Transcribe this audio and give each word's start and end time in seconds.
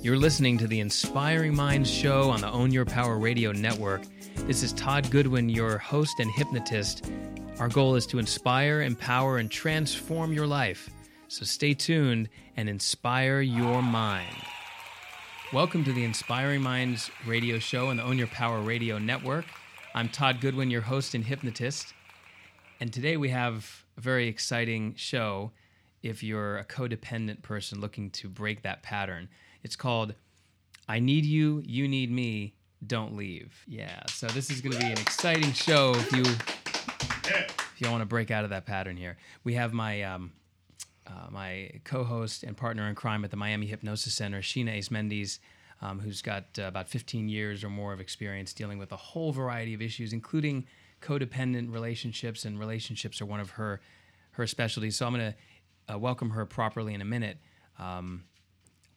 You're 0.00 0.16
listening 0.16 0.58
to 0.58 0.68
the 0.68 0.78
Inspiring 0.78 1.56
Minds 1.56 1.90
show 1.90 2.30
on 2.30 2.40
the 2.40 2.50
Own 2.50 2.70
Your 2.70 2.84
Power 2.84 3.18
Radio 3.18 3.50
Network. 3.50 4.02
This 4.46 4.62
is 4.62 4.72
Todd 4.74 5.10
Goodwin, 5.10 5.48
your 5.48 5.76
host 5.76 6.20
and 6.20 6.30
hypnotist. 6.30 7.10
Our 7.58 7.68
goal 7.68 7.96
is 7.96 8.06
to 8.06 8.20
inspire, 8.20 8.82
empower, 8.82 9.38
and 9.38 9.50
transform 9.50 10.32
your 10.32 10.46
life. 10.46 10.88
So 11.26 11.44
stay 11.44 11.74
tuned 11.74 12.28
and 12.56 12.68
inspire 12.68 13.40
your 13.40 13.82
mind. 13.82 14.36
Welcome 15.52 15.82
to 15.82 15.92
the 15.92 16.04
Inspiring 16.04 16.62
Minds 16.62 17.10
radio 17.26 17.58
show 17.58 17.88
on 17.88 17.96
the 17.96 18.04
Own 18.04 18.18
Your 18.18 18.28
Power 18.28 18.60
Radio 18.60 18.98
Network. 18.98 19.46
I'm 19.96 20.08
Todd 20.08 20.40
Goodwin, 20.40 20.70
your 20.70 20.82
host 20.82 21.16
and 21.16 21.24
hypnotist. 21.24 21.92
And 22.78 22.92
today 22.92 23.16
we 23.16 23.30
have 23.30 23.84
a 23.96 24.00
very 24.00 24.28
exciting 24.28 24.94
show 24.94 25.50
if 26.04 26.22
you're 26.22 26.56
a 26.56 26.64
codependent 26.64 27.42
person 27.42 27.80
looking 27.80 28.10
to 28.10 28.28
break 28.28 28.62
that 28.62 28.84
pattern. 28.84 29.28
It's 29.62 29.76
called 29.76 30.14
I 30.88 31.00
Need 31.00 31.24
You, 31.24 31.62
You 31.66 31.88
Need 31.88 32.10
Me, 32.10 32.54
Don't 32.86 33.16
Leave. 33.16 33.64
Yeah, 33.66 34.02
so 34.08 34.26
this 34.28 34.50
is 34.50 34.60
going 34.60 34.72
to 34.72 34.78
be 34.78 34.86
an 34.86 34.98
exciting 34.98 35.52
show 35.52 35.92
if 35.94 36.12
you 36.12 36.22
if 36.22 37.74
you 37.78 37.90
want 37.90 38.00
to 38.02 38.06
break 38.06 38.30
out 38.30 38.44
of 38.44 38.50
that 38.50 38.66
pattern 38.66 38.96
here. 38.96 39.16
We 39.44 39.54
have 39.54 39.72
my 39.72 40.02
um, 40.02 40.32
uh, 41.06 41.30
my 41.30 41.70
co-host 41.84 42.42
and 42.42 42.56
partner 42.56 42.88
in 42.88 42.94
crime 42.94 43.24
at 43.24 43.30
the 43.30 43.36
Miami 43.36 43.66
Hypnosis 43.66 44.14
Center, 44.14 44.40
Sheena 44.40 44.72
Ace 44.72 44.90
Mendes, 44.90 45.40
um, 45.80 46.00
who's 46.00 46.22
got 46.22 46.44
uh, 46.58 46.62
about 46.62 46.88
15 46.88 47.28
years 47.28 47.64
or 47.64 47.70
more 47.70 47.92
of 47.92 48.00
experience 48.00 48.52
dealing 48.52 48.78
with 48.78 48.92
a 48.92 48.96
whole 48.96 49.32
variety 49.32 49.74
of 49.74 49.82
issues, 49.82 50.12
including 50.12 50.66
codependent 51.00 51.72
relationships, 51.72 52.44
and 52.44 52.58
relationships 52.58 53.20
are 53.20 53.26
one 53.26 53.40
of 53.40 53.50
her 53.50 53.80
her 54.32 54.46
specialties. 54.46 54.96
So 54.96 55.06
I'm 55.06 55.14
going 55.14 55.32
to 55.32 55.94
uh, 55.94 55.98
welcome 55.98 56.30
her 56.30 56.46
properly 56.46 56.94
in 56.94 57.00
a 57.00 57.04
minute. 57.04 57.38
Um, 57.78 58.24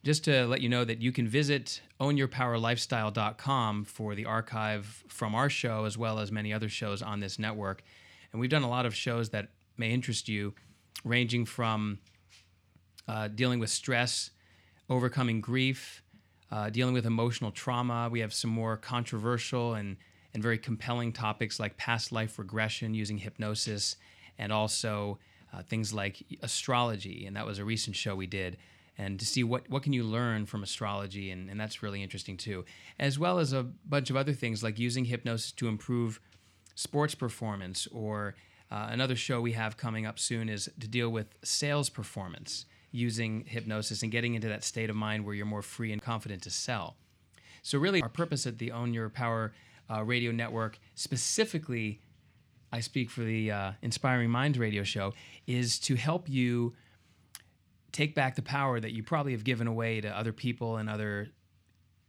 just 0.04 0.24
to 0.24 0.46
let 0.48 0.62
you 0.62 0.70
know 0.70 0.84
that 0.84 1.02
you 1.02 1.12
can 1.12 1.28
visit 1.28 1.82
ownyourpowerlifestyle.com 2.00 3.86
for 3.86 4.16
the 4.16 4.26
archive 4.26 5.04
from 5.08 5.36
our 5.36 5.50
show 5.50 5.86
as 5.86 5.98
well 5.98 6.20
as 6.20 6.32
many 6.32 6.52
other 6.52 6.70
shows 6.70 7.02
on 7.02 7.20
this 7.20 7.38
network. 7.38 7.84
And 8.32 8.40
we've 8.40 8.50
done 8.50 8.64
a 8.64 8.70
lot 8.70 8.86
of 8.86 8.96
shows 8.96 9.30
that 9.30 9.50
may 9.78 9.92
interest 9.92 10.28
you, 10.28 10.54
ranging 11.04 11.46
from 11.46 12.00
uh, 13.08 13.28
dealing 13.28 13.60
with 13.60 13.70
stress, 13.70 14.32
overcoming 14.90 15.42
grief, 15.42 16.02
uh, 16.52 16.70
dealing 16.70 16.94
with 16.94 17.06
emotional 17.06 17.52
trauma. 17.52 18.10
We 18.12 18.22
have 18.22 18.34
some 18.34 18.52
more 18.52 18.78
controversial 18.78 19.76
and, 19.76 19.98
and 20.34 20.42
very 20.42 20.58
compelling 20.58 21.14
topics 21.14 21.60
like 21.60 21.78
past 21.78 22.12
life 22.12 22.40
regression 22.40 22.94
using 22.94 23.18
hypnosis, 23.18 23.98
and 24.38 24.52
also 24.52 25.20
uh, 25.54 25.62
things 25.62 25.94
like 25.94 26.24
astrology. 26.42 27.26
And 27.26 27.36
that 27.36 27.46
was 27.46 27.60
a 27.60 27.66
recent 27.66 27.96
show 27.96 28.16
we 28.16 28.28
did 28.28 28.58
and 28.98 29.20
to 29.20 29.26
see 29.26 29.44
what, 29.44 29.70
what 29.70 29.84
can 29.84 29.94
you 29.94 30.04
learn 30.04 30.46
from 30.46 30.64
astrology 30.64 31.32
and, 31.32 31.50
and 31.50 31.60
that's 31.60 31.82
really 31.82 32.04
interesting 32.04 32.38
too. 32.38 32.66
As 33.00 33.18
well 33.18 33.40
as 33.40 33.54
a 33.54 33.64
bunch 33.64 34.10
of 34.10 34.16
other 34.16 34.34
things 34.34 34.64
like 34.64 34.78
using 34.78 35.06
hypnosis 35.06 35.52
to 35.54 35.68
improve 35.68 36.20
sports 36.76 37.16
performance 37.16 37.88
or 37.92 38.36
uh, 38.72 38.88
another 38.90 39.16
show 39.16 39.42
we 39.42 39.52
have 39.54 39.78
coming 39.78 40.06
up 40.06 40.18
soon 40.18 40.50
is 40.50 40.70
to 40.80 40.88
deal 40.88 41.10
with 41.10 41.36
sales 41.44 41.90
performance 41.90 42.66
using 42.92 43.46
hypnosis 43.48 44.04
and 44.04 44.12
getting 44.12 44.36
into 44.36 44.48
that 44.48 44.64
state 44.64 44.90
of 44.90 44.96
mind 44.96 45.26
where 45.26 45.34
you're 45.34 45.46
more 45.46 45.62
free 45.62 45.92
and 45.92 46.02
confident 46.02 46.42
to 46.44 46.50
sell. 46.50 46.96
So 47.64 47.78
really 47.78 48.02
our 48.02 48.10
purpose 48.10 48.46
at 48.48 48.58
the 48.58 48.72
own 48.72 48.94
your 48.94 49.10
power 49.10 49.54
uh, 49.92 50.04
radio 50.04 50.32
network 50.32 50.80
specifically 50.96 52.00
i 52.72 52.80
speak 52.80 53.10
for 53.10 53.22
the 53.22 53.52
uh, 53.52 53.72
inspiring 53.82 54.30
minds 54.30 54.58
radio 54.58 54.84
show 54.84 55.14
is 55.48 55.80
to 55.80 55.96
help 55.96 56.30
you 56.30 56.74
take 57.92 58.16
back 58.16 58.36
the 58.36 58.42
power 58.42 58.80
that 58.80 58.92
you 58.92 59.04
probably 59.04 59.32
have 59.32 59.44
given 59.44 59.68
away 59.68 60.02
to 60.02 60.08
other 60.10 60.34
people 60.34 60.78
and 60.78 60.90
other 60.90 61.30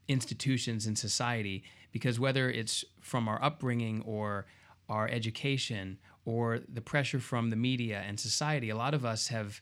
institutions 0.09 0.87
in 0.87 0.97
society 0.97 1.63
because 1.93 2.19
whether 2.19 2.51
it's 2.51 2.85
from 3.01 3.29
our 3.29 3.43
upbringing 3.43 4.03
or 4.07 4.47
our 4.89 5.09
education 5.09 5.99
or 6.25 6.61
the 6.69 6.81
pressure 6.81 7.21
from 7.21 7.51
the 7.51 7.57
media 7.57 8.03
and 8.07 8.19
society 8.19 8.71
a 8.71 8.77
lot 8.77 8.95
of 8.95 9.05
us 9.05 9.29
have 9.29 9.61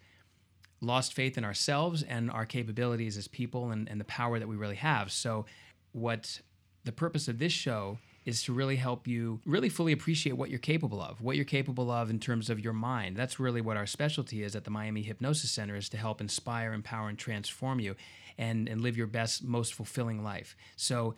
lost 0.80 1.12
faith 1.12 1.36
in 1.36 1.44
ourselves 1.44 2.02
and 2.02 2.30
our 2.30 2.46
capabilities 2.46 3.16
as 3.16 3.28
people 3.28 3.70
and, 3.70 3.88
and 3.88 4.00
the 4.00 4.04
power 4.04 4.38
that 4.38 4.48
we 4.48 4.56
really 4.56 4.76
have. 4.76 5.12
So 5.12 5.46
what 5.92 6.40
the 6.84 6.92
purpose 6.92 7.28
of 7.28 7.38
this 7.38 7.52
show 7.52 7.98
is 8.30 8.44
to 8.44 8.52
really 8.52 8.76
help 8.76 9.08
you 9.08 9.40
really 9.44 9.68
fully 9.68 9.92
appreciate 9.92 10.32
what 10.32 10.50
you're 10.50 10.58
capable 10.60 11.02
of, 11.02 11.20
what 11.20 11.34
you're 11.34 11.44
capable 11.44 11.90
of 11.90 12.08
in 12.10 12.20
terms 12.20 12.48
of 12.48 12.60
your 12.60 12.72
mind. 12.72 13.16
That's 13.16 13.40
really 13.40 13.60
what 13.60 13.76
our 13.76 13.86
specialty 13.86 14.44
is 14.44 14.54
at 14.54 14.62
the 14.62 14.70
Miami 14.70 15.02
Hypnosis 15.02 15.50
Center 15.50 15.74
is 15.74 15.88
to 15.88 15.96
help 15.96 16.20
inspire, 16.20 16.72
empower, 16.72 17.08
and 17.08 17.18
transform 17.18 17.80
you 17.80 17.96
and, 18.38 18.68
and 18.68 18.80
live 18.80 18.96
your 18.96 19.08
best, 19.08 19.42
most 19.42 19.74
fulfilling 19.74 20.22
life. 20.22 20.56
So 20.76 21.16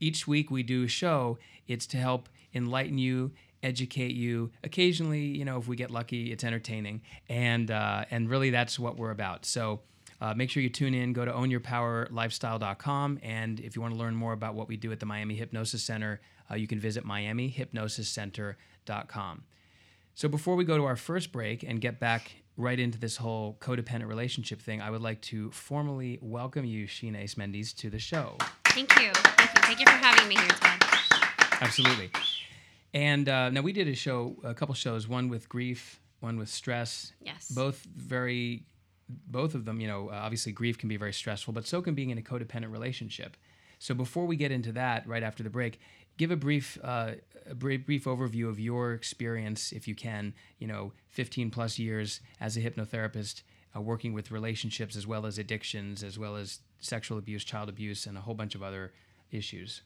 each 0.00 0.26
week 0.26 0.50
we 0.50 0.62
do 0.62 0.84
a 0.84 0.88
show, 0.88 1.38
it's 1.68 1.86
to 1.88 1.98
help 1.98 2.30
enlighten 2.54 2.96
you, 2.96 3.32
educate 3.62 4.14
you. 4.14 4.50
Occasionally, 4.64 5.26
you 5.26 5.44
know, 5.44 5.58
if 5.58 5.68
we 5.68 5.76
get 5.76 5.90
lucky, 5.90 6.32
it's 6.32 6.44
entertaining. 6.44 7.02
And 7.28 7.70
uh, 7.70 8.06
and 8.10 8.30
really 8.30 8.50
that's 8.50 8.78
what 8.78 8.96
we're 8.96 9.10
about. 9.10 9.44
So 9.44 9.80
uh, 10.20 10.32
make 10.32 10.48
sure 10.48 10.62
you 10.62 10.70
tune 10.70 10.94
in. 10.94 11.12
Go 11.12 11.26
to 11.26 11.32
ownyourpowerlifestyle.com. 11.32 13.18
And 13.22 13.60
if 13.60 13.76
you 13.76 13.82
want 13.82 13.92
to 13.92 14.00
learn 14.00 14.14
more 14.14 14.32
about 14.32 14.54
what 14.54 14.68
we 14.68 14.78
do 14.78 14.92
at 14.92 15.00
the 15.00 15.06
Miami 15.06 15.34
Hypnosis 15.34 15.82
Center, 15.82 16.20
uh, 16.50 16.54
you 16.54 16.66
can 16.66 16.80
visit 16.80 17.06
miamihypnosiscenter.com. 17.06 19.44
So 20.14 20.28
before 20.28 20.54
we 20.54 20.64
go 20.64 20.76
to 20.76 20.84
our 20.84 20.96
first 20.96 21.32
break 21.32 21.62
and 21.62 21.80
get 21.80 21.98
back 21.98 22.30
right 22.56 22.78
into 22.78 22.98
this 22.98 23.16
whole 23.16 23.56
codependent 23.60 24.06
relationship 24.06 24.60
thing, 24.60 24.80
I 24.80 24.90
would 24.90 25.02
like 25.02 25.20
to 25.22 25.50
formally 25.50 26.18
welcome 26.22 26.64
you, 26.64 26.86
Sheena 26.86 27.18
Ace 27.18 27.36
Mendes, 27.36 27.72
to 27.74 27.90
the 27.90 27.98
show. 27.98 28.36
Thank 28.66 28.90
you. 29.00 29.10
Thank 29.12 29.54
you. 29.54 29.62
Thank 29.62 29.80
you 29.80 29.86
for 29.86 29.92
having 29.92 30.28
me 30.28 30.36
here, 30.36 30.48
Todd. 30.48 30.84
Absolutely. 31.60 32.10
And 32.92 33.28
uh, 33.28 33.50
now 33.50 33.62
we 33.62 33.72
did 33.72 33.88
a 33.88 33.94
show, 33.94 34.36
a 34.44 34.54
couple 34.54 34.74
shows, 34.74 35.08
one 35.08 35.28
with 35.28 35.48
grief, 35.48 36.00
one 36.20 36.38
with 36.38 36.48
stress. 36.48 37.12
Yes. 37.20 37.48
Both 37.48 37.84
very, 37.96 38.62
both 39.08 39.56
of 39.56 39.64
them, 39.64 39.80
you 39.80 39.88
know, 39.88 40.10
uh, 40.10 40.20
obviously 40.22 40.52
grief 40.52 40.78
can 40.78 40.88
be 40.88 40.96
very 40.96 41.12
stressful, 41.12 41.52
but 41.52 41.66
so 41.66 41.82
can 41.82 41.94
being 41.94 42.10
in 42.10 42.18
a 42.18 42.22
codependent 42.22 42.70
relationship. 42.70 43.36
So 43.80 43.94
before 43.94 44.26
we 44.26 44.36
get 44.36 44.52
into 44.52 44.70
that, 44.72 45.06
right 45.08 45.22
after 45.22 45.42
the 45.42 45.50
break, 45.50 45.80
give 46.16 46.30
a 46.30 46.36
brief, 46.36 46.78
uh, 46.82 47.12
a 47.48 47.54
brief, 47.54 47.86
brief 47.86 48.04
overview 48.04 48.48
of 48.48 48.58
your 48.58 48.92
experience, 48.92 49.72
if 49.72 49.86
you 49.88 49.94
can. 49.94 50.34
You 50.58 50.66
know, 50.66 50.92
15 51.10 51.50
plus 51.50 51.78
years 51.78 52.20
as 52.40 52.56
a 52.56 52.60
hypnotherapist, 52.60 53.42
uh, 53.76 53.80
working 53.80 54.12
with 54.12 54.30
relationships 54.30 54.96
as 54.96 55.06
well 55.06 55.26
as 55.26 55.38
addictions, 55.38 56.02
as 56.02 56.18
well 56.18 56.36
as 56.36 56.60
sexual 56.80 57.18
abuse, 57.18 57.44
child 57.44 57.68
abuse, 57.68 58.06
and 58.06 58.16
a 58.16 58.20
whole 58.20 58.34
bunch 58.34 58.54
of 58.54 58.62
other 58.62 58.92
issues. 59.30 59.82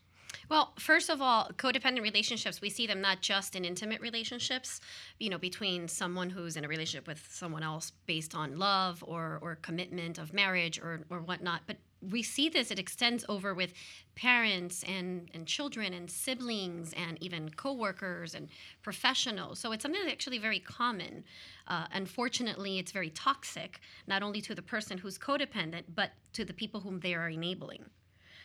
Well, 0.49 0.73
first 0.79 1.09
of 1.09 1.23
all, 1.23 1.51
codependent 1.57 2.03
relationships, 2.03 2.61
we 2.61 2.71
see 2.71 2.87
them 2.87 3.01
not 3.01 3.21
just 3.21 3.57
in 3.57 3.65
intimate 3.65 4.01
relationships, 4.01 4.81
you 5.19 5.31
know, 5.31 5.39
between 5.39 5.89
someone 5.89 6.31
who's 6.31 6.57
in 6.57 6.65
a 6.65 6.69
relationship 6.69 7.07
with 7.07 7.27
someone 7.31 7.63
else 7.63 7.93
based 8.07 8.35
on 8.35 8.59
love 8.59 9.03
or, 9.07 9.39
or 9.41 9.57
commitment 9.57 10.19
of 10.19 10.33
marriage 10.33 10.79
or, 10.79 11.01
or 11.11 11.21
whatnot, 11.21 11.63
but 11.67 11.77
we 12.01 12.23
see 12.23 12.49
this, 12.49 12.71
it 12.71 12.79
extends 12.79 13.25
over 13.29 13.55
with 13.55 13.73
parents 14.15 14.85
and, 14.85 15.29
and 15.35 15.47
children 15.47 15.93
and 15.93 16.11
siblings 16.11 16.93
and 16.95 17.21
even 17.23 17.51
coworkers 17.51 18.35
and 18.35 18.49
professionals. 18.83 19.59
So 19.59 19.73
it's 19.73 19.83
something 19.83 20.01
that's 20.03 20.13
actually 20.13 20.39
very 20.39 20.61
common. 20.61 21.25
Uh, 21.67 21.87
unfortunately, 21.93 22.79
it's 22.79 22.93
very 22.93 23.11
toxic, 23.11 23.81
not 24.07 24.23
only 24.23 24.41
to 24.43 24.55
the 24.55 24.63
person 24.63 24.99
who's 24.99 25.19
codependent, 25.19 25.85
but 25.95 26.13
to 26.35 26.45
the 26.45 26.53
people 26.53 26.81
whom 26.81 27.01
they 27.01 27.15
are 27.15 27.29
enabling. 27.29 27.85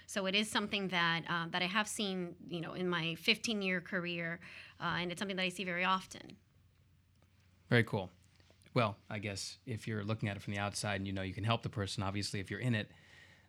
So 0.05 0.25
it 0.25 0.35
is 0.35 0.49
something 0.49 0.89
that 0.89 1.23
uh, 1.29 1.45
that 1.51 1.61
I 1.61 1.65
have 1.65 1.87
seen, 1.87 2.35
you 2.47 2.61
know, 2.61 2.73
in 2.73 2.89
my 2.89 3.15
15 3.15 3.61
year 3.61 3.79
career, 3.79 4.39
uh, 4.79 4.97
and 4.99 5.11
it's 5.11 5.19
something 5.19 5.37
that 5.37 5.43
I 5.43 5.49
see 5.49 5.63
very 5.63 5.85
often. 5.85 6.35
Very 7.69 7.83
cool. 7.83 8.11
Well, 8.73 8.97
I 9.09 9.19
guess 9.19 9.57
if 9.65 9.87
you're 9.87 10.03
looking 10.03 10.29
at 10.29 10.35
it 10.35 10.41
from 10.41 10.53
the 10.53 10.59
outside 10.59 10.95
and 10.95 11.07
you 11.07 11.13
know 11.13 11.21
you 11.21 11.33
can 11.33 11.43
help 11.43 11.63
the 11.63 11.69
person, 11.69 12.03
obviously, 12.03 12.39
if 12.39 12.51
you're 12.51 12.59
in 12.59 12.75
it, 12.75 12.91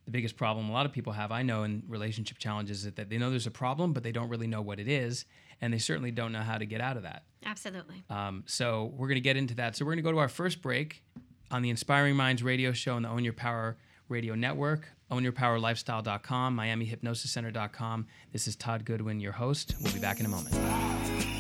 the 0.05 0.11
biggest 0.11 0.37
problem 0.37 0.69
a 0.69 0.73
lot 0.73 0.87
of 0.87 0.93
people 0.93 1.13
have, 1.13 1.33
I 1.33 1.43
know, 1.43 1.63
in 1.63 1.83
relationship 1.89 2.39
challenges 2.39 2.85
is 2.85 2.93
that 2.93 3.09
they 3.09 3.19
know 3.19 3.31
there's 3.31 3.47
a 3.47 3.51
problem, 3.51 3.93
but 3.93 4.03
they 4.03 4.13
don't 4.13 4.29
really 4.29 4.47
know 4.47 4.63
what 4.63 4.79
it 4.79 4.89
is, 4.89 5.25
and 5.61 5.73
they 5.73 5.79
certainly 5.79 6.11
don't 6.11 6.33
know 6.33 6.43
how 6.43 6.59
to 6.59 6.67
get 6.67 6.81
out 6.81 6.97
of 6.97 7.05
that. 7.05 7.25
Absolutely. 7.45 8.05
Um, 8.11 8.45
so 8.47 8.93
we're 8.97 9.09
going 9.09 9.17
to 9.17 9.21
get 9.21 9.37
into 9.37 9.55
that. 9.57 9.77
So 9.77 9.85
we're 9.85 9.93
going 9.93 10.05
to 10.05 10.09
go 10.09 10.13
to 10.13 10.19
our 10.19 10.29
first 10.29 10.63
break 10.63 11.03
on 11.51 11.63
the 11.63 11.71
Inspiring 11.71 12.17
Minds 12.17 12.43
radio 12.43 12.73
show 12.73 12.95
on 12.95 13.03
the 13.03 13.09
Own 13.09 13.25
Your 13.25 13.33
Power 13.33 13.77
radio 14.09 14.35
network, 14.35 14.89
ownyourpowerlifestyle.com, 15.11 16.57
miamihypnosiscenter.com. 16.57 18.07
This 18.33 18.47
is 18.47 18.57
Todd 18.57 18.85
Goodwin, 18.85 19.21
your 19.21 19.33
host. 19.33 19.75
We'll 19.83 19.93
be 19.93 20.01
back 20.01 20.21
in 20.21 20.27
a 20.27 20.29
moment. 20.29 21.34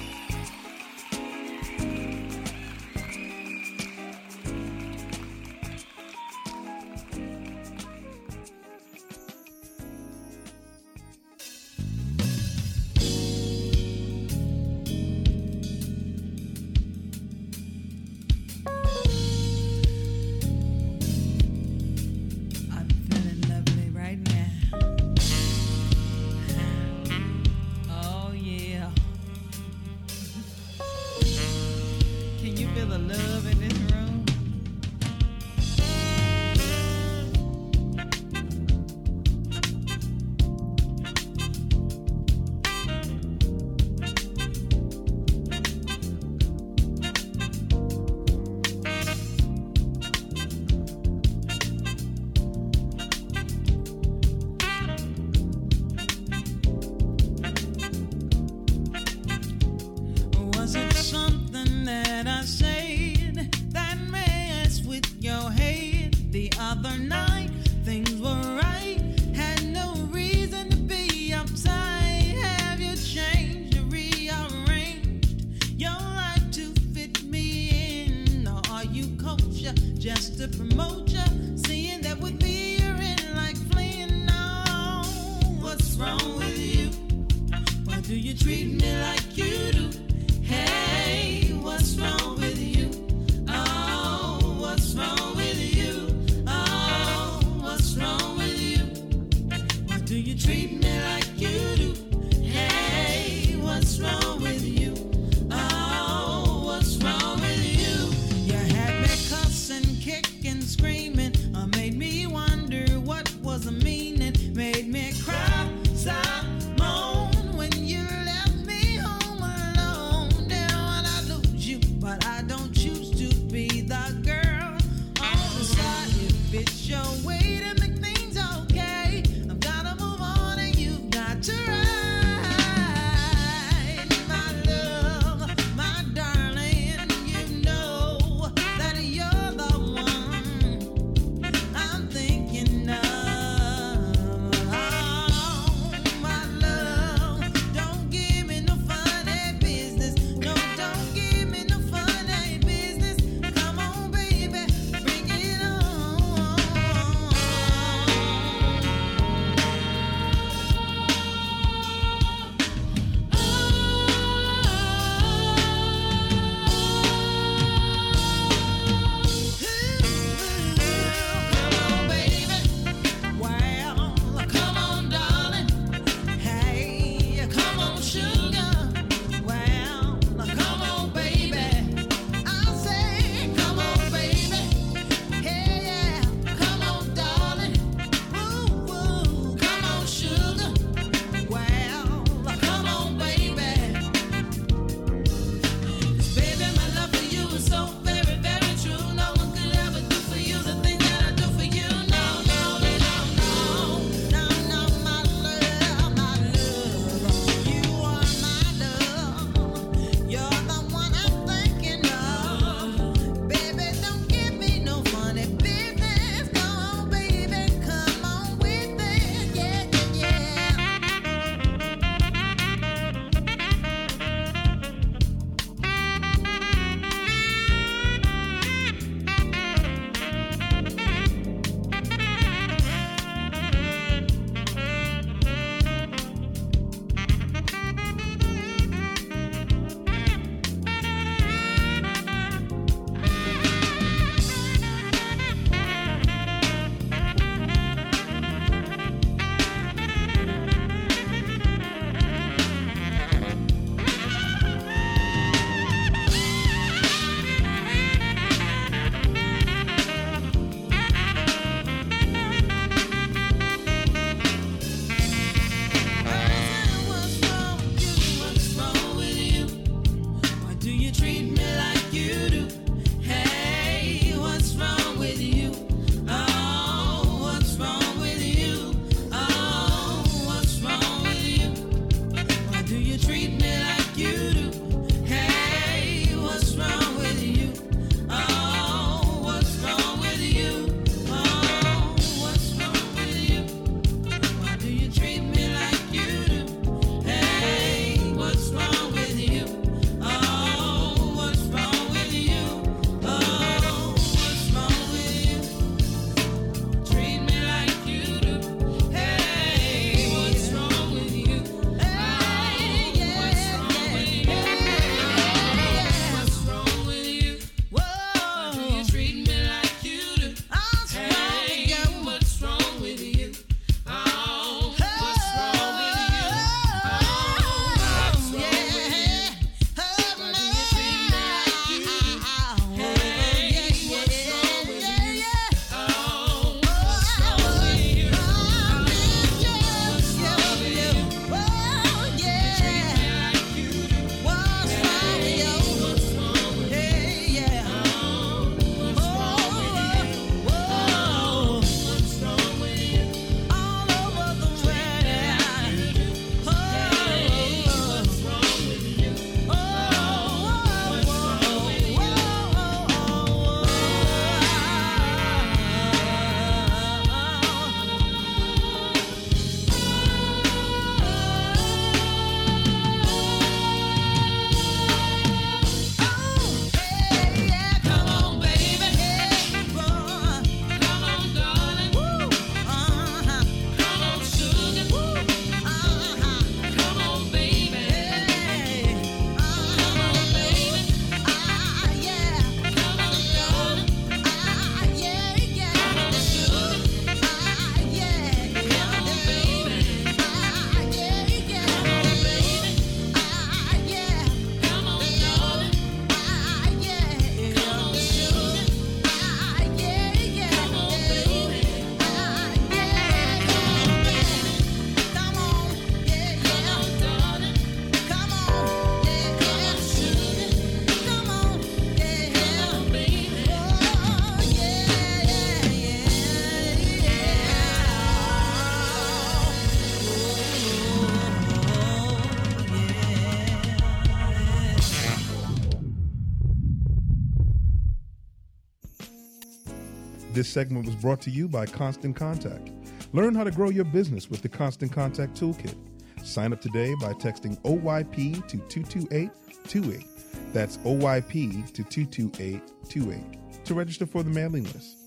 This 440.64 440.72
segment 440.72 441.04
was 441.04 441.14
brought 441.16 441.42
to 441.42 441.50
you 441.50 441.68
by 441.68 441.84
Constant 441.84 442.36
Contact. 442.36 442.90
Learn 443.34 443.54
how 443.54 443.64
to 443.64 443.70
grow 443.70 443.90
your 443.90 444.06
business 444.06 444.48
with 444.48 444.62
the 444.62 444.68
Constant 444.70 445.12
Contact 445.12 445.60
Toolkit. 445.60 445.94
Sign 446.42 446.72
up 446.72 446.80
today 446.80 447.14
by 447.20 447.34
texting 447.34 447.78
OYP 447.82 448.66
to 448.68 448.78
22828. 448.78 450.24
That's 450.72 450.96
OYP 450.96 451.92
to 451.92 452.02
22828 452.02 453.84
to 453.84 453.94
register 453.94 454.24
for 454.24 454.42
the 454.42 454.48
mailing 454.48 454.84
list. 454.84 455.18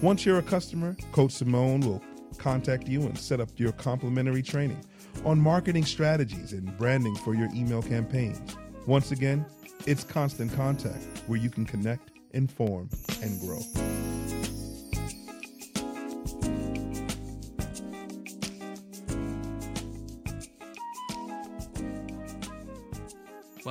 Once 0.00 0.24
you're 0.24 0.38
a 0.38 0.42
customer, 0.42 0.96
Coach 1.10 1.32
Simone 1.32 1.80
will 1.80 2.00
contact 2.38 2.86
you 2.86 3.00
and 3.00 3.18
set 3.18 3.40
up 3.40 3.48
your 3.56 3.72
complimentary 3.72 4.42
training 4.42 4.80
on 5.24 5.40
marketing 5.40 5.86
strategies 5.86 6.52
and 6.52 6.78
branding 6.78 7.16
for 7.16 7.34
your 7.34 7.48
email 7.52 7.82
campaigns. 7.82 8.56
Once 8.86 9.10
again, 9.10 9.44
it's 9.86 10.04
Constant 10.04 10.52
Contact 10.52 11.02
where 11.26 11.40
you 11.40 11.50
can 11.50 11.66
connect, 11.66 12.12
inform, 12.30 12.88
and 13.22 13.40
grow. 13.40 13.58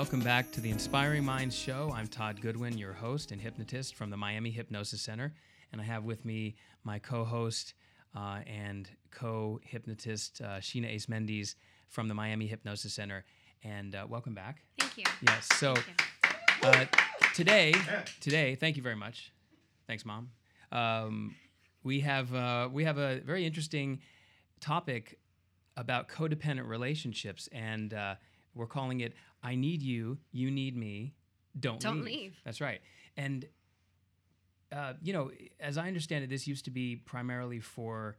Welcome 0.04 0.20
back 0.20 0.52
to 0.52 0.60
the 0.60 0.70
Inspiring 0.70 1.24
Minds 1.24 1.56
Show. 1.56 1.90
I'm 1.96 2.08
Todd 2.08 2.42
Goodwin, 2.42 2.78
your 2.78 2.92
host 2.92 3.32
and 3.32 3.40
hypnotist 3.40 3.96
from 3.96 4.10
the 4.10 4.18
Miami 4.18 4.52
Hypnosis 4.52 5.02
Center. 5.02 5.34
And 5.72 5.80
I 5.80 5.86
have 5.86 6.04
with 6.04 6.26
me 6.26 6.58
my 6.84 7.00
co 7.00 7.24
host 7.24 7.74
uh, 8.14 8.40
and 8.46 8.90
co 9.12 9.62
hypnotist, 9.64 10.42
uh, 10.42 10.58
Sheena 10.60 10.90
Ace 10.90 11.08
Mendes 11.08 11.56
from 11.88 12.10
the 12.10 12.14
Miami 12.14 12.48
Hypnosis 12.48 12.94
Center. 12.94 13.24
And 13.64 13.96
uh, 13.96 14.06
welcome 14.10 14.34
back. 14.34 14.64
Thank 14.78 14.98
you. 14.98 15.06
Yes. 15.26 15.48
So 15.54 15.74
you. 15.74 16.70
uh, 16.70 16.86
today, 17.34 17.74
today, 18.20 18.56
thank 18.56 18.76
you 18.76 18.84
very 18.84 18.98
much. 18.98 19.32
Thanks, 19.88 20.04
Mom. 20.06 20.32
Um, 20.74 21.34
we 21.82 22.02
have 22.02 22.36
uh, 22.36 22.68
we 22.70 22.84
have 22.84 22.98
a 22.98 23.22
very 23.22 23.46
interesting 23.46 24.02
topic 24.60 25.18
about 25.78 26.10
codependent 26.10 26.68
relationships, 26.68 27.48
and 27.54 27.94
uh, 27.94 28.16
we're 28.54 28.68
calling 28.68 29.00
it 29.00 29.14
"I 29.44 29.56
need 29.56 29.82
you, 29.82 30.18
you 30.32 30.50
need 30.50 30.76
me, 30.76 31.14
don't 31.60 31.80
Don't 31.80 32.04
leave." 32.04 32.06
leave. 32.06 32.42
That's 32.46 32.62
right. 32.62 32.82
And 33.18 33.46
uh, 34.72 34.94
you 35.04 35.14
know, 35.14 35.30
as 35.60 35.78
I 35.78 35.88
understand 35.88 36.24
it, 36.24 36.30
this 36.30 36.48
used 36.48 36.66
to 36.66 36.72
be 36.72 36.96
primarily 36.96 37.60
for 37.60 38.18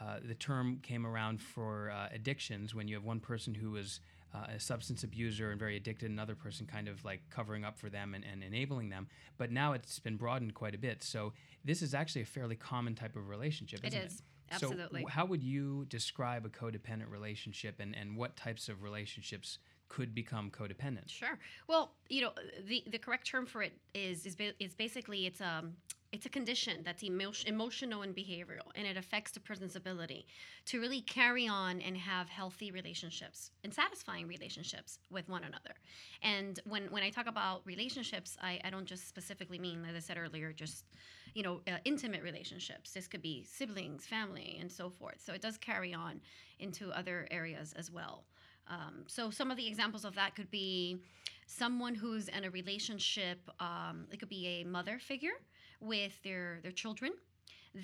uh, 0.00 0.18
the 0.22 0.34
term 0.34 0.78
came 0.82 1.06
around 1.06 1.40
for 1.40 1.90
uh, 1.90 2.08
addictions 2.12 2.74
when 2.74 2.86
you 2.86 2.94
have 2.94 3.04
one 3.04 3.18
person 3.18 3.54
who 3.54 3.76
is 3.76 4.00
uh, 4.34 4.46
a 4.54 4.60
substance 4.60 5.02
abuser 5.02 5.50
and 5.50 5.58
very 5.58 5.76
addicted, 5.76 6.10
another 6.10 6.34
person 6.34 6.66
kind 6.66 6.88
of 6.88 7.04
like 7.04 7.22
covering 7.30 7.64
up 7.64 7.78
for 7.78 7.88
them 7.88 8.14
and, 8.14 8.24
and 8.24 8.42
enabling 8.42 8.90
them. 8.90 9.08
But 9.38 9.50
now 9.50 9.72
it's 9.72 9.98
been 9.98 10.16
broadened 10.16 10.54
quite 10.54 10.74
a 10.74 10.78
bit. 10.78 11.02
So 11.02 11.32
this 11.64 11.82
is 11.82 11.94
actually 11.94 12.22
a 12.22 12.26
fairly 12.26 12.56
common 12.56 12.94
type 12.94 13.16
of 13.16 13.28
relationship. 13.28 13.80
Isn't 13.84 13.98
is. 13.98 14.22
So 14.58 14.66
Absolutely. 14.66 15.00
w- 15.00 15.08
how 15.08 15.24
would 15.24 15.42
you 15.42 15.86
describe 15.86 16.44
a 16.44 16.48
codependent 16.48 17.10
relationship 17.10 17.80
and, 17.80 17.96
and 17.96 18.16
what 18.16 18.36
types 18.36 18.68
of 18.68 18.82
relationships 18.82 19.58
could 19.88 20.14
become 20.14 20.50
codependent? 20.50 21.08
Sure. 21.08 21.38
Well, 21.68 21.92
you 22.08 22.22
know, 22.22 22.32
the 22.66 22.84
the 22.90 22.98
correct 22.98 23.26
term 23.26 23.46
for 23.46 23.62
it 23.62 23.72
is 23.94 24.26
is, 24.26 24.36
is 24.58 24.74
basically 24.74 25.26
it's 25.26 25.40
um 25.40 25.74
it's 26.12 26.24
a 26.24 26.30
condition 26.30 26.82
that's 26.84 27.02
emotion, 27.02 27.48
emotional 27.48 28.02
and 28.02 28.14
behavioral, 28.14 28.70
and 28.74 28.86
it 28.86 28.96
affects 28.96 29.32
the 29.32 29.40
person's 29.40 29.76
ability 29.76 30.26
to 30.66 30.80
really 30.80 31.00
carry 31.00 31.46
on 31.48 31.80
and 31.80 31.96
have 31.96 32.28
healthy 32.28 32.70
relationships 32.70 33.50
and 33.64 33.74
satisfying 33.74 34.26
relationships 34.26 34.98
with 35.10 35.28
one 35.28 35.44
another. 35.44 35.74
And 36.22 36.58
when 36.64 36.84
when 36.90 37.02
I 37.02 37.10
talk 37.10 37.26
about 37.26 37.62
relationships, 37.66 38.36
I, 38.40 38.60
I 38.64 38.70
don't 38.70 38.86
just 38.86 39.08
specifically 39.08 39.58
mean, 39.58 39.84
as 39.88 39.96
I 39.96 40.00
said 40.00 40.16
earlier, 40.16 40.52
just 40.52 40.86
you 41.34 41.42
know 41.42 41.60
uh, 41.66 41.78
intimate 41.84 42.22
relationships. 42.22 42.92
This 42.92 43.08
could 43.08 43.22
be 43.22 43.44
siblings, 43.44 44.06
family, 44.06 44.56
and 44.60 44.70
so 44.70 44.88
forth. 44.88 45.20
So 45.24 45.32
it 45.32 45.42
does 45.42 45.58
carry 45.58 45.92
on 45.92 46.20
into 46.58 46.90
other 46.92 47.26
areas 47.30 47.74
as 47.76 47.90
well. 47.90 48.24
Um, 48.68 49.04
so 49.06 49.30
some 49.30 49.50
of 49.50 49.56
the 49.56 49.66
examples 49.66 50.04
of 50.04 50.14
that 50.16 50.34
could 50.34 50.50
be 50.50 50.98
someone 51.46 51.94
who's 51.94 52.28
in 52.28 52.44
a 52.44 52.50
relationship. 52.50 53.38
Um, 53.60 54.06
it 54.10 54.18
could 54.18 54.28
be 54.28 54.46
a 54.46 54.64
mother 54.64 54.98
figure 54.98 55.38
with 55.80 56.20
their 56.22 56.60
their 56.62 56.72
children. 56.72 57.12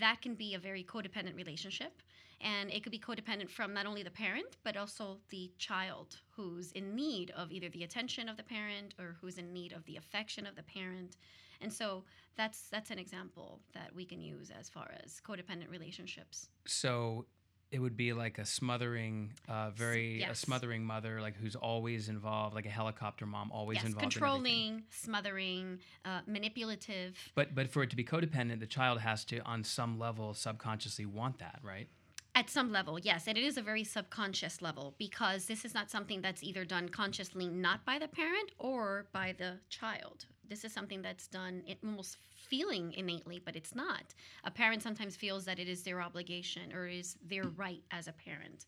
That 0.01 0.21
can 0.23 0.35
be 0.35 0.55
a 0.55 0.59
very 0.59 0.85
codependent 0.85 1.37
relationship, 1.37 2.03
and 2.41 2.71
it 2.71 2.83
could 2.83 2.93
be 2.93 2.99
codependent 2.99 3.51
from 3.51 3.73
not 3.75 3.87
only 3.87 4.03
the 4.03 4.11
parent 4.11 4.57
but 4.65 4.77
also 4.77 5.19
the 5.31 5.53
child 5.59 6.19
who's 6.31 6.73
in 6.73 6.95
need 6.95 7.31
of 7.37 7.53
either 7.53 7.69
the 7.69 7.85
attention 7.85 8.29
of 8.29 8.37
the 8.37 8.43
parent 8.43 8.95
or 8.99 9.17
who's 9.21 9.39
in 9.39 9.53
need 9.53 9.73
of 9.73 9.85
the 9.85 9.97
affection 9.97 10.47
of 10.47 10.57
the 10.57 10.63
parent. 10.63 11.17
And 11.61 11.73
so 11.73 12.05
that's 12.37 12.69
that's 12.71 12.91
an 12.91 12.99
example 12.99 13.61
that 13.73 13.95
we 13.95 14.05
can 14.05 14.21
use 14.21 14.51
as 14.59 14.69
far 14.69 14.91
as 15.05 15.21
codependent 15.25 15.71
relationships. 15.71 16.49
So 16.67 17.27
it 17.73 17.81
would 17.81 17.97
be 17.97 18.13
like 18.13 18.39
a 18.39 18.45
smothering, 18.45 19.33
uh, 19.49 19.71
very 19.71 20.23
a 20.23 20.35
smothering 20.35 20.85
mother, 20.85 21.21
like 21.21 21.37
who's 21.37 21.57
always 21.57 22.11
involved, 22.11 22.55
like 22.55 22.67
a 22.67 22.71
helicopter 22.71 23.25
mom, 23.25 23.51
always 23.51 23.77
yes, 23.77 23.87
involved. 23.87 24.05
in 24.05 24.11
controlling, 24.11 24.83
smothering, 24.91 25.81
uh, 26.05 26.21
manipulative. 26.27 27.17
But 27.35 27.55
but 27.55 27.71
for 27.71 27.83
it 27.83 27.91
to 27.91 27.97
be 27.97 28.05
codependent, 28.05 28.61
the 28.61 28.67
child 28.67 29.01
has 29.01 29.25
to, 29.27 29.41
on 29.41 29.65
some 29.65 29.99
level, 29.99 30.35
subconsciously 30.35 31.07
want 31.07 31.39
that, 31.39 31.61
right? 31.63 31.89
At 32.35 32.49
some 32.49 32.73
level, 32.73 32.99
yes, 32.99 33.27
and 33.27 33.37
it 33.37 33.45
is 33.45 33.57
a 33.57 33.63
very 33.63 33.85
subconscious 33.85 34.63
level 34.63 34.95
because 34.99 35.47
this 35.47 35.65
is 35.65 35.75
not 35.75 35.91
something 35.91 36.23
that's 36.23 36.43
either 36.43 36.65
done 36.65 36.89
consciously, 36.89 37.49
not 37.49 37.85
by 37.85 37.99
the 37.99 38.09
parent 38.09 38.53
or 38.59 39.07
by 39.13 39.35
the 39.37 39.59
child. 39.69 40.27
This 40.49 40.65
is 40.65 40.73
something 40.73 41.01
that's 41.01 41.27
done 41.29 41.63
it 41.67 41.79
almost 41.85 42.19
feeling 42.53 42.93
innately, 42.93 43.41
but 43.43 43.57
it's 43.57 43.75
not. 43.75 44.15
A 44.45 44.51
parent 44.51 44.83
sometimes 44.83 45.17
feels 45.17 45.47
that 45.47 45.59
it 45.59 45.71
is 45.71 45.83
their 45.85 46.03
obligation 46.03 46.71
or 46.75 46.87
is 46.87 47.17
their 47.27 47.45
right 47.57 47.83
as 47.91 48.09
a 48.09 48.13
parent 48.13 48.67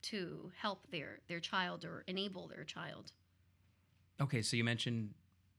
to 0.00 0.50
help 0.56 0.90
their 0.90 1.18
their 1.28 1.38
child 1.38 1.84
or 1.84 2.04
enable 2.06 2.48
their 2.48 2.64
child. 2.64 3.12
Okay, 4.18 4.40
so 4.40 4.56
you 4.56 4.64
mentioned 4.64 5.12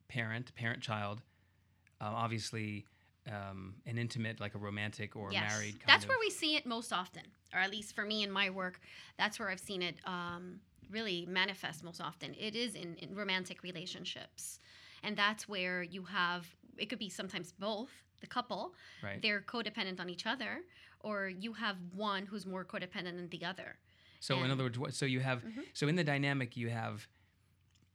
parent, 0.08 0.56
parent 0.56 0.82
child, 0.82 1.22
uh, 2.02 2.12
obviously 2.26 2.88
um, 3.28 3.76
an 3.86 4.00
intimate, 4.00 4.40
like 4.40 4.56
a 4.56 4.58
romantic 4.58 5.16
or 5.16 5.32
yes, 5.32 5.44
married. 5.52 5.74
Kind 5.74 5.84
that's 5.90 6.06
of, 6.06 6.10
where 6.10 6.18
we 6.20 6.32
see 6.32 6.56
it 6.56 6.66
most 6.66 6.92
often, 6.92 7.26
or 7.54 7.60
at 7.60 7.70
least 7.70 7.96
for 7.96 8.04
me 8.04 8.24
in 8.24 8.32
my 8.32 8.50
work, 8.50 8.80
that's 9.20 9.38
where 9.38 9.50
I've 9.50 9.60
seen 9.60 9.84
it 9.84 9.98
um, 10.06 10.60
really 10.90 11.28
manifest 11.30 11.84
most 11.84 12.02
often. 12.02 12.34
It 12.34 12.56
is 12.56 12.74
in, 12.74 12.96
in 12.96 13.14
romantic 13.14 13.62
relationships, 13.62 14.60
and 15.04 15.16
that's 15.16 15.48
where 15.48 15.84
you 15.84 16.04
have 16.06 16.48
it 16.80 16.90
could 16.90 17.00
be 17.00 17.10
sometimes 17.10 17.52
both 17.52 17.90
the 18.22 18.28
couple 18.28 18.74
right. 19.04 19.22
they're 19.22 19.42
codependent 19.42 20.00
on 20.00 20.10
each 20.10 20.26
other, 20.26 20.62
or 21.02 21.28
you 21.30 21.54
have 21.54 21.78
one 21.96 22.26
who's 22.26 22.46
more 22.46 22.66
codependent 22.66 23.16
than 23.18 23.30
the 23.30 23.46
other. 23.46 23.78
So 24.20 24.44
in 24.44 24.52
other 24.52 24.64
words, 24.64 24.78
what, 24.78 24.94
so 24.94 25.06
you 25.06 25.22
have 25.22 25.44
Mhm. 25.44 25.64
so 25.74 25.88
in 25.88 25.96
the 25.96 26.04
dynamic 26.04 26.58
you 26.58 26.70
have 26.70 27.08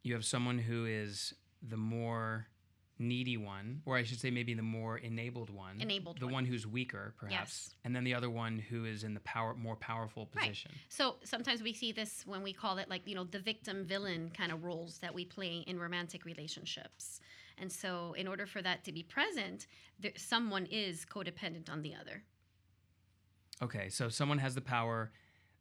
you 0.03 0.15
have 0.15 0.25
someone 0.25 0.59
who 0.59 0.85
is 0.87 1.35
the 1.63 1.77
more 1.77 2.47
needy 2.99 3.37
one, 3.37 3.83
or 3.87 3.97
I 3.97 4.05
should 4.05 4.21
say 4.21 4.31
maybe 4.31 4.55
the 4.55 4.63
more 4.63 4.97
enabled 4.99 5.51
one, 5.51 5.81
Enabled 5.81 6.21
the 6.21 6.27
one. 6.27 6.35
one 6.35 6.47
who's 6.47 6.65
weaker 6.67 7.13
perhaps, 7.19 7.67
Yes. 7.69 7.75
and 7.85 7.95
then 7.97 8.05
the 8.05 8.15
other 8.15 8.31
one 8.31 8.59
who 8.59 8.85
is 8.85 9.03
in 9.03 9.15
the 9.15 9.21
power 9.21 9.53
more 9.55 9.77
powerful 9.77 10.27
position 10.27 10.41
Right. 10.47 10.49
position. 10.51 10.73
So 10.89 11.17
sometimes 11.25 11.61
we 11.63 11.73
see 11.75 11.91
this 11.93 12.25
when 12.27 12.43
we 12.43 12.53
call 12.53 12.79
it 12.79 12.89
like, 12.89 13.07
you 13.07 13.15
know, 13.17 13.25
the 13.25 13.41
victim 13.41 13.85
villain 13.85 14.31
kind 14.31 14.53
of 14.53 14.63
roles 14.65 14.99
that 15.01 15.13
we 15.13 15.25
play 15.25 15.59
in 15.67 15.79
romantic 15.79 16.25
relationships. 16.25 17.21
And 17.59 17.71
so 17.71 18.15
in 18.17 18.27
order 18.27 18.47
for 18.47 18.61
that 18.63 18.85
to 18.85 18.93
be 18.93 19.03
present, 19.03 19.67
there, 20.01 20.13
someone 20.17 20.67
is 20.67 21.05
codependent 21.05 21.71
on 21.71 21.83
the 21.83 21.95
other. 21.95 22.23
Okay, 23.63 23.89
so 23.89 24.09
someone 24.09 24.39
has 24.39 24.55
the 24.55 24.61
power, 24.61 25.13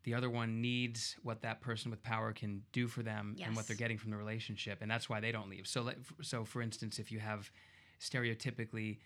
the 0.03 0.13
other 0.15 0.29
one 0.29 0.59
needs 0.61 1.15
what 1.21 1.41
that 1.43 1.61
person 1.61 1.91
with 1.91 2.01
power 2.01 2.33
can 2.33 2.63
do 2.71 2.87
for 2.87 3.03
them 3.03 3.35
and 3.45 3.55
what 3.55 3.67
they're 3.67 3.77
getting 3.77 3.97
from 3.99 4.09
the 4.11 4.17
relationship, 4.17 4.79
and 4.81 4.89
that's 4.89 5.07
why 5.07 5.19
they 5.19 5.31
don't 5.31 5.49
leave. 5.49 5.67
So, 5.67 5.91
so 6.21 6.43
for 6.43 6.61
instance, 6.63 6.97
if 6.97 7.11
you 7.11 7.19
have 7.19 7.51
stereotypically, 8.01 8.97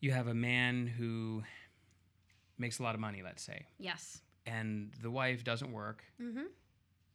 you 0.00 0.12
have 0.12 0.28
a 0.28 0.34
man 0.34 0.86
who 0.86 1.42
makes 2.58 2.78
a 2.78 2.82
lot 2.82 2.94
of 2.94 3.00
money, 3.00 3.22
let's 3.22 3.42
say, 3.42 3.66
Yes. 3.78 4.20
and 4.46 4.92
the 5.02 5.10
wife 5.10 5.42
doesn't 5.44 5.72
work. 5.72 6.04
Mm-hmm. 6.20 6.44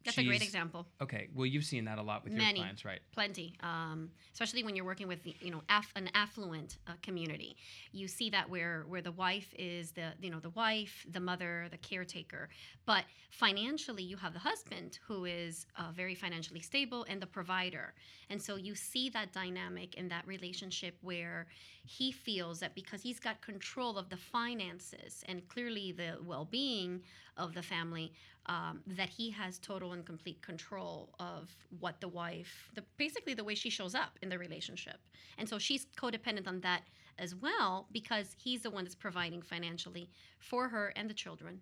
That's 0.05 0.17
a 0.17 0.23
great 0.23 0.43
example. 0.43 0.85
Okay, 1.01 1.27
well, 1.33 1.45
you've 1.45 1.65
seen 1.65 1.85
that 1.85 1.97
a 1.97 2.01
lot 2.01 2.23
with 2.23 2.33
Many. 2.33 2.59
your 2.59 2.65
clients, 2.65 2.85
right? 2.85 2.99
Plenty, 3.11 3.55
um, 3.61 4.11
especially 4.33 4.63
when 4.63 4.75
you're 4.75 4.85
working 4.85 5.07
with 5.07 5.19
you 5.23 5.51
know 5.51 5.61
aff- 5.69 5.91
an 5.95 6.09
affluent 6.13 6.77
uh, 6.87 6.93
community. 7.01 7.57
You 7.91 8.07
see 8.07 8.29
that 8.29 8.49
where 8.49 8.85
where 8.87 9.01
the 9.01 9.11
wife 9.11 9.53
is 9.57 9.91
the 9.91 10.13
you 10.21 10.29
know 10.29 10.39
the 10.39 10.51
wife, 10.51 11.05
the 11.11 11.19
mother, 11.19 11.67
the 11.71 11.77
caretaker, 11.77 12.49
but 12.85 13.03
financially 13.31 14.03
you 14.03 14.17
have 14.17 14.33
the 14.33 14.39
husband 14.39 14.99
who 15.07 15.25
is 15.25 15.65
uh, 15.77 15.91
very 15.91 16.15
financially 16.15 16.59
stable 16.59 17.05
and 17.09 17.21
the 17.21 17.27
provider, 17.27 17.93
and 18.29 18.41
so 18.41 18.55
you 18.55 18.75
see 18.75 19.09
that 19.09 19.33
dynamic 19.33 19.95
in 19.95 20.07
that 20.09 20.25
relationship 20.27 20.97
where 21.01 21.47
he 21.83 22.11
feels 22.11 22.59
that 22.59 22.73
because 22.75 23.01
he's 23.01 23.19
got 23.19 23.41
control 23.41 23.97
of 23.97 24.09
the 24.09 24.17
finances 24.17 25.23
and 25.27 25.47
clearly 25.47 25.91
the 25.91 26.17
well-being 26.23 27.01
of 27.37 27.53
the 27.53 27.61
family 27.61 28.13
um, 28.47 28.81
that 28.85 29.09
he 29.09 29.29
has 29.31 29.59
total 29.59 29.93
and 29.93 30.05
complete 30.05 30.41
control 30.41 31.13
of 31.19 31.55
what 31.79 31.99
the 31.99 32.07
wife, 32.07 32.69
the 32.75 32.83
basically 32.97 33.33
the 33.33 33.43
way 33.43 33.55
she 33.55 33.69
shows 33.69 33.95
up 33.95 34.17
in 34.21 34.29
the 34.29 34.37
relationship, 34.37 34.97
and 35.37 35.47
so 35.47 35.57
she's 35.57 35.87
codependent 35.97 36.47
on 36.47 36.61
that 36.61 36.83
as 37.17 37.33
well 37.35 37.87
because 37.91 38.35
he's 38.37 38.61
the 38.61 38.69
one 38.69 38.83
that's 38.83 38.95
providing 38.95 39.41
financially 39.41 40.09
for 40.39 40.69
her 40.69 40.93
and 40.95 41.09
the 41.09 41.13
children. 41.13 41.61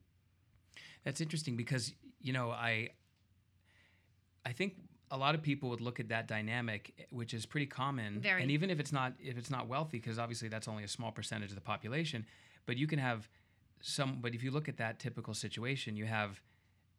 That's 1.04 1.22
interesting 1.22 1.56
because 1.56 1.94
you 2.22 2.34
know 2.34 2.52
I 2.52 2.90
I 4.46 4.52
think 4.52 4.76
a 5.12 5.18
lot 5.18 5.36
of 5.36 5.42
people 5.42 5.70
would 5.70 5.82
look 5.82 6.00
at 6.00 6.10
that 6.10 6.28
dynamic, 6.28 7.08
which 7.12 7.34
is 7.34 7.46
pretty 7.46 7.68
common, 7.68 8.20
Very. 8.20 8.42
and 8.42 8.50
even 8.50 8.70
if 8.70 8.80
it's 8.80 8.92
not 8.92 9.14
if 9.20 9.38
it's 9.38 9.52
not 9.52 9.68
wealthy, 9.68 10.00
because 10.00 10.20
obviously 10.20 10.50
that's 10.50 10.68
only 10.68 10.84
a 10.84 10.88
small 10.88 11.12
percentage 11.12 11.50
of 11.50 11.56
the 11.56 11.62
population, 11.62 12.26
but 12.66 12.78
you 12.78 12.88
can 12.88 13.00
have 13.00 13.30
some. 13.84 14.18
But 14.22 14.34
if 14.34 14.42
you 14.44 14.50
look 14.50 14.68
at 14.68 14.78
that 14.78 14.98
typical 15.00 15.36
situation, 15.36 15.96
you 15.96 16.06
have 16.06 16.42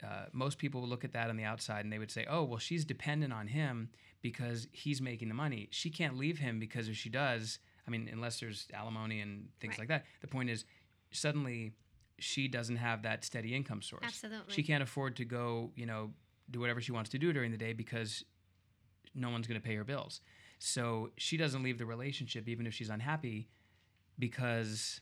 uh, 0.04 0.26
most 0.32 0.58
people 0.58 0.80
would 0.82 0.90
look 0.90 1.04
at 1.04 1.12
that 1.14 1.28
on 1.30 1.36
the 1.36 1.42
outside 1.44 1.84
and 1.84 1.92
they 1.92 1.98
would 1.98 2.10
say, 2.12 2.24
"Oh, 2.30 2.44
well, 2.44 2.58
she's 2.58 2.84
dependent 2.84 3.32
on 3.32 3.48
him 3.48 3.90
because 4.22 4.68
he's 4.70 5.00
making 5.00 5.28
the 5.28 5.34
money. 5.34 5.66
She 5.72 5.90
can't 5.90 6.16
leave 6.16 6.38
him 6.38 6.60
because 6.60 6.88
if 6.88 6.96
she 6.96 7.08
does, 7.08 7.58
I 7.86 7.90
mean, 7.90 8.08
unless 8.12 8.38
there's 8.38 8.68
alimony 8.72 9.20
and 9.20 9.48
things 9.60 9.72
Right. 9.72 9.80
like 9.80 9.88
that. 9.88 10.04
The 10.20 10.28
point 10.28 10.50
is, 10.50 10.64
suddenly." 11.10 11.72
She 12.20 12.46
doesn't 12.46 12.76
have 12.76 13.02
that 13.02 13.24
steady 13.24 13.56
income 13.56 13.82
source. 13.82 14.04
Absolutely. 14.04 14.54
She 14.54 14.62
can't 14.62 14.84
afford 14.84 15.16
to 15.16 15.24
go, 15.24 15.72
you 15.74 15.84
know, 15.84 16.12
do 16.48 16.60
whatever 16.60 16.80
she 16.80 16.92
wants 16.92 17.10
to 17.10 17.18
do 17.18 17.32
during 17.32 17.50
the 17.50 17.58
day 17.58 17.72
because 17.72 18.24
no 19.16 19.30
one's 19.30 19.48
going 19.48 19.60
to 19.60 19.66
pay 19.66 19.74
her 19.74 19.82
bills. 19.82 20.20
So 20.60 21.10
she 21.16 21.36
doesn't 21.36 21.64
leave 21.64 21.76
the 21.76 21.84
relationship 21.86 22.48
even 22.48 22.68
if 22.68 22.72
she's 22.72 22.88
unhappy 22.88 23.48
because 24.16 25.00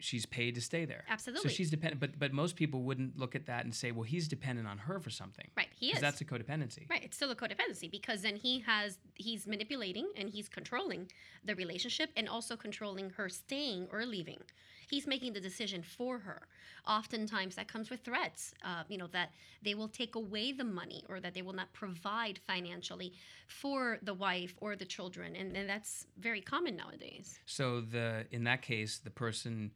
she's 0.00 0.26
paid 0.26 0.54
to 0.56 0.60
stay 0.60 0.84
there. 0.84 1.04
Absolutely. 1.08 1.48
So 1.48 1.54
she's 1.54 1.70
dependent 1.70 2.00
but 2.00 2.18
but 2.18 2.32
most 2.32 2.56
people 2.56 2.82
wouldn't 2.82 3.18
look 3.18 3.34
at 3.34 3.46
that 3.46 3.64
and 3.64 3.74
say, 3.74 3.92
"Well, 3.92 4.04
he's 4.04 4.28
dependent 4.28 4.66
on 4.66 4.78
her 4.78 4.98
for 4.98 5.10
something." 5.10 5.48
Right, 5.56 5.68
he 5.78 5.92
is. 5.92 6.00
That's 6.00 6.20
a 6.20 6.24
codependency. 6.24 6.88
Right, 6.88 7.02
it's 7.04 7.16
still 7.16 7.30
a 7.30 7.36
codependency 7.36 7.90
because 7.90 8.22
then 8.22 8.36
he 8.36 8.60
has 8.60 8.98
he's 9.14 9.46
manipulating 9.46 10.08
and 10.16 10.28
he's 10.28 10.48
controlling 10.48 11.10
the 11.44 11.54
relationship 11.54 12.10
and 12.16 12.28
also 12.28 12.56
controlling 12.56 13.10
her 13.10 13.28
staying 13.28 13.88
or 13.92 14.04
leaving. 14.04 14.40
He's 14.88 15.06
making 15.06 15.34
the 15.34 15.40
decision 15.40 15.84
for 15.84 16.18
her. 16.18 16.42
Oftentimes 16.88 17.54
that 17.54 17.68
comes 17.68 17.90
with 17.90 18.00
threats, 18.00 18.54
uh, 18.64 18.82
you 18.88 18.98
know, 18.98 19.06
that 19.08 19.30
they 19.62 19.74
will 19.74 19.86
take 19.86 20.16
away 20.16 20.50
the 20.50 20.64
money 20.64 21.04
or 21.08 21.20
that 21.20 21.32
they 21.32 21.42
will 21.42 21.52
not 21.52 21.72
provide 21.72 22.40
financially 22.44 23.12
for 23.46 23.98
the 24.02 24.14
wife 24.14 24.56
or 24.60 24.74
the 24.74 24.84
children, 24.84 25.36
and, 25.36 25.56
and 25.56 25.68
that's 25.68 26.06
very 26.18 26.40
common 26.40 26.74
nowadays. 26.74 27.38
So 27.46 27.80
the 27.80 28.26
in 28.32 28.42
that 28.44 28.62
case, 28.62 28.98
the 28.98 29.10
person 29.10 29.70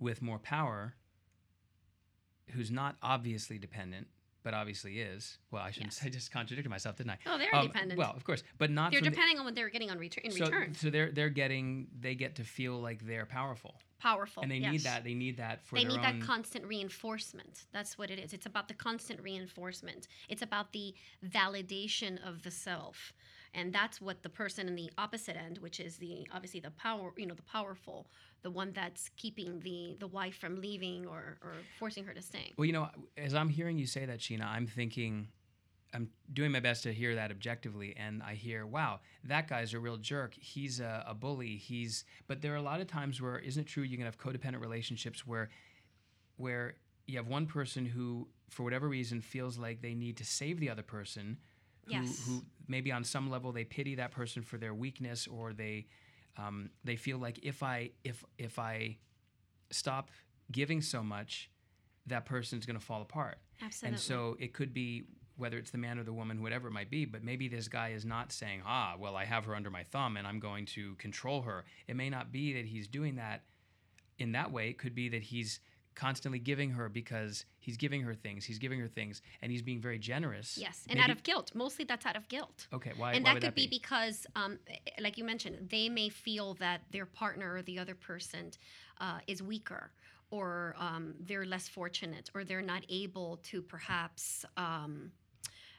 with 0.00 0.22
more 0.22 0.38
power 0.38 0.94
who's 2.50 2.70
not 2.70 2.96
obviously 3.02 3.58
dependent 3.58 4.08
but 4.42 4.54
obviously 4.54 5.00
is. 5.00 5.36
Well, 5.50 5.62
I 5.62 5.70
shouldn't 5.70 5.88
Yes. 5.92 5.98
say 6.00 6.06
I 6.06 6.08
just 6.08 6.32
contradicted 6.32 6.70
myself, 6.70 6.96
didn't 6.96 7.10
I? 7.10 7.18
Oh, 7.26 7.36
they're 7.36 7.54
Um, 7.54 7.66
dependent. 7.66 7.98
Well, 7.98 8.12
of 8.16 8.24
course, 8.24 8.42
but 8.56 8.70
not 8.70 8.90
They're 8.90 9.00
from 9.00 9.04
the- 9.04 9.10
depending 9.10 9.38
on 9.38 9.44
what 9.44 9.54
they're 9.54 9.68
getting 9.68 9.90
on 9.90 9.98
return 9.98 10.24
in 10.24 10.30
so, 10.30 10.46
return. 10.46 10.72
so 10.74 10.88
they're 10.88 11.12
they're 11.12 11.28
getting 11.28 11.88
they 12.00 12.14
get 12.14 12.36
to 12.36 12.44
feel 12.44 12.80
like 12.80 13.04
they're 13.04 13.26
powerful, 13.26 13.82
Powerful, 13.98 14.42
and 14.42 14.50
they 14.50 14.56
yes. 14.56 14.72
need 14.72 14.80
that. 14.84 15.04
They 15.04 15.12
need 15.12 15.36
that 15.36 15.62
for 15.66 15.74
they 15.76 15.82
their 15.84 15.90
need 15.92 16.02
that 16.02 16.22
constant 16.22 16.64
reinforcement 16.64 17.66
that's 17.70 17.98
what 17.98 18.10
it 18.10 18.18
is 18.18 18.32
it's 18.32 18.46
about 18.46 18.68
the 18.68 18.72
constant 18.74 19.20
reinforcement 19.20 20.08
it's 20.30 20.40
about 20.40 20.72
the 20.72 20.94
validation 21.22 22.16
of 22.26 22.42
the 22.42 22.50
self 22.50 23.12
and 23.54 23.72
that's 23.72 24.00
what 24.00 24.22
the 24.22 24.28
person 24.28 24.68
in 24.68 24.74
the 24.74 24.90
opposite 24.98 25.36
end 25.36 25.58
which 25.58 25.80
is 25.80 25.96
the 25.96 26.26
obviously 26.32 26.60
the 26.60 26.70
power 26.72 27.12
you 27.16 27.26
know 27.26 27.34
the 27.34 27.42
powerful 27.42 28.06
the 28.42 28.50
one 28.50 28.72
that's 28.72 29.10
keeping 29.16 29.60
the 29.60 29.96
the 29.98 30.06
wife 30.06 30.36
from 30.36 30.60
leaving 30.60 31.06
or 31.06 31.36
or 31.42 31.54
forcing 31.78 32.04
her 32.04 32.12
to 32.14 32.22
stay 32.22 32.52
well, 32.56 32.64
you 32.64 32.72
know, 32.72 32.88
as 33.16 33.34
I'm 33.34 33.48
hearing 33.48 33.78
you 33.78 33.86
say 33.86 34.04
that, 34.06 34.18
Sheena, 34.18 34.46
I'm 34.46 34.66
thinking. 34.66 35.28
I'm 35.92 36.08
doing 36.32 36.52
my 36.52 36.60
best 36.60 36.84
to 36.84 36.92
hear 36.92 37.16
that 37.16 37.32
objectively, 37.32 37.96
and 37.96 38.22
I 38.22 38.34
hear, 38.34 38.64
wow, 38.64 39.00
that 39.24 39.48
guy's 39.48 39.74
a 39.74 39.80
real 39.80 39.96
jerk. 39.96 40.34
He's 40.34 40.78
a, 40.78 41.04
a 41.04 41.14
bully. 41.14 41.56
He's, 41.56 42.04
but 42.28 42.40
there 42.42 42.52
are 42.52 42.56
a 42.58 42.62
lot 42.62 42.80
of 42.80 42.86
times 42.86 43.20
where, 43.20 43.40
isn't 43.40 43.62
it 43.62 43.66
true? 43.66 43.82
You 43.82 43.96
can 43.96 44.06
have 44.06 44.16
codependent 44.16 44.60
relationships 44.60 45.26
where, 45.26 45.50
where 46.36 46.74
you 47.08 47.16
have 47.16 47.26
one 47.26 47.46
person 47.46 47.84
who, 47.84 48.28
for 48.50 48.62
whatever 48.62 48.88
reason, 48.88 49.20
feels 49.20 49.58
like 49.58 49.82
they 49.82 49.94
need 49.94 50.16
to 50.18 50.24
save 50.24 50.60
the 50.60 50.70
other 50.70 50.84
person, 50.84 51.38
who, 51.86 51.92
Yes. 51.92 52.24
who 52.24 52.44
maybe 52.70 52.92
on 52.92 53.04
some 53.04 53.28
level 53.28 53.52
they 53.52 53.64
pity 53.64 53.96
that 53.96 54.12
person 54.12 54.42
for 54.42 54.56
their 54.56 54.72
weakness, 54.72 55.26
or 55.26 55.52
they, 55.52 55.86
um, 56.36 56.70
they 56.84 56.96
feel 56.96 57.18
like 57.18 57.40
if 57.42 57.62
I, 57.62 57.90
if 58.04 58.24
if 58.38 58.58
I 58.58 58.96
stop 59.70 60.10
giving 60.50 60.80
so 60.80 61.02
much, 61.02 61.50
that 62.06 62.24
person's 62.24 62.66
going 62.66 62.78
to 62.78 62.84
fall 62.84 63.02
apart. 63.02 63.38
Absolutely. 63.62 63.94
And 63.94 64.00
so 64.00 64.36
it 64.38 64.52
could 64.52 64.72
be 64.72 65.04
whether 65.36 65.56
it's 65.56 65.70
the 65.70 65.78
man 65.78 65.98
or 65.98 66.04
the 66.04 66.12
woman, 66.12 66.42
whatever 66.42 66.68
it 66.68 66.72
might 66.72 66.90
be, 66.90 67.06
but 67.06 67.24
maybe 67.24 67.48
this 67.48 67.66
guy 67.66 67.88
is 67.90 68.04
not 68.04 68.30
saying, 68.30 68.62
ah, 68.66 68.94
well, 68.98 69.16
I 69.16 69.24
have 69.24 69.46
her 69.46 69.54
under 69.54 69.70
my 69.70 69.82
thumb 69.82 70.18
and 70.18 70.26
I'm 70.26 70.38
going 70.38 70.66
to 70.66 70.94
control 70.96 71.42
her. 71.42 71.64
It 71.88 71.96
may 71.96 72.10
not 72.10 72.30
be 72.30 72.52
that 72.52 72.66
he's 72.66 72.86
doing 72.86 73.16
that 73.16 73.42
in 74.18 74.32
that 74.32 74.52
way. 74.52 74.68
It 74.68 74.76
could 74.76 74.94
be 74.94 75.08
that 75.08 75.22
he's 75.22 75.60
constantly 75.94 76.38
giving 76.38 76.70
her 76.70 76.88
because 76.88 77.44
he's 77.58 77.76
giving 77.76 78.02
her 78.02 78.14
things, 78.14 78.44
he's 78.44 78.58
giving 78.58 78.80
her 78.80 78.88
things, 78.88 79.22
and 79.42 79.50
he's 79.52 79.62
being 79.62 79.80
very 79.80 79.98
generous. 79.98 80.56
Yes, 80.58 80.84
and 80.88 80.98
Maybe- 80.98 81.04
out 81.04 81.10
of 81.16 81.22
guilt. 81.22 81.52
Mostly 81.54 81.84
that's 81.84 82.06
out 82.06 82.16
of 82.16 82.28
guilt. 82.28 82.68
Okay, 82.72 82.92
why- 82.96 83.12
And 83.12 83.24
why 83.24 83.30
that 83.30 83.34
would 83.34 83.42
could 83.42 83.54
be? 83.54 83.66
because, 83.66 84.26
um, 84.34 84.58
like 85.00 85.18
you 85.18 85.24
mentioned, 85.24 85.68
they 85.70 85.88
may 85.88 86.08
feel 86.08 86.54
that 86.54 86.82
their 86.90 87.06
partner 87.06 87.54
or 87.54 87.62
the 87.62 87.78
other 87.78 87.94
person 87.94 88.52
uh, 88.98 89.20
is 89.26 89.42
weaker, 89.42 89.90
or 90.30 90.74
um, 90.78 91.14
they're 91.20 91.46
less 91.46 91.68
fortunate, 91.68 92.30
or 92.34 92.44
they're 92.44 92.62
not 92.62 92.84
able 92.88 93.38
to 93.38 93.62
perhaps. 93.62 94.44
Um, 94.56 95.12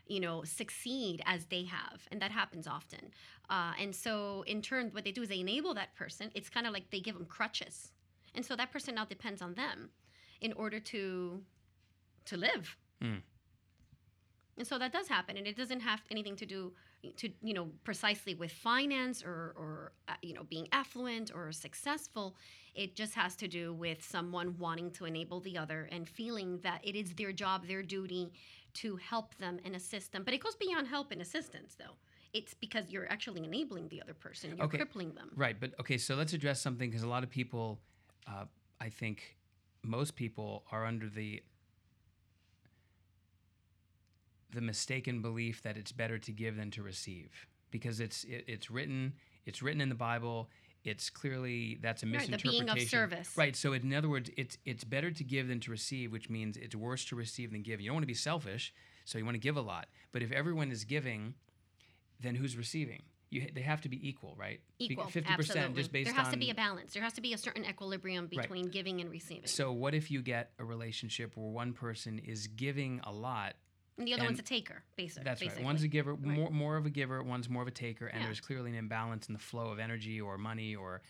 you 0.07 0.19
know, 0.19 0.43
succeed 0.43 1.21
as 1.25 1.45
they 1.45 1.63
have, 1.63 2.05
and 2.11 2.21
that 2.21 2.31
happens 2.31 2.67
often. 2.67 3.13
Uh, 3.49 3.71
and 3.79 3.95
so, 3.95 4.43
in 4.45 4.61
turn, 4.61 4.89
what 4.91 5.05
they 5.05 5.11
do 5.13 5.21
is 5.21 5.29
they 5.29 5.39
enable 5.39 5.73
that 5.75 5.95
person. 5.95 6.29
It's 6.35 6.49
kind 6.49 6.67
of 6.67 6.73
like 6.73 6.89
they 6.91 6.99
give 6.99 7.15
them 7.15 7.25
crutches, 7.25 7.93
and 8.35 8.45
so 8.45 8.57
that 8.57 8.71
person 8.73 8.95
now 8.95 9.05
depends 9.05 9.41
on 9.41 9.53
them 9.53 9.89
in 10.41 10.53
order 10.53 10.79
to 10.79 11.41
to 12.25 12.37
live. 12.37 12.77
And 14.57 14.67
so 14.67 14.77
that 14.77 14.91
does 14.91 15.07
happen, 15.07 15.37
and 15.37 15.47
it 15.47 15.55
doesn't 15.55 15.79
have 15.79 16.01
anything 16.11 16.35
to 16.35 16.45
do 16.45 16.73
to 17.17 17.29
you 17.41 17.53
know 17.53 17.69
precisely 17.83 18.35
with 18.35 18.51
finance 18.51 19.23
or 19.23 19.53
or 19.57 19.93
uh, 20.07 20.13
you 20.21 20.33
know 20.33 20.43
being 20.43 20.67
affluent 20.71 21.31
or 21.33 21.51
successful. 21.51 22.35
It 22.75 22.95
just 22.95 23.15
has 23.15 23.35
to 23.37 23.47
do 23.47 23.73
with 23.73 24.03
someone 24.03 24.55
wanting 24.59 24.91
to 24.91 25.05
enable 25.05 25.39
the 25.39 25.57
other 25.57 25.89
and 25.91 26.07
feeling 26.07 26.59
that 26.59 26.81
it 26.83 26.95
is 26.95 27.13
their 27.15 27.31
job, 27.31 27.65
their 27.65 27.81
duty 27.81 28.31
to 28.75 28.97
help 28.97 29.35
them 29.37 29.59
and 29.65 29.75
assist 29.75 30.11
them. 30.11 30.23
But 30.23 30.33
it 30.33 30.41
goes 30.43 30.55
beyond 30.55 30.87
help 30.87 31.11
and 31.11 31.21
assistance, 31.21 31.75
though. 31.79 31.95
It's 32.33 32.53
because 32.53 32.89
you're 32.89 33.11
actually 33.11 33.43
enabling 33.43 33.87
the 33.89 34.01
other 34.01 34.13
person. 34.13 34.55
You're 34.55 34.65
Okay. 34.67 34.77
crippling 34.77 35.13
them. 35.15 35.31
Right, 35.35 35.59
but 35.59 35.71
okay, 35.79 35.97
so 35.97 36.15
let's 36.15 36.33
address 36.33 36.61
something 36.61 36.89
because 36.89 37.03
a 37.03 37.09
lot 37.09 37.23
of 37.23 37.29
people, 37.29 37.81
uh, 38.27 38.45
I 38.79 38.89
think 38.89 39.37
most 39.83 40.15
people 40.15 40.63
are 40.71 40.85
under 40.85 41.09
the 41.09 41.43
the 44.53 44.61
mistaken 44.61 45.21
belief 45.21 45.61
that 45.61 45.77
it's 45.77 45.91
better 45.91 46.17
to 46.19 46.31
give 46.31 46.57
than 46.57 46.69
to 46.71 46.83
receive 46.83 47.47
because 47.71 47.99
it's 47.99 48.23
it, 48.25 48.43
it's 48.47 48.69
written 48.69 49.13
it's 49.45 49.61
written 49.61 49.81
in 49.81 49.89
the 49.89 49.95
Bible. 49.95 50.49
It's 50.83 51.09
clearly 51.09 51.77
that's 51.81 52.03
a 52.03 52.05
Right, 52.05 52.13
the 52.13 52.17
misinterpretation. 52.31 52.65
being 52.65 52.83
of 52.83 52.89
service. 52.89 53.37
Right. 53.37 53.55
So 53.55 53.73
in 53.73 53.93
other 53.93 54.09
words, 54.09 54.29
it's 54.37 54.57
it's 54.65 54.83
better 54.83 55.11
to 55.11 55.23
give 55.23 55.47
than 55.47 55.59
to 55.61 55.71
receive, 55.71 56.11
which 56.11 56.29
means 56.29 56.57
it's 56.57 56.75
worse 56.75 57.05
to 57.05 57.15
receive 57.15 57.51
than 57.51 57.61
give. 57.61 57.79
You 57.81 57.87
don't 57.87 57.95
want 57.95 58.03
to 58.03 58.07
be 58.07 58.13
selfish, 58.13 58.73
so 59.05 59.17
you 59.17 59.25
want 59.25 59.35
to 59.35 59.39
give 59.39 59.57
a 59.57 59.61
lot. 59.61 59.87
But 60.11 60.21
if 60.21 60.31
everyone 60.31 60.71
is 60.71 60.83
giving, 60.83 61.35
then 62.19 62.35
who's 62.35 62.57
receiving? 62.57 63.03
You, 63.31 63.47
they 63.55 63.61
have 63.61 63.79
to 63.81 63.89
be 63.89 64.07
equal, 64.07 64.35
right? 64.37 64.59
Equal, 64.77 65.05
50% 65.05 65.73
just 65.73 65.91
based 65.91 66.05
there 66.09 66.13
has 66.13 66.27
on 66.27 66.33
to 66.33 66.37
be 66.37 66.49
a 66.49 66.53
balance. 66.53 66.93
There 66.93 67.01
has 67.01 67.13
to 67.13 67.21
be 67.21 67.33
a 67.33 67.37
certain 67.37 67.65
equilibrium 67.65 68.27
between 68.27 68.67
giving 68.67 68.99
and 68.99 69.09
receiving. 69.09 69.47
So 69.47 69.71
what 69.71 69.95
if 69.95 70.11
you 70.11 70.21
get 70.21 70.51
a 70.59 70.65
relationship 70.65 71.37
where 71.37 71.49
one 71.49 71.71
person 71.71 72.19
is 72.19 72.47
giving 72.47 72.99
a 73.05 73.11
lot? 73.11 73.55
and 73.97 74.07
the 74.07 74.13
other 74.13 74.23
one's 74.23 74.39
a 74.39 74.43
taker, 74.43 74.83
basic, 74.95 75.23
That's 75.23 75.39
basically. 75.39 75.63
right. 75.63 75.65
One's 75.65 75.83
a 75.83 75.87
giver, 75.87 76.17
more, 76.17 76.49
more 76.49 76.75
of 76.75 76.85
a 76.85 76.89
giver. 76.89 77.21
One's 77.21 77.47
more 77.49 77.61
of 77.61 77.67
a 77.67 77.71
taker, 77.71 78.07
and 78.07 78.19
Yeah. 78.21 78.25
there's 78.27 78.39
clearly 78.39 78.71
an 78.71 78.75
imbalance 78.75 79.27
in 79.27 79.33
the 79.33 79.39
flow 79.39 79.67
of 79.67 79.79
energy 79.79 80.19
or 80.19 80.37
money 80.37 80.75
or 80.75 81.01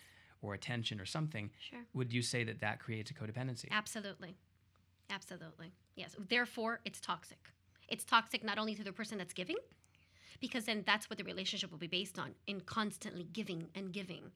or 0.43 0.55
attention 0.55 0.99
or 0.99 1.05
something. 1.05 1.51
Sure. 1.59 1.85
Would 1.93 2.11
you 2.11 2.23
say 2.23 2.43
that 2.43 2.61
that 2.61 2.79
creates 2.79 3.11
a 3.11 3.13
codependency? 3.13 3.69
Absolutely. 3.69 4.35
Absolutely. 5.11 5.71
Yes. 5.95 6.15
Therefore, 6.17 6.81
it's 6.83 6.99
toxic. 6.99 7.51
It's 7.87 8.03
toxic 8.03 8.43
not 8.43 8.57
only 8.57 8.73
to 8.73 8.83
the 8.83 8.91
person 8.91 9.19
that's 9.19 9.33
giving, 9.33 9.57
because 10.39 10.65
then 10.65 10.83
that's 10.85 11.09
what 11.09 11.17
the 11.17 11.23
relationship 11.23 11.71
will 11.71 11.77
be 11.77 11.87
based 11.87 12.17
on 12.19 12.31
in 12.47 12.61
constantly 12.61 13.27
giving 13.33 13.67
and 13.75 13.91
giving. 13.91 14.31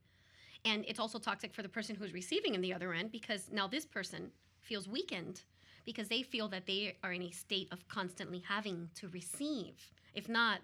And 0.66 0.84
it's 0.88 1.00
also 1.00 1.20
toxic 1.20 1.54
for 1.54 1.62
the 1.62 1.70
person 1.70 1.96
who's 1.96 2.14
receiving 2.14 2.56
in 2.56 2.62
the 2.62 2.74
other 2.74 2.94
end 2.94 3.12
because 3.12 3.50
now 3.52 3.68
this 3.68 3.86
person 3.86 4.32
feels 4.62 4.88
weakened 4.88 5.42
because 5.86 6.08
they 6.08 6.24
feel 6.24 6.48
that 6.50 6.66
they 6.66 6.98
are 7.04 7.14
in 7.14 7.22
a 7.22 7.32
state 7.32 7.68
of 7.72 7.88
constantly 7.88 8.44
having 8.48 8.90
to 8.96 9.08
receive. 9.10 9.92
If 10.16 10.28
not, 10.28 10.60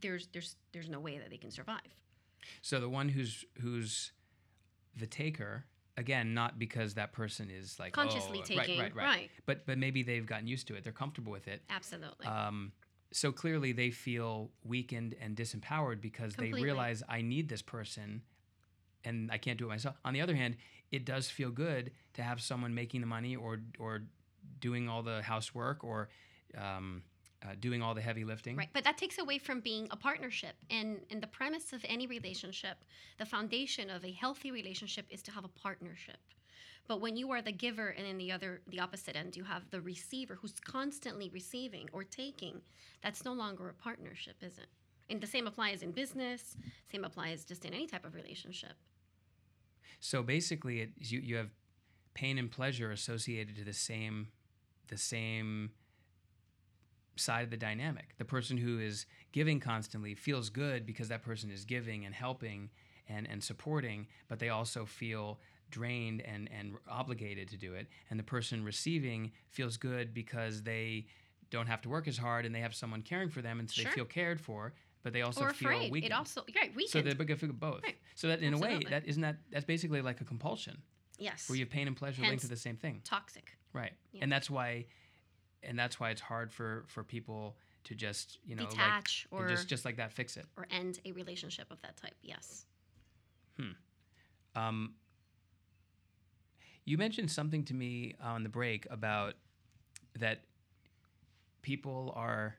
there's 0.00 0.28
there's 0.32 0.56
there's 0.72 0.88
no 0.88 0.98
way 0.98 1.18
that 1.18 1.30
they 1.30 1.36
can 1.36 1.50
survive. 1.50 1.80
So 2.62 2.80
the 2.80 2.88
one 2.88 3.08
who's 3.08 3.44
who's 3.60 4.12
the 4.96 5.06
taker 5.06 5.64
again, 5.96 6.34
not 6.34 6.58
because 6.58 6.94
that 6.94 7.12
person 7.12 7.50
is 7.50 7.78
like 7.78 7.92
Consciously 7.92 8.38
oh, 8.38 8.56
right, 8.56 8.66
taking, 8.66 8.80
right, 8.80 8.94
right, 8.94 9.04
right. 9.04 9.30
But 9.46 9.66
but 9.66 9.78
maybe 9.78 10.02
they've 10.02 10.26
gotten 10.26 10.46
used 10.46 10.66
to 10.68 10.74
it. 10.74 10.84
They're 10.84 10.92
comfortable 10.92 11.32
with 11.32 11.48
it. 11.48 11.62
Absolutely. 11.70 12.26
Um, 12.26 12.72
so 13.14 13.30
clearly 13.30 13.70
they 13.70 13.90
feel 13.90 14.50
weakened 14.64 15.14
and 15.20 15.36
disempowered 15.36 16.00
because 16.00 16.34
Completely. 16.34 16.60
they 16.60 16.64
realize 16.64 17.00
I 17.08 17.22
need 17.22 17.48
this 17.48 17.62
person 17.62 18.22
and 19.04 19.30
I 19.30 19.38
can't 19.38 19.56
do 19.56 19.66
it 19.66 19.68
myself. 19.68 19.94
On 20.04 20.12
the 20.12 20.20
other 20.20 20.34
hand, 20.34 20.56
it 20.90 21.04
does 21.04 21.30
feel 21.30 21.50
good 21.50 21.92
to 22.14 22.22
have 22.24 22.42
someone 22.42 22.74
making 22.74 23.02
the 23.02 23.06
money 23.06 23.36
or 23.36 23.60
or 23.78 24.02
doing 24.58 24.88
all 24.88 25.04
the 25.04 25.22
housework 25.22 25.84
or 25.84 26.08
um, 26.58 27.04
uh, 27.44 27.50
doing 27.60 27.82
all 27.82 27.94
the 27.94 28.00
heavy 28.00 28.24
lifting. 28.24 28.56
Right, 28.56 28.70
but 28.72 28.82
that 28.82 28.98
takes 28.98 29.18
away 29.18 29.38
from 29.38 29.60
being 29.60 29.86
a 29.92 29.96
partnership. 29.96 30.56
And 30.68 30.98
and 31.08 31.22
the 31.22 31.28
premise 31.28 31.72
of 31.72 31.84
any 31.88 32.08
relationship, 32.08 32.78
the 33.18 33.26
foundation 33.26 33.90
of 33.90 34.04
a 34.04 34.10
healthy 34.10 34.50
relationship 34.50 35.06
is 35.08 35.22
to 35.22 35.30
have 35.30 35.44
a 35.44 35.48
partnership. 35.62 36.18
But 36.86 37.00
when 37.00 37.16
you 37.16 37.30
are 37.30 37.40
the 37.40 37.52
giver 37.52 37.88
and 37.88 38.06
in 38.06 38.18
the 38.18 38.30
other 38.30 38.60
the 38.68 38.80
opposite 38.80 39.16
end 39.16 39.36
you 39.36 39.44
have 39.44 39.70
the 39.70 39.80
receiver 39.80 40.38
who's 40.40 40.60
constantly 40.60 41.30
receiving 41.30 41.88
or 41.92 42.04
taking, 42.04 42.60
that's 43.02 43.24
no 43.24 43.32
longer 43.32 43.68
a 43.68 43.74
partnership, 43.74 44.36
is 44.42 44.58
it? 44.58 44.66
And 45.08 45.20
the 45.20 45.26
same 45.26 45.46
applies 45.46 45.82
in 45.82 45.92
business, 45.92 46.56
same 46.90 47.04
applies 47.04 47.44
just 47.44 47.64
in 47.64 47.74
any 47.74 47.86
type 47.86 48.04
of 48.04 48.14
relationship. 48.14 48.72
So 50.00 50.22
basically, 50.22 50.80
it, 50.80 50.90
you 50.98 51.20
you 51.20 51.36
have 51.36 51.50
pain 52.12 52.38
and 52.38 52.50
pleasure 52.50 52.90
associated 52.90 53.56
to 53.56 53.64
the 53.64 53.72
same 53.72 54.28
the 54.88 54.98
same 54.98 55.70
side 57.16 57.44
of 57.44 57.50
the 57.50 57.56
dynamic. 57.56 58.14
The 58.18 58.24
person 58.24 58.56
who 58.56 58.78
is 58.78 59.06
giving 59.32 59.60
constantly 59.60 60.14
feels 60.14 60.50
good 60.50 60.84
because 60.84 61.08
that 61.08 61.22
person 61.22 61.50
is 61.50 61.64
giving 61.64 62.04
and 62.04 62.14
helping 62.14 62.70
and, 63.08 63.28
and 63.30 63.42
supporting, 63.42 64.06
but 64.28 64.38
they 64.38 64.48
also 64.48 64.84
feel 64.84 65.38
drained 65.70 66.22
and, 66.22 66.48
and 66.56 66.74
obligated 66.88 67.48
to 67.48 67.56
do 67.56 67.74
it. 67.74 67.86
And 68.10 68.18
the 68.18 68.24
person 68.24 68.64
receiving 68.64 69.32
feels 69.50 69.76
good 69.76 70.14
because 70.14 70.62
they 70.62 71.06
don't 71.50 71.66
have 71.66 71.80
to 71.82 71.88
work 71.88 72.08
as 72.08 72.18
hard 72.18 72.46
and 72.46 72.54
they 72.54 72.60
have 72.60 72.74
someone 72.74 73.02
caring 73.02 73.28
for 73.28 73.42
them 73.42 73.60
and 73.60 73.70
so 73.70 73.82
Sure. 73.82 73.90
they 73.90 73.94
feel 73.94 74.04
cared 74.04 74.40
for, 74.40 74.74
but 75.02 75.12
they 75.12 75.22
also 75.22 75.42
or 75.44 75.52
feel 75.52 75.68
afraid. 75.70 75.92
weakened. 75.92 76.12
It 76.12 76.16
also 76.16 76.42
right, 76.56 76.74
weakened. 76.74 76.90
so 76.90 77.02
they're 77.02 77.52
both. 77.52 77.82
Right. 77.82 77.96
So 78.14 78.28
that 78.28 78.40
in 78.40 78.54
a 78.54 78.58
way, 78.58 78.80
that 78.90 79.06
isn't 79.06 79.22
that 79.22 79.36
that's 79.50 79.64
basically 79.64 80.00
like 80.02 80.20
a 80.20 80.24
compulsion 80.24 80.82
yes. 81.18 81.48
where 81.48 81.56
you 81.56 81.64
have 81.64 81.70
pain 81.70 81.86
and 81.86 81.96
pleasure 81.96 82.22
linked 82.22 82.42
to 82.42 82.48
the 82.48 82.56
same 82.56 82.76
thing. 82.76 83.00
toxic. 83.04 83.56
Right. 83.72 83.92
Yeah. 84.12 84.20
And 84.22 84.32
that's 84.32 84.48
why 84.48 84.86
and 85.62 85.78
that's 85.78 85.98
why 85.98 86.10
it's 86.10 86.20
hard 86.20 86.52
for 86.52 86.84
for 86.88 87.02
people 87.02 87.56
to 87.84 87.94
just, 87.94 88.38
you 88.46 88.56
know, 88.56 88.64
Detach 88.66 89.26
like 89.30 89.42
or- 89.42 89.48
just 89.48 89.68
just 89.68 89.84
like 89.84 89.96
that 89.96 90.12
fix 90.12 90.36
it. 90.36 90.46
Or 90.56 90.66
end 90.70 91.00
a 91.04 91.12
relationship 91.12 91.70
of 91.70 91.80
that 91.82 91.96
type. 91.96 92.14
Yes. 92.22 92.66
Hmm. 93.58 93.72
Um 94.56 94.94
you 96.84 96.98
mentioned 96.98 97.30
something 97.30 97.64
to 97.64 97.74
me 97.74 98.14
on 98.22 98.42
the 98.42 98.48
break 98.48 98.86
about 98.90 99.34
that 100.18 100.40
people 101.62 102.12
are 102.14 102.56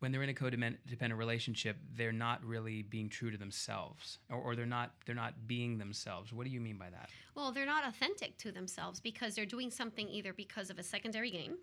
when 0.00 0.12
they're 0.12 0.22
in 0.22 0.28
a 0.28 0.34
codependent 0.34 1.16
relationship, 1.16 1.78
they're 1.96 2.12
not 2.12 2.44
really 2.44 2.82
being 2.82 3.08
true 3.08 3.30
to 3.30 3.38
themselves, 3.38 4.18
or, 4.30 4.36
or 4.36 4.54
they're 4.54 4.66
not 4.66 4.92
they're 5.06 5.14
not 5.14 5.46
being 5.46 5.78
themselves. 5.78 6.32
What 6.32 6.44
do 6.44 6.52
you 6.52 6.60
mean 6.60 6.76
by 6.76 6.90
that? 6.90 7.08
Well, 7.34 7.50
they're 7.50 7.66
not 7.66 7.88
authentic 7.88 8.36
to 8.38 8.52
themselves 8.52 9.00
because 9.00 9.34
they're 9.34 9.46
doing 9.46 9.70
something 9.70 10.08
either 10.08 10.32
because 10.32 10.68
of 10.70 10.78
a 10.78 10.82
secondary 10.82 11.30
gain 11.30 11.56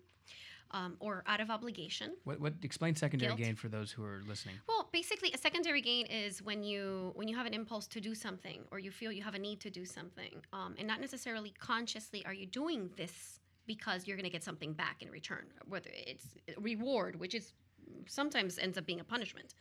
um, 0.70 0.96
or 1.00 1.22
out 1.26 1.40
of 1.40 1.50
obligation. 1.50 2.12
What 2.24 2.40
what 2.40 2.54
explain 2.62 2.94
secondary 2.94 3.30
Guilt. 3.30 3.40
gain 3.40 3.56
for 3.56 3.68
those 3.68 3.90
who 3.90 4.04
are 4.04 4.22
listening? 4.26 4.56
Well, 4.68 4.88
basically, 4.92 5.32
a 5.32 5.38
secondary 5.38 5.80
gain 5.80 6.06
is 6.06 6.42
when 6.42 6.62
you 6.62 7.12
when 7.14 7.28
you 7.28 7.36
have 7.36 7.46
an 7.46 7.54
impulse 7.54 7.86
to 7.88 8.00
do 8.00 8.14
something 8.14 8.62
or 8.70 8.78
you 8.78 8.90
feel 8.90 9.12
you 9.12 9.22
have 9.22 9.34
a 9.34 9.38
need 9.38 9.60
to 9.60 9.70
do 9.70 9.84
something, 9.84 10.42
um, 10.52 10.74
and 10.78 10.86
not 10.86 11.00
necessarily 11.00 11.52
consciously 11.58 12.24
are 12.26 12.34
you 12.34 12.46
doing 12.46 12.90
this 12.96 13.40
because 13.66 14.06
you're 14.06 14.16
going 14.16 14.24
to 14.24 14.30
get 14.30 14.44
something 14.44 14.72
back 14.74 14.96
in 15.00 15.10
return, 15.10 15.46
whether 15.66 15.90
it's 15.92 16.26
reward, 16.58 17.18
which 17.18 17.34
is 17.34 17.54
sometimes 18.06 18.58
ends 18.58 18.76
up 18.76 18.86
being 18.86 19.00
a 19.00 19.04
punishment. 19.04 19.54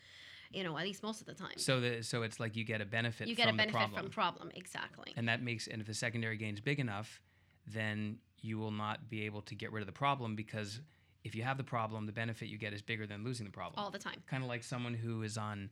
You 0.51 0.63
know, 0.63 0.77
at 0.77 0.83
least 0.83 1.01
most 1.01 1.19
of 1.19 1.25
the 1.25 1.33
time. 1.33 1.57
So 1.57 1.79
the 1.79 2.03
so 2.03 2.21
it's 2.21 2.39
like 2.39 2.55
you 2.55 2.63
get 2.63 2.79
a 2.79 2.85
benefit 2.85 3.27
you 3.27 3.35
get 3.35 3.49
a 3.49 3.53
benefit 3.53 3.71
the 3.71 3.77
problem. 3.77 4.03
from 4.03 4.11
problem, 4.11 4.51
exactly. 4.55 5.13
and 5.17 5.27
that 5.27 5.41
makes 5.41 5.67
and 5.67 5.81
if 5.81 5.87
the 5.87 5.93
secondary 5.93 6.37
gain 6.37 6.53
is 6.53 6.61
big 6.61 6.79
enough 6.79 7.21
then 7.67 8.17
you 8.41 8.57
will 8.57 8.71
not 8.71 9.09
be 9.09 9.25
able 9.25 9.41
to 9.41 9.55
get 9.55 9.71
rid 9.71 9.81
of 9.81 9.87
the 9.87 9.93
problem 9.93 10.35
because 10.35 10.81
if 11.23 11.35
you 11.35 11.43
have 11.43 11.57
the 11.57 11.63
problem 11.63 12.05
the 12.05 12.11
benefit 12.11 12.47
you 12.47 12.57
get 12.57 12.73
is 12.73 12.81
bigger 12.81 13.07
than 13.07 13.23
losing 13.23 13.45
the 13.45 13.51
problem. 13.51 13.83
All 13.83 13.91
the 13.91 13.99
time. 13.99 14.21
kind 14.27 14.43
of 14.43 14.49
like 14.49 14.63
someone 14.63 14.93
who 14.93 15.23
is 15.23 15.37
on 15.37 15.69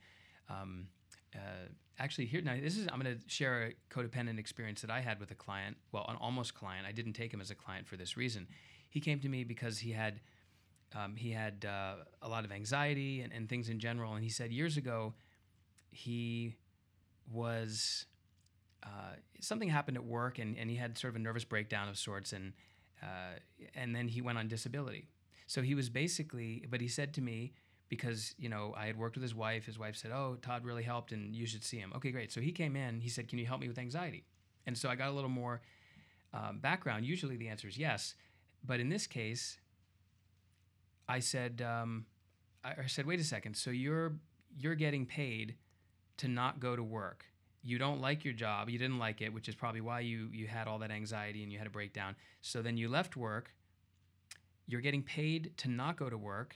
um, 0.49 0.87
uh, 1.35 1.67
actually 1.99 2.25
here 2.25 2.41
now 2.41 2.55
this 2.61 2.77
is 2.77 2.87
i'm 2.91 2.99
going 2.99 3.15
to 3.15 3.21
share 3.27 3.67
a 3.67 3.93
codependent 3.93 4.39
experience 4.39 4.81
that 4.81 4.89
i 4.89 4.99
had 4.99 5.19
with 5.19 5.31
a 5.31 5.35
client 5.35 5.77
well 5.91 6.05
an 6.09 6.17
almost 6.19 6.53
client. 6.53 6.85
I 6.87 6.91
didn't 6.91 7.13
take 7.13 7.33
him 7.33 7.41
as 7.41 7.51
a 7.51 7.55
client 7.55 7.87
for 7.87 7.97
this 7.97 8.17
reason. 8.17 8.47
He 8.89 8.99
came 8.99 9.19
to 9.19 9.29
me 9.29 9.43
because 9.43 9.79
he 9.79 9.91
had 9.91 10.19
um, 10.93 11.15
he 11.15 11.31
had 11.31 11.65
uh, 11.65 11.95
a 12.21 12.27
lot 12.27 12.43
of 12.43 12.51
anxiety 12.51 13.21
and, 13.21 13.31
and 13.31 13.47
things 13.47 13.69
in 13.69 13.79
general 13.79 14.13
and 14.13 14.23
he 14.23 14.29
said 14.29 14.51
years 14.51 14.77
ago 14.77 15.13
he 15.91 16.55
was 17.31 18.05
uh, 18.83 19.15
something 19.39 19.69
happened 19.69 19.95
at 19.95 20.03
work 20.03 20.39
and, 20.39 20.57
and 20.57 20.69
he 20.69 20.75
had 20.75 20.97
sort 20.97 21.11
of 21.11 21.15
a 21.15 21.19
nervous 21.19 21.43
breakdown 21.45 21.87
of 21.87 21.97
sorts 21.97 22.33
and 22.33 22.53
uh, 23.01 23.39
and 23.75 23.95
then 23.95 24.07
he 24.07 24.21
went 24.21 24.37
on 24.37 24.47
disability 24.47 25.07
so 25.51 25.61
he 25.61 25.75
was 25.75 25.89
basically 25.89 26.65
but 26.69 26.79
he 26.79 26.87
said 26.87 27.13
to 27.13 27.19
me 27.19 27.51
because 27.89 28.33
you 28.37 28.47
know 28.47 28.73
i 28.77 28.85
had 28.85 28.97
worked 28.97 29.17
with 29.17 29.21
his 29.21 29.35
wife 29.35 29.65
his 29.65 29.77
wife 29.77 29.97
said 29.97 30.09
oh 30.09 30.37
todd 30.41 30.63
really 30.63 30.81
helped 30.83 31.11
and 31.11 31.35
you 31.35 31.45
should 31.45 31.61
see 31.61 31.77
him. 31.77 31.91
Okay 31.93 32.11
great. 32.11 32.31
So 32.31 32.39
he 32.39 32.53
came 32.53 32.77
in 32.77 33.01
he 33.01 33.09
said 33.09 33.27
can 33.27 33.37
you 33.37 33.45
help 33.45 33.59
me 33.59 33.67
with 33.67 33.77
anxiety? 33.77 34.23
And 34.65 34.77
so 34.77 34.87
i 34.87 34.95
got 34.95 35.09
a 35.09 35.11
little 35.11 35.29
more 35.29 35.61
um, 36.33 36.59
background. 36.59 37.05
Usually 37.05 37.35
the 37.35 37.49
answer 37.49 37.67
is 37.67 37.77
yes. 37.77 38.15
But 38.63 38.79
in 38.79 38.87
this 38.87 39.07
case 39.07 39.59
i 41.09 41.19
said 41.19 41.61
um, 41.61 42.05
I, 42.63 42.83
I 42.83 42.87
said 42.87 43.05
wait 43.05 43.19
a 43.19 43.25
second. 43.25 43.55
So 43.57 43.71
you're 43.71 44.13
you're 44.57 44.75
getting 44.75 45.05
paid 45.05 45.55
to 46.19 46.29
not 46.29 46.61
go 46.61 46.77
to 46.77 46.83
work. 46.83 47.25
You 47.61 47.77
don't 47.77 47.99
like 47.99 48.23
your 48.23 48.33
job. 48.33 48.69
You 48.69 48.79
didn't 48.79 48.99
like 48.99 49.19
it 49.21 49.33
which 49.33 49.49
is 49.49 49.55
probably 49.55 49.81
why 49.81 49.99
you 49.99 50.29
you 50.31 50.47
had 50.47 50.69
all 50.69 50.79
that 50.79 50.91
anxiety 50.91 51.43
and 51.43 51.51
you 51.51 51.57
had 51.57 51.67
a 51.67 51.75
breakdown. 51.79 52.15
So 52.39 52.61
then 52.61 52.77
you 52.77 52.87
left 52.87 53.17
work 53.17 53.51
you're 54.71 54.81
getting 54.81 55.03
paid 55.03 55.51
to 55.57 55.69
not 55.69 55.97
go 55.97 56.09
to 56.09 56.17
work 56.17 56.55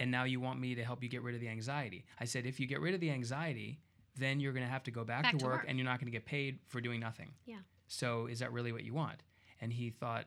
and 0.00 0.10
now 0.10 0.24
you 0.24 0.40
want 0.40 0.58
me 0.58 0.74
to 0.74 0.82
help 0.84 1.02
you 1.02 1.08
get 1.08 1.22
rid 1.22 1.34
of 1.34 1.40
the 1.40 1.48
anxiety 1.48 2.04
i 2.20 2.24
said 2.24 2.46
if 2.46 2.58
you 2.60 2.66
get 2.66 2.80
rid 2.80 2.94
of 2.94 3.00
the 3.00 3.10
anxiety 3.10 3.78
then 4.18 4.40
you're 4.40 4.52
going 4.52 4.64
to 4.64 4.70
have 4.70 4.82
to 4.82 4.90
go 4.90 5.04
back, 5.04 5.22
Back 5.22 5.32
to, 5.32 5.38
to 5.38 5.44
work, 5.46 5.54
work. 5.60 5.64
and 5.68 5.78
you're 5.78 5.86
not 5.86 5.98
going 5.98 6.06
to 6.12 6.12
get 6.12 6.26
paid 6.26 6.58
for 6.68 6.80
doing 6.80 7.00
nothing 7.00 7.30
Yeah. 7.46 7.56
so 7.86 8.26
is 8.26 8.40
that 8.40 8.52
really 8.52 8.72
what 8.72 8.84
you 8.84 8.92
want 8.94 9.22
and 9.60 9.72
he 9.72 9.90
thought 9.90 10.26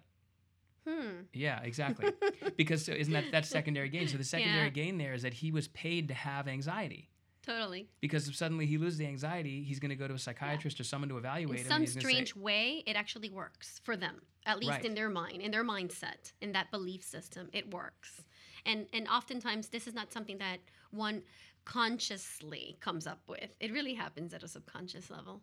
Hmm. 0.88 1.22
yeah 1.34 1.62
exactly 1.64 2.12
because 2.58 2.86
so 2.86 2.92
isn't 2.92 3.12
that 3.14 3.26
that's 3.32 3.50
secondary 3.60 3.90
gain 3.90 4.08
so 4.08 4.18
the 4.18 4.24
secondary 4.24 4.66
Yeah. 4.66 4.70
gain 4.70 4.98
there 5.00 5.14
is 5.16 5.24
that 5.24 5.34
he 5.34 5.52
was 5.52 5.68
paid 5.70 6.08
to 6.10 6.14
have 6.14 6.48
anxiety 6.48 7.10
Totally. 7.46 7.88
because 8.02 8.28
if 8.28 8.36
suddenly 8.36 8.66
he 8.66 8.78
loses 8.78 8.98
the 8.98 9.06
anxiety, 9.08 9.64
he's 9.64 9.80
going 9.80 9.90
to 9.90 9.96
go 9.96 10.08
to 10.08 10.14
a 10.16 10.20
psychiatrist 10.20 10.80
or 10.80 10.84
someone 10.84 11.10
to 11.10 11.18
evaluate 11.18 11.60
In 11.60 11.66
him. 11.66 11.66
In 11.66 11.70
some 11.72 11.82
and 11.84 11.90
say- 11.90 12.00
strange 12.00 12.36
way, 12.36 12.84
it 12.88 12.96
actually 12.96 13.30
works 13.30 13.80
for 13.84 13.96
them, 13.96 14.22
at 14.46 14.58
least 14.60 14.72
Right. 14.72 14.86
in 14.86 14.96
their 14.96 15.10
mind, 15.10 15.42
in 15.42 15.52
their 15.52 15.64
mindset, 15.64 16.34
in 16.42 16.52
that 16.54 16.72
belief 16.72 17.04
system. 17.04 17.50
It 17.54 17.72
works, 17.72 18.24
and 18.66 18.88
and 18.94 19.08
oftentimes 19.08 19.70
this 19.70 19.88
is 19.88 19.94
not 19.94 20.12
something 20.12 20.38
that 20.40 20.60
one 20.92 21.24
consciously 21.66 22.78
comes 22.80 23.06
up 23.08 23.22
with. 23.28 23.56
It 23.60 23.72
really 23.72 23.94
happens 23.94 24.34
at 24.34 24.44
a 24.44 24.48
subconscious 24.48 25.10
level. 25.10 25.42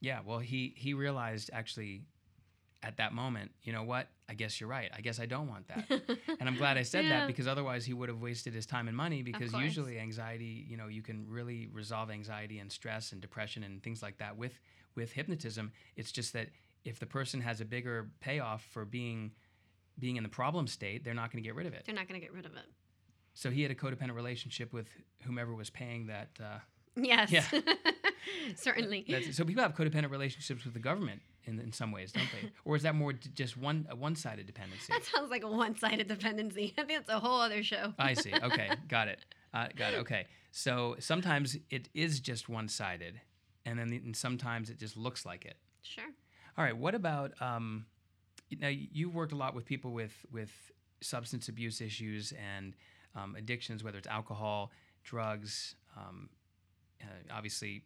yeah, 0.00 0.20
well, 0.24 0.38
he 0.38 0.74
he 0.76 0.94
realized 0.94 1.50
actually 1.52 2.02
at 2.82 2.98
that 2.98 3.12
moment, 3.12 3.50
you 3.62 3.72
know 3.72 3.82
what? 3.82 4.08
I 4.28 4.34
guess 4.34 4.60
you're 4.60 4.68
right. 4.68 4.90
I 4.96 5.00
guess 5.00 5.18
I 5.18 5.26
don't 5.26 5.48
want 5.48 5.66
that. 5.68 5.88
and 6.40 6.48
I'm 6.48 6.56
glad 6.56 6.76
I 6.76 6.82
said 6.82 7.04
Yeah. 7.04 7.20
that 7.20 7.26
because 7.26 7.46
otherwise 7.46 7.84
he 7.84 7.94
would 7.94 8.08
have 8.08 8.20
wasted 8.20 8.54
his 8.54 8.66
time 8.66 8.86
and 8.88 8.96
money 8.96 9.22
because 9.22 9.52
usually 9.54 9.98
anxiety, 9.98 10.64
you 10.68 10.76
know, 10.76 10.86
you 10.88 11.02
can 11.02 11.26
really 11.28 11.68
resolve 11.72 12.10
anxiety 12.10 12.58
and 12.58 12.70
stress 12.70 13.12
and 13.12 13.20
depression 13.20 13.62
and 13.64 13.82
things 13.82 14.02
like 14.02 14.18
that 14.18 14.36
with 14.36 14.58
with 14.94 15.12
hypnotism. 15.12 15.72
It's 15.96 16.12
just 16.12 16.32
that 16.34 16.48
if 16.84 16.98
the 16.98 17.06
person 17.06 17.40
has 17.40 17.60
a 17.60 17.64
bigger 17.64 18.10
payoff 18.20 18.62
for 18.72 18.84
being 18.84 19.32
being 19.98 20.16
in 20.16 20.22
the 20.22 20.28
problem 20.28 20.66
state, 20.66 21.04
they're 21.04 21.14
not 21.14 21.32
going 21.32 21.42
to 21.42 21.46
get 21.46 21.54
rid 21.54 21.66
of 21.66 21.72
it. 21.74 21.82
They're 21.86 21.94
not 21.94 22.06
going 22.08 22.20
to 22.20 22.24
get 22.26 22.34
rid 22.34 22.44
of 22.46 22.54
it. 22.56 22.66
So 23.34 23.50
he 23.50 23.62
had 23.62 23.70
a 23.70 23.74
codependent 23.74 24.14
relationship 24.14 24.72
with 24.72 24.88
whomever 25.24 25.54
was 25.54 25.70
paying 25.70 26.06
that 26.06 26.28
uh, 26.42 26.58
Yes. 26.96 27.30
Yeah. 27.30 27.44
Certainly. 28.56 29.06
That's, 29.08 29.36
so 29.36 29.44
people 29.44 29.62
have 29.62 29.74
codependent 29.74 30.10
relationships 30.10 30.64
with 30.64 30.74
the 30.74 30.80
government 30.80 31.20
in, 31.44 31.60
in 31.60 31.72
some 31.72 31.92
ways, 31.92 32.12
don't 32.12 32.28
they? 32.32 32.50
or 32.64 32.76
is 32.76 32.82
that 32.82 32.94
more 32.94 33.12
d- 33.12 33.30
just 33.34 33.56
one 33.56 33.86
a 33.90 33.96
one-sided 33.96 34.46
dependency? 34.46 34.92
that 34.92 35.04
sounds 35.04 35.30
like 35.30 35.42
a 35.42 35.50
one-sided 35.50 36.08
dependency. 36.08 36.74
I 36.78 36.82
think 36.82 37.00
it's 37.00 37.08
a 37.08 37.20
whole 37.20 37.40
other 37.40 37.62
show. 37.62 37.92
I 37.98 38.14
see. 38.14 38.32
Okay, 38.34 38.70
got 38.88 39.08
it. 39.08 39.24
Uh, 39.52 39.68
got 39.76 39.94
it. 39.94 39.98
Okay. 39.98 40.26
So 40.50 40.96
sometimes 40.98 41.56
it 41.70 41.88
is 41.94 42.20
just 42.20 42.48
one-sided, 42.48 43.20
and 43.64 43.78
then 43.78 43.88
and 43.92 44.16
sometimes 44.16 44.70
it 44.70 44.78
just 44.78 44.96
looks 44.96 45.26
like 45.26 45.44
it. 45.44 45.56
Sure. 45.82 46.04
All 46.56 46.64
right. 46.64 46.76
What 46.76 46.94
about 46.94 47.32
um, 47.40 47.86
now? 48.58 48.68
You've 48.68 49.14
worked 49.14 49.32
a 49.32 49.36
lot 49.36 49.54
with 49.54 49.66
people 49.66 49.92
with 49.92 50.14
with 50.32 50.50
substance 51.02 51.48
abuse 51.48 51.80
issues 51.80 52.32
and 52.32 52.74
um, 53.14 53.36
addictions, 53.36 53.84
whether 53.84 53.98
it's 53.98 54.08
alcohol, 54.08 54.72
drugs. 55.04 55.74
Um, 55.96 56.28
uh, 57.02 57.06
obviously, 57.34 57.82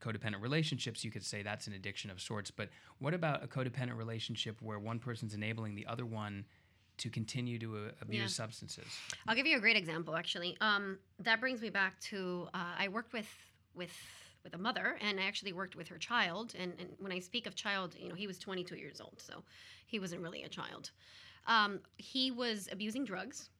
codependent 0.00 0.40
relationships. 0.40 1.04
You 1.04 1.10
could 1.10 1.24
say 1.24 1.42
that's 1.42 1.66
an 1.66 1.72
addiction 1.72 2.10
of 2.10 2.20
sorts. 2.20 2.50
But 2.50 2.68
what 2.98 3.14
about 3.14 3.42
a 3.42 3.48
codependent 3.48 3.96
relationship 3.96 4.60
where 4.62 4.78
one 4.78 4.98
person's 4.98 5.34
enabling 5.34 5.74
the 5.74 5.86
other 5.86 6.06
one 6.06 6.44
to 6.98 7.10
continue 7.10 7.58
to 7.58 7.76
uh, 7.76 7.78
abuse 8.00 8.20
Yeah. 8.22 8.26
substances? 8.26 8.86
I'll 9.26 9.34
give 9.36 9.46
you 9.46 9.56
a 9.56 9.60
great 9.60 9.76
example, 9.76 10.16
actually. 10.16 10.56
Um, 10.60 10.98
that 11.20 11.40
brings 11.40 11.60
me 11.62 11.70
back 11.70 11.98
to 12.00 12.48
uh, 12.54 12.74
I 12.78 12.88
worked 12.88 13.12
with 13.12 13.28
with 13.74 13.92
with 14.44 14.54
a 14.54 14.58
mother, 14.58 14.96
and 15.00 15.18
I 15.18 15.24
actually 15.24 15.52
worked 15.52 15.74
with 15.74 15.88
her 15.88 15.98
child. 15.98 16.54
And, 16.56 16.72
and 16.78 16.90
when 17.00 17.10
I 17.10 17.18
speak 17.18 17.46
of 17.48 17.56
child, 17.56 17.96
you 17.98 18.08
know, 18.08 18.14
he 18.14 18.28
was 18.28 18.38
22 18.38 18.76
years 18.76 19.00
old, 19.00 19.14
so 19.20 19.42
he 19.86 19.98
wasn't 19.98 20.22
really 20.22 20.44
a 20.44 20.48
child. 20.48 20.92
Um, 21.48 21.80
he 21.96 22.30
was 22.30 22.68
abusing 22.70 23.04
drugs, 23.04 23.50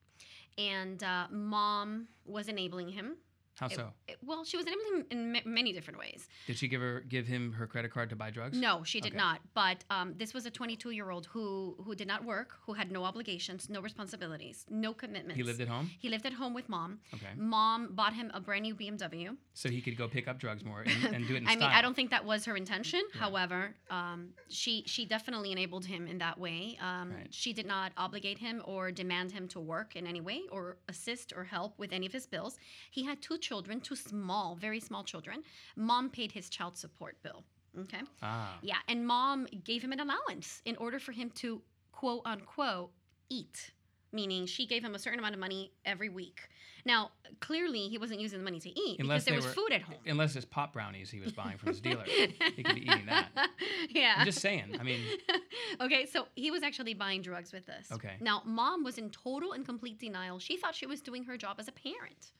and 0.57 1.03
uh, 1.03 1.27
mom 1.33 2.07
was 2.25 2.47
enabling 2.49 2.91
him. 2.91 3.17
How 3.59 3.69
so? 3.69 3.93
it- 4.07 4.19
well, 4.25 4.45
she 4.45 4.57
was 4.57 4.67
enabling 4.67 4.95
him 4.97 5.07
in 5.11 5.33
ma- 5.33 5.41
many 5.45 5.73
different 5.73 5.99
ways. 5.99 6.29
Did 6.47 6.57
she 6.59 6.69
give 6.69 6.81
her 6.81 7.01
give 7.09 7.27
him 7.27 7.53
her 7.53 7.67
credit 7.67 7.91
card 7.93 8.11
to 8.11 8.17
buy 8.17 8.31
drugs? 8.31 8.57
No, 8.59 8.83
she 8.85 9.01
did 9.01 9.13
Okay. 9.13 9.19
not. 9.19 9.41
But 9.55 9.85
um, 9.91 10.15
this 10.17 10.33
was 10.35 10.47
a 10.47 10.51
22 10.51 10.91
year 10.91 11.11
old 11.11 11.27
who 11.27 11.77
who 11.85 11.95
did 11.95 12.07
not 12.09 12.25
work, 12.25 12.57
who 12.67 12.73
had 12.75 12.91
no 12.91 13.05
obligations, 13.05 13.69
no 13.69 13.81
responsibilities, 13.81 14.65
no 14.71 14.93
commitments. 14.95 15.37
He 15.37 15.43
lived 15.43 15.61
at 15.61 15.69
home. 15.69 15.91
He 15.99 16.09
lived 16.09 16.27
at 16.27 16.33
home 16.35 16.55
with 16.55 16.69
mom. 16.69 16.99
Okay. 17.15 17.33
Mom 17.37 17.95
bought 17.95 18.15
him 18.15 18.31
a 18.35 18.41
brand 18.41 18.63
new 18.63 18.75
BMW. 18.75 19.37
So 19.55 19.69
he 19.69 19.81
could 19.81 19.97
go 19.97 20.07
pick 20.09 20.29
up 20.29 20.39
drugs 20.39 20.65
more 20.65 20.83
and, 20.83 21.15
and 21.15 21.27
do 21.29 21.35
it 21.35 21.43
in 21.43 21.49
I 21.53 21.57
mean. 21.57 21.65
I 21.65 21.83
don't 21.83 21.95
think 21.95 22.11
that 22.11 22.25
was 22.25 22.45
her 22.45 22.57
intention. 22.57 23.03
However, 23.13 23.75
um, 23.91 24.29
she 24.49 24.83
she 24.87 25.05
definitely 25.05 25.53
enabled 25.53 25.85
him 25.85 26.07
in 26.07 26.19
that 26.19 26.39
way. 26.39 26.79
Um, 26.81 27.09
Right. 27.09 27.27
She 27.31 27.53
did 27.53 27.67
not 27.67 27.93
obligate 27.97 28.39
him 28.39 28.63
or 28.65 28.93
demand 28.93 29.33
him 29.33 29.49
to 29.49 29.61
work 29.61 29.97
in 29.97 30.07
any 30.07 30.21
way 30.21 30.43
or 30.53 30.77
assist 30.89 31.33
or 31.35 31.45
help 31.45 31.79
with 31.79 31.93
any 31.93 32.07
of 32.07 32.13
his 32.13 32.27
bills. 32.27 32.59
He 32.91 33.03
had 33.05 33.21
two 33.23 33.39
children, 33.49 33.81
two 33.81 33.97
small, 33.97 34.55
very 34.57 34.81
small 34.81 35.03
children. 35.03 35.43
Mom 35.77 36.11
paid 36.11 36.31
his 36.33 36.49
child 36.51 36.77
support 36.77 37.17
bill. 37.23 37.45
Okay. 37.81 38.03
Ah. 38.23 38.59
Yeah, 38.63 38.77
and 38.89 39.07
mom 39.07 39.47
gave 39.65 39.83
him 39.83 39.93
an 39.93 40.01
allowance 40.01 40.61
in 40.65 40.77
order 40.77 40.99
for 40.99 41.13
him 41.13 41.31
to 41.37 41.63
quote 41.93 42.23
unquote 42.25 42.91
eat, 43.31 43.73
meaning 44.13 44.47
she 44.47 44.67
gave 44.67 44.83
him 44.85 44.95
a 44.95 44.99
certain 44.99 45.19
amount 45.19 45.35
of 45.35 45.41
money 45.41 45.73
every 45.85 46.09
week. 46.09 46.41
Now, 46.85 47.11
clearly, 47.41 47.89
he 47.89 47.99
wasn't 47.99 48.21
using 48.21 48.39
the 48.39 48.45
money 48.45 48.61
to 48.61 48.71
eat 48.71 48.97
Unless 49.01 49.25
because 49.25 49.25
there 49.25 49.35
was 49.37 49.45
were- 49.47 49.53
food 49.53 49.73
at 49.73 49.83
home. 49.83 49.99
Unless 50.07 50.37
it's 50.37 50.47
pop 50.47 50.73
brownies 50.73 51.11
he 51.11 51.21
was 51.21 51.33
buying 51.33 51.59
from 51.59 51.69
his 51.69 51.81
dealer. 51.81 52.05
he 52.05 52.63
could 52.63 52.75
be 52.75 52.83
eating 52.83 53.07
that. 53.07 53.29
yeah. 53.91 54.15
I'm 54.19 54.25
just 54.27 54.41
saying. 54.41 54.77
I 54.81 54.83
mean, 54.83 55.01
okay, 55.81 56.07
so 56.07 56.27
he 56.35 56.51
was 56.51 56.63
actually 56.63 56.95
buying 56.95 57.21
drugs 57.23 57.53
with 57.53 57.67
this. 57.67 57.91
Okay. 57.93 58.15
Now, 58.21 58.43
mom 58.45 58.85
was 58.85 58.97
in 58.99 59.11
total 59.11 59.53
and 59.53 59.65
complete 59.67 59.99
denial. 59.99 60.39
She 60.39 60.57
thought 60.57 60.75
she 60.75 60.87
was 60.87 61.01
doing 61.01 61.25
her 61.25 61.37
job 61.37 61.57
as 61.59 61.69
a 61.69 61.73
parent 61.73 62.33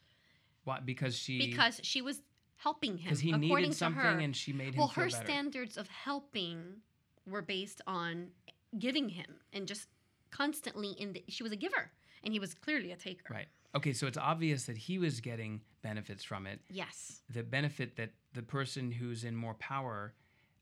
why? 0.65 0.81
Because 0.85 1.17
she 1.17 1.39
because 1.39 1.81
she 1.83 2.03
was 2.03 2.23
helping 2.57 2.99
him. 2.99 3.05
because 3.05 3.21
he 3.21 3.31
according 3.31 3.57
needed 3.69 3.77
something 3.77 4.03
her. 4.03 4.19
and 4.19 4.37
she 4.37 4.53
made 4.53 4.75
him 4.75 4.79
well, 4.79 4.89
her 4.89 5.09
better. 5.09 5.25
standards 5.25 5.77
of 5.77 5.89
helping 5.89 6.59
were 7.27 7.43
based 7.43 7.81
on 7.87 8.29
giving 8.79 9.09
him 9.09 9.37
and 9.53 9.67
just 9.67 9.89
constantly 10.31 10.91
in 10.91 11.13
the, 11.13 11.25
she 11.29 11.43
was 11.43 11.53
a 11.53 11.57
giver 11.57 11.91
and 12.23 12.33
he 12.33 12.41
was 12.41 12.55
clearly 12.55 12.93
a 12.93 12.97
taker. 12.97 13.33
Right. 13.33 13.47
Okay, 13.75 13.93
so 13.93 14.07
it's 14.07 14.19
obvious 14.19 14.65
that 14.65 14.77
he 14.77 14.99
was 14.99 15.21
getting 15.21 15.61
benefits 15.83 16.25
from 16.25 16.47
it. 16.47 16.61
Yes. 16.71 17.21
The 17.33 17.43
benefit 17.43 17.97
that 17.97 18.11
the 18.33 18.43
person 18.43 18.91
who's 18.91 19.25
in 19.25 19.37
more 19.37 19.55
power 19.55 20.15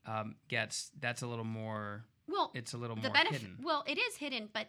um, 0.05 0.35
gets, 0.47 0.91
that's 0.99 1.21
a 1.21 1.27
little 1.27 1.45
more. 1.45 2.05
Well, 2.27 2.51
It's 2.53 2.73
a 2.73 2.77
little 2.77 2.95
the 2.95 3.03
more 3.03 3.11
benefit 3.13 3.41
hidden. 3.41 3.57
well, 3.63 3.83
it 3.87 3.97
is 3.97 4.15
hidden, 4.17 4.49
but 4.53 4.67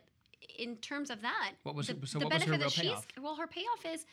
in 0.58 0.76
terms 0.76 1.10
of 1.10 1.22
that, 1.22 1.52
What 1.64 1.74
was 1.74 1.88
the, 1.88 1.96
so 2.06 2.18
the 2.20 2.26
what 2.26 2.34
was 2.34 2.44
her 2.44 2.52
benefit 2.52 2.64
that 2.64 2.72
she's 2.72 3.22
well, 3.22 3.34
her 3.34 3.48
payoff 3.48 3.84
is 3.84 4.06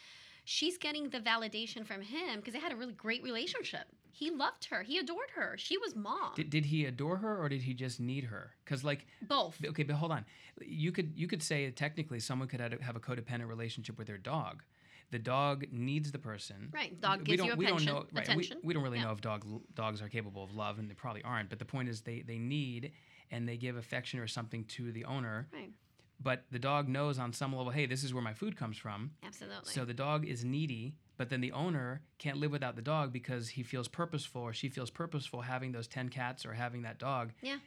she's 0.46 0.78
getting 0.78 1.10
the 1.10 1.20
validation 1.20 1.86
from 1.86 2.02
him 2.02 2.38
because 2.40 2.54
they 2.54 2.60
had 2.60 2.72
a 2.72 2.76
really 2.76 2.94
great 2.94 3.22
relationship. 3.24 3.82
He 4.12 4.32
loved 4.32 4.66
her. 4.72 4.82
He 4.84 4.98
adored 4.98 5.32
her. 5.36 5.56
She 5.58 5.78
was 5.78 5.94
mom. 5.94 6.32
Did, 6.36 6.50
did 6.50 6.66
he 6.66 6.86
adore 6.86 7.18
her 7.18 7.38
or 7.38 7.50
did 7.50 7.62
he 7.64 7.74
just 7.74 8.00
need 8.00 8.24
her? 8.26 8.52
Because 8.64 8.84
like 8.86 9.06
Both. 9.28 9.58
Okay, 9.66 9.84
but 9.84 9.96
hold 9.98 10.14
on. 10.14 10.26
You 10.62 10.94
could 10.94 11.12
you 11.18 11.28
could 11.28 11.44
say 11.44 11.70
technically 11.72 12.22
someone 12.22 12.48
could 12.48 12.62
have 12.62 12.96
a- 12.96 13.00
codependent 13.02 13.50
relationship 13.50 13.98
with 13.98 14.08
their 14.08 14.18
dog. 14.18 14.64
The 15.12 15.20
dog 15.20 15.66
needs 15.72 16.12
the 16.14 16.18
person. 16.20 16.70
Right. 16.74 17.00
Dog 17.02 17.20
We 17.20 17.26
gives 17.26 17.38
don't, 17.40 17.48
you 17.48 17.54
a 17.54 17.56
we 17.58 17.66
pension- 17.66 17.88
don't 17.88 17.96
know. 17.96 18.10
Right. 18.14 18.24
attention. 18.28 18.58
We, 18.64 18.68
we 18.68 18.74
don't 18.74 18.84
really 18.84 18.98
Yeah. 19.00 19.06
know 19.06 19.12
if 19.12 19.22
dog 19.22 19.46
dogs 19.76 20.02
are 20.02 20.08
capable 20.10 20.44
of 20.44 20.56
love, 20.56 20.80
and 20.80 20.90
they 20.90 20.94
probably 20.96 21.22
aren't. 21.24 21.50
But 21.50 21.60
the 21.60 21.66
point 21.66 21.90
is, 21.90 22.02
they 22.02 22.22
they 22.22 22.38
need 22.40 22.92
and 23.32 23.48
they 23.50 23.58
give 23.58 23.76
affection 23.76 24.20
or 24.20 24.28
something 24.28 24.64
to 24.66 24.92
the 24.94 25.04
owner. 25.06 25.48
Right. 25.52 25.72
But 26.20 26.44
the 26.52 26.60
dog 26.60 26.88
knows 26.88 27.20
on 27.20 27.34
some 27.34 27.56
level, 27.56 27.72
hey, 27.72 27.86
this 27.86 28.04
is 28.04 28.14
where 28.14 28.24
my 28.24 28.34
food 28.34 28.56
comes 28.58 28.78
from. 28.78 29.12
Absolutely. 29.24 29.74
So 29.74 29.86
the 29.86 29.94
dog 29.94 30.26
is 30.26 30.44
needy, 30.46 30.96
but 31.18 31.30
then 31.30 31.42
the 31.42 31.52
owner 31.52 32.02
can't 32.18 32.38
live 32.38 32.52
without 32.52 32.76
the 32.76 32.82
dog 32.82 33.12
because 33.12 33.50
he 33.50 33.64
feels 33.64 33.88
purposeful 33.88 34.42
or 34.42 34.54
she 34.54 34.70
feels 34.70 34.90
purposeful 34.90 35.42
having 35.42 35.72
those 35.72 35.88
10 35.88 36.10
cats 36.10 36.46
or 36.46 36.54
having 36.54 36.84
that 36.84 37.00
dog. 37.00 37.32
yeah. 37.42 37.58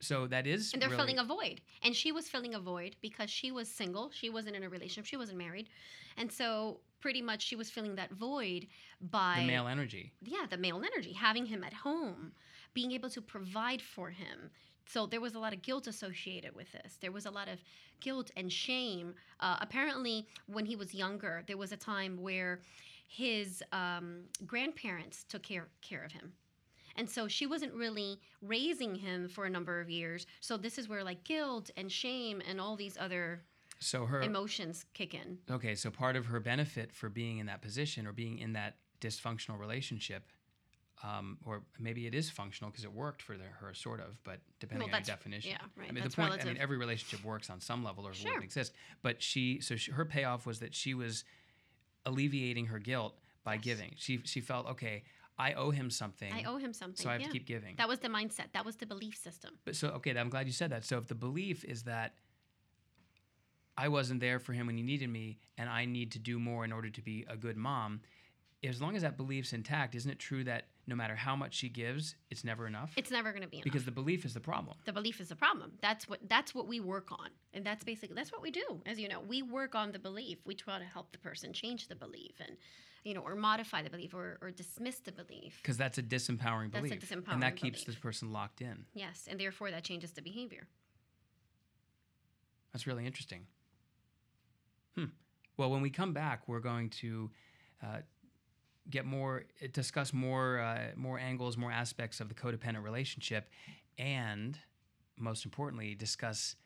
So 0.00 0.28
that 0.28 0.46
is 0.46 0.72
and 0.72 0.80
they're 0.80 0.88
really, 0.90 1.00
filling 1.00 1.18
a 1.18 1.24
void 1.24 1.60
and 1.82 1.94
she 1.94 2.12
was 2.12 2.28
filling 2.28 2.54
a 2.54 2.60
void 2.60 2.94
because 3.02 3.30
she 3.30 3.50
was 3.50 3.68
single 3.68 4.10
she 4.12 4.30
wasn't 4.30 4.54
in 4.54 4.62
a 4.62 4.68
relationship 4.68 5.06
she 5.06 5.16
wasn't 5.16 5.38
married 5.38 5.68
and 6.16 6.30
so 6.30 6.78
pretty 7.00 7.20
much 7.20 7.42
she 7.42 7.56
was 7.56 7.68
filling 7.68 7.96
that 7.96 8.12
void 8.12 8.68
by 9.00 9.38
the 9.40 9.46
male 9.48 9.66
energy. 9.66 10.12
yeah 10.22 10.46
the 10.48 10.56
male 10.56 10.82
energy 10.84 11.12
having 11.12 11.46
him 11.46 11.64
at 11.64 11.72
home 11.72 12.30
being 12.74 12.92
able 12.92 13.10
to 13.10 13.20
provide 13.20 13.82
for 13.82 14.10
him 14.10 14.50
so 14.88 15.06
there 15.06 15.20
was 15.20 15.34
a 15.34 15.38
lot 15.38 15.52
of 15.52 15.62
guilt 15.62 15.86
associated 15.86 16.54
with 16.54 16.70
this 16.72 16.98
there 17.00 17.12
was 17.12 17.26
a 17.26 17.30
lot 17.30 17.48
of 17.48 17.58
guilt 18.00 18.30
and 18.36 18.52
shame 18.52 19.14
uh, 19.40 19.56
apparently 19.60 20.26
when 20.46 20.64
he 20.64 20.76
was 20.76 20.94
younger 20.94 21.42
there 21.46 21.56
was 21.56 21.72
a 21.72 21.76
time 21.76 22.20
where 22.20 22.60
his 23.10 23.62
um, 23.72 24.24
grandparents 24.46 25.24
took 25.28 25.42
care, 25.42 25.68
care 25.80 26.04
of 26.04 26.12
him 26.12 26.32
and 26.98 27.08
so 27.08 27.28
she 27.28 27.46
wasn't 27.46 27.72
really 27.74 28.20
raising 28.42 28.96
him 28.96 29.28
for 29.28 29.46
a 29.46 29.50
number 29.50 29.80
of 29.80 29.88
years. 29.88 30.26
So 30.40 30.56
this 30.56 30.78
is 30.78 30.88
where 30.88 31.04
like 31.04 31.22
guilt 31.22 31.70
and 31.76 31.90
shame 31.90 32.42
and 32.46 32.60
all 32.60 32.74
these 32.74 32.98
other 32.98 33.44
So 33.78 34.04
her 34.04 34.20
emotions 34.20 34.84
kick 34.94 35.14
in. 35.14 35.38
Okay, 35.48 35.76
so 35.76 35.90
part 35.90 36.16
of 36.16 36.26
her 36.26 36.40
benefit 36.40 36.92
for 36.92 37.08
being 37.08 37.38
in 37.38 37.46
that 37.46 37.62
position 37.62 38.04
or 38.04 38.12
being 38.12 38.38
in 38.38 38.52
that 38.54 38.78
dysfunctional 39.00 39.60
relationship, 39.60 40.24
um, 41.02 41.38
or 41.44 41.62
maybe 41.78 42.06
it 42.06 42.14
is 42.14 42.28
functional 42.28 42.70
because 42.70 42.84
it 42.84 42.92
worked 42.92 43.22
for 43.22 43.36
the, 43.36 43.44
her, 43.60 43.72
sort 43.72 44.00
of, 44.00 44.22
but 44.24 44.40
depending 44.58 44.88
Well, 44.88 44.96
on 44.96 45.00
your 45.00 45.06
definition. 45.06 45.52
yeah, 45.52 45.58
right, 45.76 45.88
I 45.88 45.92
mean, 45.92 46.02
that's 46.02 46.16
the 46.16 46.22
point. 46.22 46.42
I 46.42 46.44
mean, 46.44 46.56
every 46.58 46.76
relationship 46.76 47.24
works 47.24 47.50
on 47.50 47.60
some 47.60 47.84
level, 47.84 48.06
or 48.06 48.10
it 48.10 48.16
Sure. 48.16 48.30
wouldn't 48.30 48.44
exist. 48.44 48.72
But 49.02 49.22
she, 49.22 49.60
so 49.60 49.76
she, 49.76 49.92
her 49.92 50.04
payoff 50.04 50.44
was 50.46 50.58
that 50.60 50.74
she 50.74 50.94
was 50.94 51.24
alleviating 52.04 52.66
her 52.66 52.78
guilt 52.78 53.14
by 53.44 53.54
Yes. 53.54 53.64
giving. 53.64 53.92
She 53.96 54.20
she 54.24 54.40
felt 54.40 54.66
okay. 54.66 55.04
I 55.38 55.52
owe 55.52 55.70
him 55.70 55.88
something. 55.88 56.32
I 56.32 56.42
owe 56.44 56.56
him 56.56 56.72
something. 56.72 56.96
So 57.02 57.08
I 57.08 57.12
have 57.12 57.20
yeah. 57.20 57.26
to 57.28 57.32
keep 57.32 57.46
giving. 57.46 57.76
That 57.76 57.88
was 57.88 58.00
the 58.00 58.08
mindset. 58.08 58.52
That 58.52 58.66
was 58.66 58.76
the 58.76 58.86
belief 58.86 59.16
system. 59.16 59.52
But 59.64 59.76
so 59.76 59.88
okay, 59.90 60.16
I'm 60.18 60.30
glad 60.30 60.46
you 60.46 60.52
said 60.52 60.70
that. 60.70 60.84
So 60.84 60.98
if 60.98 61.06
the 61.06 61.14
belief 61.14 61.64
is 61.64 61.84
that 61.84 62.14
I 63.76 63.86
wasn't 63.88 64.20
there 64.20 64.40
for 64.40 64.52
him 64.52 64.66
when 64.66 64.76
he 64.76 64.82
needed 64.82 65.08
me, 65.08 65.38
and 65.56 65.70
I 65.70 65.84
need 65.84 66.10
to 66.12 66.18
do 66.18 66.40
more 66.40 66.64
in 66.64 66.72
order 66.72 66.90
to 66.90 67.00
be 67.00 67.24
a 67.28 67.36
good 67.36 67.56
mom, 67.56 68.00
as 68.64 68.82
long 68.82 68.96
as 68.96 69.02
that 69.02 69.16
belief's 69.16 69.52
intact, 69.52 69.94
isn't 69.94 70.10
it 70.10 70.18
true 70.18 70.42
that 70.44 70.66
no 70.86 70.96
matter 70.96 71.14
how 71.14 71.36
much 71.36 71.54
she 71.54 71.68
gives, 71.68 72.16
it's 72.30 72.42
never 72.44 72.66
enough? 72.66 72.92
It's 72.96 73.10
never 73.10 73.30
going 73.30 73.42
to 73.42 73.48
be 73.48 73.58
enough. 73.58 73.64
because 73.64 73.84
the 73.84 73.92
belief 73.92 74.24
is 74.24 74.34
the 74.34 74.40
problem. 74.40 74.76
the 74.84 74.92
belief 74.92 75.20
is 75.20 75.28
the 75.28 75.36
problem. 75.36 75.72
That's 75.80 76.08
what 76.08 76.20
that's 76.28 76.54
what 76.54 76.66
we 76.66 76.80
work 76.80 77.12
on, 77.12 77.28
and 77.54 77.64
that's 77.64 77.84
basically 77.84 78.16
that's 78.16 78.32
what 78.32 78.42
we 78.42 78.50
do. 78.50 78.80
As 78.86 78.98
you 78.98 79.08
know, 79.08 79.20
we 79.20 79.42
work 79.42 79.74
on 79.74 79.92
the 79.92 79.98
belief. 79.98 80.38
We 80.44 80.54
try 80.54 80.78
to 80.78 80.84
help 80.84 81.12
the 81.12 81.18
person 81.18 81.52
change 81.52 81.86
the 81.88 81.94
belief, 81.94 82.32
and 82.40 82.56
you 83.04 83.14
know, 83.14 83.20
or 83.20 83.36
modify 83.36 83.82
the 83.82 83.90
belief, 83.90 84.12
or, 84.12 84.38
or 84.42 84.50
dismiss 84.50 84.98
the 85.00 85.12
belief. 85.12 85.60
Because 85.62 85.76
that's 85.76 85.98
a 85.98 86.02
disempowering 86.02 86.72
That's 86.72 86.84
a 86.86 86.88
belief, 86.88 86.92
and 86.92 87.24
disempowering 87.24 87.40
that 87.40 87.56
keeps 87.56 87.84
belief. 87.84 87.86
this 87.86 87.96
person 87.96 88.32
locked 88.32 88.60
in. 88.60 88.86
Yes, 88.92 89.28
and 89.30 89.38
therefore 89.38 89.70
that 89.70 89.84
changes 89.84 90.10
the 90.12 90.20
behavior. 90.22 90.66
That's 92.72 92.86
really 92.86 93.06
interesting. 93.06 93.46
Hmm. 94.96 95.06
Well, 95.56 95.70
when 95.70 95.80
we 95.80 95.90
come 95.90 96.12
back, 96.12 96.42
we're 96.48 96.60
going 96.60 96.90
to 96.90 97.30
uh, 97.82 97.98
get 98.90 99.04
more, 99.04 99.44
discuss 99.72 100.12
more, 100.12 100.58
uh, 100.60 100.88
more 100.96 101.18
angles, 101.18 101.56
more 101.56 101.70
aspects 101.72 102.20
of 102.20 102.28
the 102.28 102.34
codependent 102.34 102.82
relationship, 102.82 103.48
and 103.98 104.58
most 105.18 105.44
importantly, 105.44 105.94
discuss 105.94 106.56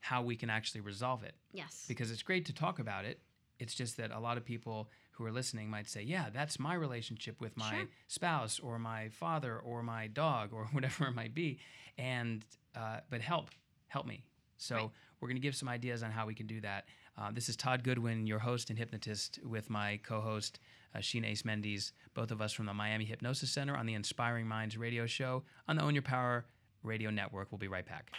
how 0.00 0.22
we 0.22 0.36
can 0.36 0.50
actually 0.50 0.80
resolve 0.80 1.22
it. 1.22 1.34
Yes. 1.52 1.84
Because 1.88 2.10
it's 2.10 2.22
great 2.22 2.44
to 2.46 2.52
talk 2.52 2.78
about 2.78 3.04
it. 3.04 3.20
It's 3.58 3.74
just 3.74 3.96
that 3.96 4.10
a 4.10 4.18
lot 4.18 4.36
of 4.36 4.44
people 4.44 4.90
who 5.12 5.24
are 5.24 5.32
listening 5.32 5.70
might 5.70 5.88
say, 5.88 6.02
"Yeah, 6.02 6.28
that's 6.30 6.58
my 6.58 6.74
relationship 6.74 7.40
with 7.40 7.56
my 7.56 7.70
Sure. 7.70 7.88
spouse 8.08 8.58
or 8.58 8.78
my 8.78 9.08
father 9.10 9.58
or 9.58 9.82
my 9.82 10.08
dog 10.08 10.52
or 10.52 10.66
whatever 10.72 11.06
it 11.06 11.14
might 11.14 11.34
be," 11.34 11.58
and 11.96 12.44
uh, 12.74 13.00
but 13.08 13.20
help, 13.20 13.50
help 13.86 14.06
me. 14.06 14.24
So 14.56 14.74
Right. 14.76 14.90
we're 15.20 15.28
going 15.28 15.36
to 15.36 15.40
give 15.42 15.54
some 15.54 15.68
ideas 15.68 16.02
on 16.02 16.10
how 16.10 16.26
we 16.26 16.34
can 16.34 16.46
do 16.48 16.60
that. 16.62 16.86
Uh, 17.16 17.30
this 17.32 17.48
is 17.48 17.56
Todd 17.56 17.84
Goodwin, 17.84 18.26
your 18.26 18.40
host 18.40 18.70
and 18.70 18.78
hypnotist, 18.78 19.38
with 19.44 19.70
my 19.70 20.00
co-host 20.02 20.58
uh, 20.94 20.98
Sheena 20.98 21.26
Ace 21.26 21.44
Mendes, 21.44 21.92
both 22.12 22.32
of 22.32 22.42
us 22.42 22.52
from 22.52 22.66
the 22.66 22.74
Miami 22.74 23.04
Hypnosis 23.04 23.50
Center 23.50 23.76
on 23.76 23.86
the 23.86 23.94
Inspiring 23.94 24.48
Minds 24.48 24.76
radio 24.76 25.06
show 25.06 25.44
on 25.68 25.76
the 25.76 25.82
Own 25.82 25.94
Your 25.94 26.02
Power 26.02 26.44
radio 26.82 27.10
network. 27.10 27.52
We'll 27.52 27.58
be 27.58 27.68
right 27.68 27.86
back. 27.86 28.10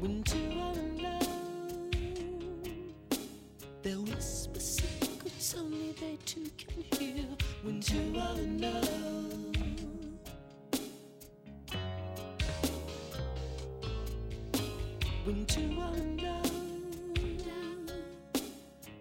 When 0.00 0.22
two 0.22 0.38
are 0.38 0.72
in 0.72 1.02
love, 1.02 1.28
they'll 3.82 4.02
whisper 4.02 4.58
secrets 4.58 5.54
only 5.58 5.92
they 5.92 6.16
two 6.24 6.46
can 6.56 6.82
hear. 6.98 7.26
When 7.62 7.80
two 7.82 8.18
are 8.18 8.38
in 8.38 8.62
love. 8.62 9.56
When 15.26 15.44
two 15.44 15.78
are 15.78 15.94
in 15.96 16.16
love, 16.16 16.50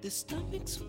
their 0.01 0.11
stomachs 0.11 0.81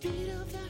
speed 0.00 0.28
of 0.28 0.52
their 0.52 0.65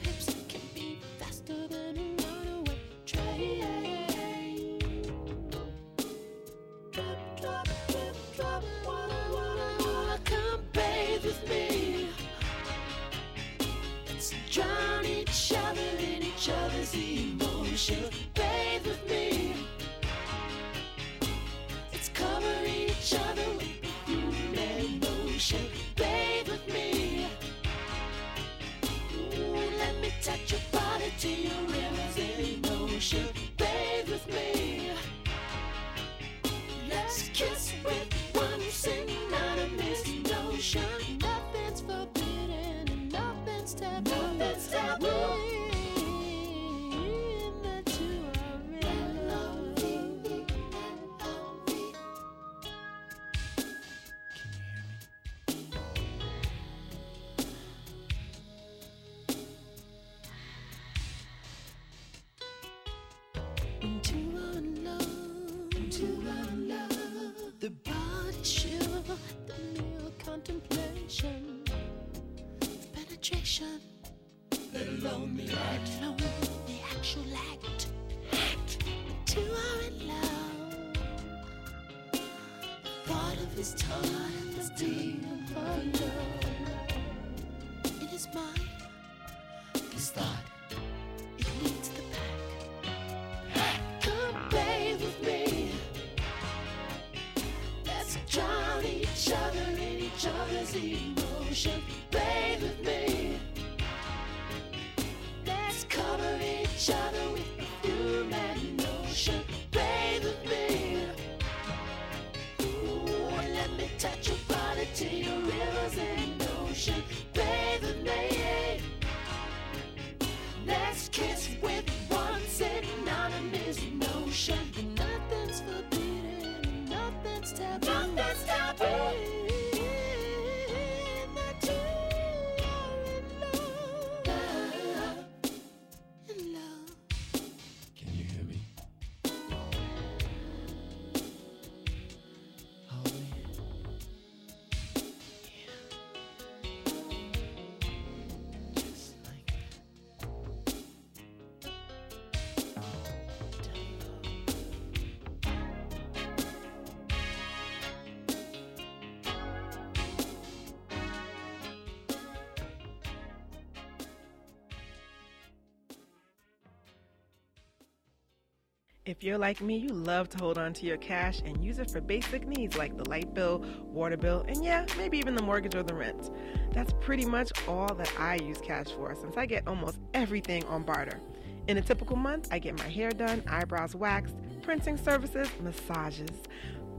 If 169.07 169.23
you're 169.23 169.37
like 169.37 169.61
me, 169.61 169.77
you 169.77 169.87
love 169.87 170.27
to 170.31 170.37
hold 170.37 170.57
on 170.57 170.73
to 170.73 170.85
your 170.85 170.97
cash 170.97 171.39
and 171.45 171.63
use 171.63 171.79
it 171.79 171.89
for 171.89 172.01
basic 172.01 172.45
needs 172.45 172.77
like 172.77 172.97
the 172.97 173.09
light 173.09 173.33
bill, 173.33 173.63
water 173.85 174.17
bill, 174.17 174.43
and 174.49 174.61
yeah, 174.61 174.85
maybe 174.97 175.17
even 175.17 175.33
the 175.33 175.41
mortgage 175.41 175.75
or 175.75 175.83
the 175.83 175.95
rent. 175.95 176.29
That's 176.73 176.91
pretty 176.99 177.23
much 177.23 177.49
all 177.69 177.95
that 177.95 178.11
I 178.19 178.35
use 178.35 178.57
cash 178.57 178.87
for 178.87 179.15
since 179.15 179.37
I 179.37 179.45
get 179.45 179.65
almost 179.65 179.99
everything 180.13 180.65
on 180.65 180.83
barter. 180.83 181.21
In 181.69 181.77
a 181.77 181.81
typical 181.81 182.17
month, 182.17 182.49
I 182.51 182.59
get 182.59 182.77
my 182.77 182.89
hair 182.89 183.11
done, 183.11 183.41
eyebrows 183.47 183.95
waxed, 183.95 184.35
printing 184.61 184.97
services, 184.97 185.47
massages, 185.61 186.41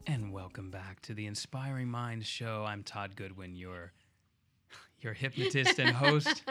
And 0.07 0.32
welcome 0.32 0.72
back 0.72 1.01
to 1.03 1.14
the 1.14 1.26
Inspiring 1.26 1.89
Minds 1.89 2.26
Show. 2.26 2.64
I'm 2.66 2.82
Todd 2.82 3.14
Goodwin, 3.14 3.55
your 3.55 3.93
your 5.01 5.12
hypnotist 5.12 5.78
and 5.78 5.90
host 5.90 6.42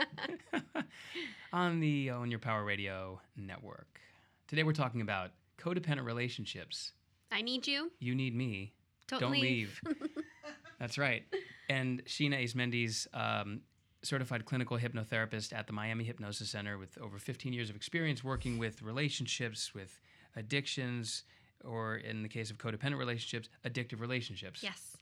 on 1.54 1.80
the 1.80 2.12
Own 2.12 2.30
Your 2.30 2.40
Power 2.40 2.64
Radio 2.64 3.20
network. 3.36 4.00
Today 4.48 4.64
we're 4.64 4.74
talking 4.74 5.02
about 5.02 5.32
codependent 5.58 6.06
relationships. 6.06 6.94
I 7.32 7.42
need 7.42 7.68
you. 7.68 7.92
You 8.00 8.16
need 8.16 8.36
me. 8.36 8.74
Don't 9.08 9.32
leave. 9.32 9.82
leave. 9.86 10.02
That's 10.80 10.98
right. 10.98 11.24
And 11.70 12.04
Sheena 12.06 12.36
Ace 12.36 13.08
um, 13.14 13.62
certified 14.04 14.46
clinical 14.46 14.78
hypnotherapist 14.78 15.54
at 15.54 15.68
the 15.68 15.74
Miami 15.74 16.04
Hypnosis 16.04 16.50
Center 16.50 16.78
with 16.78 16.98
over 17.00 17.18
15 17.18 17.52
years 17.52 17.70
of 17.70 17.76
experience 17.76 18.24
working 18.24 18.58
with 18.58 18.82
relationships, 18.82 19.74
with 19.74 20.00
addictions, 20.36 21.24
or 21.66 21.98
in 21.98 22.24
the 22.24 22.30
case 22.30 22.50
of 22.52 22.58
codependent 22.58 22.98
relationships, 22.98 23.50
addictive 23.66 24.00
relationships. 24.00 24.64
Yes. 24.64 24.98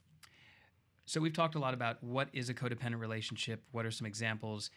So 1.06 1.20
we've 1.20 1.32
talked 1.32 1.54
a 1.54 1.60
lot 1.60 1.72
about 1.72 2.02
what 2.02 2.28
is 2.32 2.48
a 2.48 2.54
codependent 2.54 2.98
relationship, 2.98 3.62
what 3.70 3.86
are 3.86 3.92
some 3.92 4.06
examples, 4.06 4.70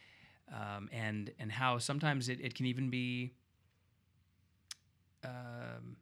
um, 0.54 0.88
and 0.92 1.32
and 1.40 1.52
how 1.52 1.80
sometimes 1.80 2.30
it, 2.30 2.40
it 2.40 2.54
can 2.54 2.68
even 2.68 2.92
be 2.92 3.34
um, 5.24 5.98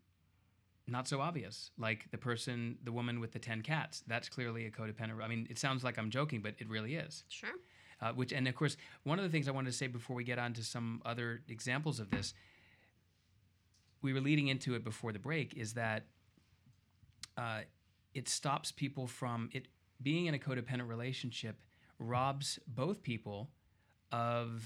not 0.85 1.07
so 1.07 1.21
obvious. 1.21 1.71
Like 1.77 2.11
the 2.11 2.17
person, 2.17 2.77
the 2.83 2.91
woman 2.91 3.21
with 3.21 3.31
the 3.31 3.39
ten 3.39 3.61
cats, 3.61 4.03
that's 4.05 4.27
clearly 4.27 4.65
a 4.65 4.69
codependent. 4.69 5.23
I 5.23 5.29
mean, 5.29 5.47
it 5.49 5.57
sounds 5.57 5.83
like 5.83 5.97
I'm 5.97 6.09
joking, 6.09 6.41
but 6.41 6.55
it 6.59 6.69
really 6.69 6.95
is. 6.95 7.23
Sure. 7.29 7.49
Uh, 8.01 8.11
which 8.11 8.33
and 8.33 8.47
of 8.49 8.55
course, 8.55 8.75
one 9.03 9.17
of 9.19 9.23
the 9.23 9.29
things 9.31 9.47
I 9.47 9.51
wanted 9.51 9.71
to 9.71 9.77
say 9.77 9.87
before 9.87 10.15
we 10.15 10.25
get 10.25 10.39
on 10.39 10.53
to 10.53 10.63
some 10.63 11.01
other 11.05 11.41
examples 11.47 12.01
of 12.01 12.11
this, 12.11 12.33
we 14.01 14.13
were 14.13 14.21
leading 14.21 14.49
into 14.49 14.75
it 14.75 14.83
before 14.83 15.13
the 15.13 15.19
break, 15.19 15.53
is 15.55 15.73
that 15.73 16.05
uh, 17.37 17.61
it 18.13 18.27
stops 18.27 18.73
people 18.73 19.07
from 19.07 19.49
it 19.53 19.69
being 20.01 20.27
in 20.27 20.33
a 20.33 20.37
codependent 20.39 20.87
relationship 20.87 21.57
robs 21.99 22.59
both 22.67 23.01
people 23.01 23.49
of 24.11 24.63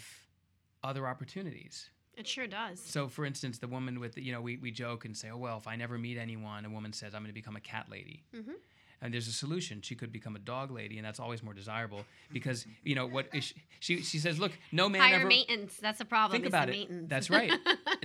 other 0.84 1.08
opportunities. 1.08 1.90
It 2.18 2.28
sure 2.28 2.48
does. 2.48 2.80
So, 2.80 3.08
for 3.08 3.26
instance, 3.26 3.58
the 3.58 3.68
woman 3.68 4.00
with 4.00 4.16
the, 4.16 4.24
you 4.24 4.32
know, 4.32 4.42
we, 4.42 4.58
we 4.58 4.70
joke 4.70 5.06
and 5.06 5.16
say, 5.16 5.30
oh, 5.30 5.38
well, 5.38 5.58
if 5.58 5.68
I 5.68 5.76
never 5.76 5.98
meet 5.98 6.18
anyone, 6.18 6.66
a 6.66 6.70
woman 6.70 6.94
says, 6.94 7.16
I'm 7.16 7.22
going 7.22 7.30
to 7.30 7.34
become 7.34 7.56
a 7.56 7.62
cat 7.62 7.88
lady. 7.90 8.24
Mm-hmm. 8.36 8.52
And 9.04 9.14
there's 9.14 9.28
a 9.28 9.34
solution. 9.34 9.82
She 9.82 9.96
could 9.96 10.12
become 10.12 10.36
a 10.36 10.40
dog 10.40 10.70
lady, 10.70 10.98
and 10.98 11.06
that's 11.06 11.20
always 11.20 11.42
more 11.42 11.56
desirable 11.56 12.06
because, 12.32 12.68
you 12.84 12.94
know, 12.94 13.08
what 13.08 13.28
is 13.34 13.46
she, 13.46 13.56
she, 13.80 14.02
she 14.04 14.20
says, 14.20 14.38
look, 14.38 14.52
no 14.72 14.90
man 14.90 15.02
Higher 15.02 15.22
ever. 15.22 15.28
maintenance. 15.28 15.78
That's 15.82 16.02
a 16.02 16.06
problem. 16.06 16.40
Think 16.40 16.48
about 16.48 16.68
the 16.68 16.74
it. 16.74 16.78
Maintenance. 16.78 17.10
That's 17.10 17.30
right. 17.32 17.52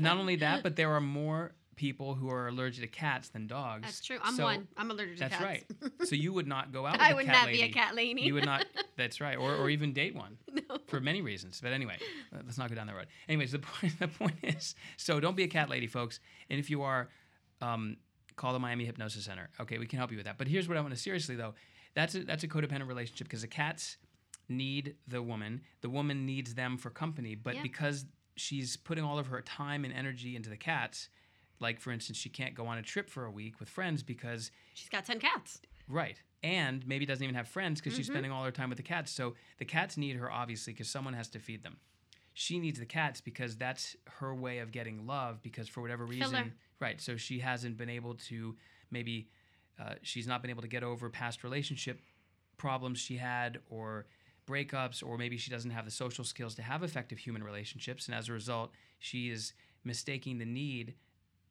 Not 0.01 0.17
only 0.17 0.37
that, 0.37 0.63
but 0.63 0.77
there 0.77 0.93
are 0.93 1.01
more 1.01 1.53
people 1.77 2.15
who 2.15 2.29
are 2.31 2.49
allergic 2.49 2.83
to 2.83 2.89
cats 2.89 3.29
than 3.29 3.47
dogs. 3.47 3.83
That's 3.83 4.01
true. 4.01 4.19
I'm 4.23 4.35
So- 4.35 4.45
one. 4.45 4.67
I'm 4.77 4.91
allergic 4.91 5.17
to 5.19 5.29
cats. 5.29 5.33
That's 5.39 5.45
right. 5.45 5.65
So 6.07 6.15
you 6.15 6.33
would 6.33 6.47
not 6.47 6.73
go 6.73 6.87
out 6.87 6.93
with 6.95 7.01
I 7.03 7.11
a 7.11 7.15
would 7.17 7.27
cat 7.27 7.35
not 7.35 7.47
lady. 7.47 7.59
be 7.59 7.65
a 7.65 7.73
cat 7.73 7.95
lady. 7.95 8.23
You 8.23 8.35
would 8.35 8.45
not. 8.45 8.65
That's 8.97 9.21
right. 9.21 9.37
Or, 9.37 9.55
or 9.57 9.69
even 9.71 9.93
date 9.93 10.15
one 10.15 10.39
No. 10.53 10.79
for 10.87 11.01
many 11.01 11.21
reasons. 11.21 11.61
But 11.63 11.73
anyway, 11.73 11.99
uh, 12.35 12.39
let's 12.45 12.59
not 12.59 12.69
go 12.69 12.75
down 12.77 12.87
that 12.87 12.97
road. 12.97 13.07
Anyways, 13.29 13.53
the 13.53 13.59
point 13.59 13.99
the 13.99 14.09
point 14.09 14.37
is 14.43 14.75
so 14.97 15.21
don't 15.21 15.37
be 15.37 15.43
a 15.45 15.49
cat 15.49 15.69
lady, 15.69 15.87
folks. 15.87 16.21
And 16.49 16.59
if 16.59 16.71
you 16.71 16.83
are, 16.83 17.09
um, 17.61 17.97
call 18.37 18.53
the 18.53 18.59
Miami 18.59 18.85
Hypnosis 18.85 19.25
Center. 19.25 19.49
Okay, 19.61 19.79
we 19.79 19.87
can 19.87 19.99
help 19.99 20.11
you 20.11 20.17
with 20.17 20.27
that. 20.27 20.39
But 20.39 20.47
here's 20.49 20.69
what 20.69 20.77
I 20.77 20.81
want 20.81 20.95
to 20.95 21.01
seriously 21.01 21.37
though. 21.37 21.55
That's 21.95 22.15
a, 22.15 22.21
that's 22.25 22.45
a 22.45 22.49
codependent 22.49 22.87
relationship 22.89 23.27
because 23.27 23.43
the 23.43 23.49
cats 23.49 23.97
need 24.49 24.95
the 25.09 25.21
woman. 25.23 25.63
The 25.81 25.91
woman 25.91 26.25
needs 26.27 26.55
them 26.55 26.77
for 26.79 26.91
company. 26.91 27.35
But 27.35 27.57
Yeah. 27.57 27.63
because 27.63 28.05
she's 28.37 28.77
putting 28.77 29.03
all 29.03 29.19
of 29.19 29.27
her 29.29 29.41
time 29.43 29.85
and 29.85 29.93
energy 29.93 30.37
into 30.37 30.51
the 30.51 30.57
cats, 30.57 31.09
like 31.61 31.81
for 31.81 31.91
instance, 31.93 32.19
she 32.19 32.29
can't 32.29 32.55
go 32.55 32.67
on 32.67 32.79
a 32.79 32.83
trip 32.83 33.09
for 33.09 33.25
a 33.25 33.31
week 33.31 33.59
with 33.61 33.69
friends 33.69 34.03
because 34.03 34.51
She's 34.75 34.89
got 34.89 35.05
10 35.07 35.21
cats. 35.21 35.61
Right. 35.89 36.21
And 36.43 36.87
maybe 36.87 37.07
doesn't 37.07 37.23
even 37.23 37.35
have 37.37 37.49
friends 37.49 37.81
because 37.81 37.93
Mm-hmm. 37.95 37.99
she's 37.99 38.07
spending 38.07 38.33
all 38.33 38.45
her 38.45 38.51
time 38.51 38.69
with 38.69 38.77
the 38.77 38.83
cats. 38.83 39.11
So 39.13 39.35
the 39.59 39.65
cats 39.65 39.97
need 39.97 40.17
her, 40.17 40.31
obviously, 40.31 40.73
because 40.73 40.89
someone 40.89 41.15
has 41.15 41.29
to 41.31 41.39
feed 41.39 41.63
them. 41.63 41.77
She 42.35 42.59
needs 42.59 42.79
the 42.79 42.87
cats 42.87 43.21
because 43.21 43.57
that's 43.57 43.97
her 44.19 44.35
way 44.35 44.59
of 44.59 44.71
getting 44.71 45.07
love 45.07 45.43
because 45.43 45.69
for 45.69 45.81
whatever 45.81 46.05
reason. 46.05 46.31
Filler. 46.31 46.53
Right. 46.81 47.01
So 47.01 47.17
she 47.17 47.39
hasn't 47.39 47.77
been 47.79 47.89
able 47.89 48.15
to, 48.29 48.57
maybe 48.91 49.29
uh, 49.81 49.95
she's 50.03 50.27
not 50.27 50.43
been 50.43 50.51
able 50.51 50.63
to 50.63 50.69
get 50.69 50.83
over 50.83 51.09
past 51.09 51.43
relationship 51.45 52.01
problems 52.59 52.99
she 52.99 53.17
had 53.17 53.59
or 53.71 54.07
breakups, 54.47 55.03
or 55.05 55.17
maybe 55.19 55.37
she 55.37 55.51
doesn't 55.51 55.71
have 55.73 55.85
the 55.85 55.91
social 55.91 56.25
skills 56.25 56.55
to 56.57 56.63
have 56.63 56.83
effective 56.83 57.19
human 57.19 57.43
relationships. 57.43 58.07
And 58.07 58.15
as 58.15 58.29
a 58.29 58.33
result, 58.33 58.73
she 58.99 59.31
is 59.31 59.53
mistaking 59.85 60.39
the 60.39 60.45
need 60.45 60.95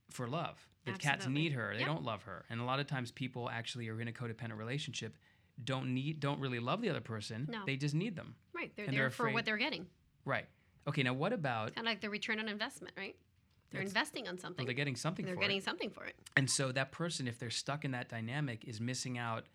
for 0.10 0.28
love. 0.28 0.68
The 0.86 0.94
cats 0.94 1.28
need 1.28 1.54
her. 1.54 1.74
They 1.78 1.84
don't 1.84 2.04
love 2.04 2.24
her. 2.24 2.46
And 2.50 2.62
a 2.62 2.64
lot 2.64 2.80
of 2.80 2.88
times 2.88 3.12
people 3.12 3.50
actually 3.50 3.90
are 3.90 4.00
in 4.00 4.08
a 4.08 4.12
codependent 4.12 4.58
relationship 4.58 5.18
don't 5.64 5.94
need 5.94 6.20
don't 6.20 6.40
really 6.40 6.60
love 6.60 6.82
the 6.82 6.90
other 6.90 7.02
person. 7.02 7.48
No. 7.50 7.62
They 7.66 7.78
just 7.78 7.96
need 7.96 8.16
them. 8.16 8.36
Right. 8.54 8.72
They're 8.76 8.86
And 8.86 8.94
there 8.94 9.04
they're 9.04 9.10
for 9.10 9.30
what 9.32 9.46
they're 9.46 9.58
getting. 9.58 9.88
Right. 10.26 10.46
Okay, 10.88 11.04
now 11.04 11.14
what 11.14 11.34
about 11.34 11.76
Kind 11.76 11.88
of 11.88 11.92
like 11.92 12.02
the 12.02 12.10
return 12.10 12.40
on 12.40 12.48
investment, 12.48 12.94
right? 12.98 13.16
They're 13.72 13.82
investing 13.82 14.28
on 14.28 14.36
well, 14.36 14.42
something. 14.42 14.66
they're 14.66 14.76
getting 14.76 14.96
something 14.96 15.26
they're 15.26 15.36
for 15.36 15.42
getting 15.42 15.58
it. 15.58 15.64
something 15.64 15.90
for 15.90 16.06
it. 16.06 16.16
And 16.38 16.50
so 16.50 16.72
that 16.72 16.92
person 16.92 17.28
if 17.28 17.40
they're 17.40 17.50
stuck 17.50 17.84
in 17.84 17.92
that 17.92 18.10
dynamic 18.10 18.66
is 18.66 18.80
missing 18.80 19.18
out 19.18 19.46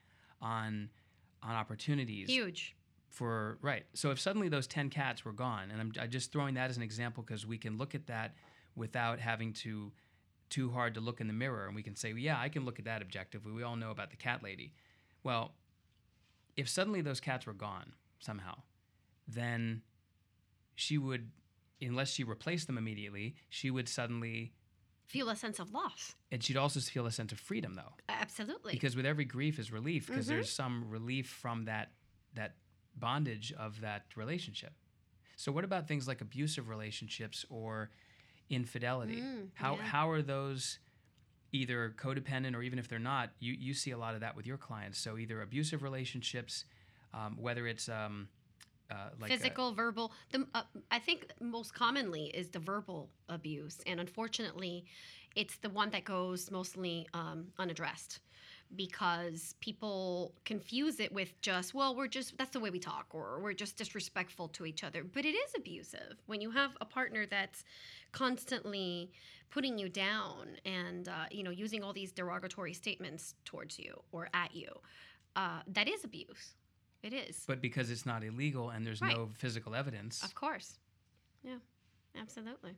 on 0.41 0.91
on 1.43 1.55
opportunities 1.55 2.29
Huge. 2.29 2.77
for 3.09 3.59
right. 3.63 3.85
So 3.95 4.11
if 4.11 4.21
suddenly 4.21 4.49
those 4.49 4.67
10 4.67 4.91
cats 4.91 5.25
were 5.25 5.33
gone 5.33 5.71
and 5.71 5.81
I'm, 5.81 5.93
I'm 6.01 6.11
just 6.11 6.33
throwing 6.33 6.55
that 6.55 6.71
as 6.71 6.77
an 6.77 6.83
example 6.83 7.23
because 7.23 7.47
we 7.47 7.59
can 7.59 7.79
look 7.79 7.95
at 7.95 8.07
that 8.09 8.35
without 8.75 9.21
having 9.21 9.53
to 9.53 9.93
too 10.51 10.71
hard 10.71 10.95
to 10.95 11.01
look 11.01 11.21
in 11.21 11.27
the 11.29 11.33
mirror 11.33 11.67
and 11.67 11.75
we 11.75 11.83
can 11.83 11.97
say, 11.97 12.13
yeah, 12.13 12.39
I 12.39 12.49
can 12.49 12.65
look 12.65 12.79
at 12.79 12.85
that 12.85 13.01
objectively. 13.03 13.53
We 13.53 13.63
all 13.63 13.77
know 13.77 13.91
about 13.91 14.11
the 14.11 14.17
cat 14.17 14.43
lady. 14.43 14.73
Well, 15.23 15.53
if 16.57 16.69
suddenly 16.69 17.01
those 17.01 17.21
cats 17.21 17.47
were 17.47 17.53
gone 17.53 17.93
somehow, 18.19 18.59
then 19.29 19.83
she 20.75 20.99
would, 20.99 21.31
unless 21.81 22.11
she 22.11 22.25
replaced 22.25 22.67
them 22.67 22.77
immediately, 22.79 23.37
she 23.49 23.71
would 23.71 23.89
suddenly, 23.89 24.53
Feel 25.07 25.29
a 25.29 25.35
sense 25.37 25.59
of 25.59 25.73
loss. 25.73 26.15
and 26.31 26.43
she'd 26.43 26.57
also 26.57 26.79
feel 26.79 27.05
a 27.07 27.11
sense 27.11 27.33
of 27.33 27.41
freedom 27.41 27.75
though. 27.75 27.95
Absolutely. 28.09 28.73
Because 28.73 28.95
with 28.95 29.07
every 29.07 29.25
grief 29.25 29.59
is 29.59 29.73
relief, 29.73 30.07
because 30.07 30.27
Mm-hmm. 30.27 30.35
there's 30.37 30.51
some 30.53 30.89
relief 30.89 31.29
from 31.29 31.65
that 31.65 31.91
that 32.35 32.55
bondage 32.97 33.53
of 33.59 33.81
that 33.81 34.05
relationship. 34.15 34.73
So 35.37 35.51
what 35.51 35.65
about 35.65 35.89
things 35.89 36.07
like 36.07 36.21
abusive 36.21 36.69
relationships 36.69 37.45
or 37.51 37.91
infidelity? 38.51 39.23
how 39.55 39.75
Mm, 39.75 39.79
yeah. 39.79 39.85
how 39.85 40.11
are 40.11 40.23
those 40.23 40.79
either 41.53 41.95
codependent 41.97 42.55
or 42.55 42.63
even 42.63 42.79
if 42.79 42.89
they're 42.89 42.99
not, 42.99 43.31
you 43.41 43.55
you 43.59 43.75
see 43.75 43.91
a 43.93 43.99
lot 43.99 44.15
of 44.15 44.21
that 44.21 44.37
with 44.37 44.47
your 44.47 44.59
clients. 44.59 44.99
So 44.99 45.17
either 45.19 45.41
abusive 45.43 45.83
relationships, 45.83 46.65
um, 47.15 47.37
whether 47.41 47.67
it's 47.67 47.89
um, 47.89 48.29
uh, 48.91 49.11
like 49.21 49.31
a- 49.31 49.37
physical, 49.37 49.73
verbal. 49.73 50.13
The 50.33 50.47
uh, 50.55 50.63
I 50.91 50.99
think 50.99 51.27
most 51.41 51.75
commonly 51.75 52.27
is 52.27 52.49
the 52.51 52.59
verbal 52.59 53.09
abuse, 53.29 53.79
and 53.87 54.01
unfortunately, 54.01 54.85
it's 55.37 55.57
the 55.57 55.71
one 55.71 55.91
that 55.91 56.05
goes 56.05 56.51
mostly 56.51 57.07
um, 57.15 57.47
unaddressed 57.59 58.21
because 58.77 59.55
people 59.61 60.33
confuse 60.45 61.01
it 61.01 61.13
with 61.13 61.41
just 61.41 61.75
well 61.75 61.95
we're 61.97 62.07
just 62.07 62.37
that's 62.39 62.51
the 62.51 62.61
way 62.61 62.71
we 62.71 62.79
talk 62.79 63.07
or 63.13 63.41
we're 63.41 63.53
just 63.53 63.77
disrespectful 63.77 64.49
to 64.49 64.65
each 64.65 64.85
other 64.85 65.03
but 65.03 65.25
it 65.25 65.35
is 65.35 65.53
abusive 65.57 66.17
when 66.27 66.41
you 66.41 66.51
have 66.51 66.77
a 66.81 66.85
partner 66.85 67.27
that's 67.27 67.65
constantly 68.13 69.11
putting 69.51 69.77
you 69.79 69.89
down 69.89 70.49
and 70.65 71.09
uh, 71.09 71.25
you 71.31 71.43
know 71.43 71.51
using 71.51 71.83
all 71.83 71.93
these 71.93 72.13
derogatory 72.13 72.73
statements 72.73 73.35
towards 73.45 73.79
you 73.79 74.01
or 74.13 74.29
at 74.35 74.55
you 74.55 74.69
uh, 75.37 75.61
that 75.67 75.89
is 75.89 76.05
abuse 76.05 76.55
it 77.03 77.13
is 77.13 77.45
but 77.47 77.61
because 77.61 77.91
it's 77.91 78.05
not 78.07 78.23
illegal 78.23 78.71
and 78.71 78.87
there's 78.87 79.01
Right. 79.01 79.17
no 79.17 79.31
physical 79.39 79.75
evidence. 79.75 80.23
Of 80.23 80.35
course. 80.35 80.79
Yeah, 81.43 81.57
absolutely. 82.17 82.73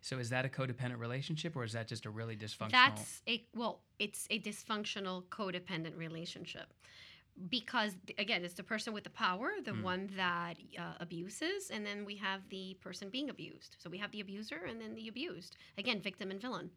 So 0.00 0.18
is 0.18 0.30
that 0.30 0.44
a 0.44 0.48
codependent 0.48 0.98
relationship 0.98 1.56
or 1.56 1.64
is 1.64 1.72
that 1.72 1.86
just 1.86 2.06
a 2.06 2.10
really 2.10 2.36
dysfunctional? 2.36 2.70
That's 2.72 3.22
a 3.28 3.44
well, 3.54 3.80
it's 3.98 4.26
a 4.30 4.40
dysfunctional 4.40 5.24
codependent 5.24 5.96
relationship. 5.96 6.72
Because 7.48 7.94
again, 8.18 8.44
it's 8.44 8.54
the 8.54 8.62
person 8.62 8.92
with 8.92 9.04
the 9.04 9.10
power, 9.10 9.50
the 9.64 9.72
Hmm. 9.72 9.82
one 9.82 10.10
that 10.16 10.56
uh, 10.78 10.94
abuses, 11.00 11.70
and 11.70 11.86
then 11.86 12.04
we 12.04 12.16
have 12.16 12.48
the 12.48 12.76
person 12.80 13.08
being 13.08 13.30
abused. 13.30 13.76
So 13.78 13.88
we 13.88 13.98
have 13.98 14.10
the 14.10 14.20
abuser 14.20 14.64
and 14.68 14.80
then 14.80 14.94
the 14.94 15.08
abused. 15.08 15.56
Again, 15.78 16.00
victim 16.00 16.30
and 16.30 16.40
villain. 16.40 16.70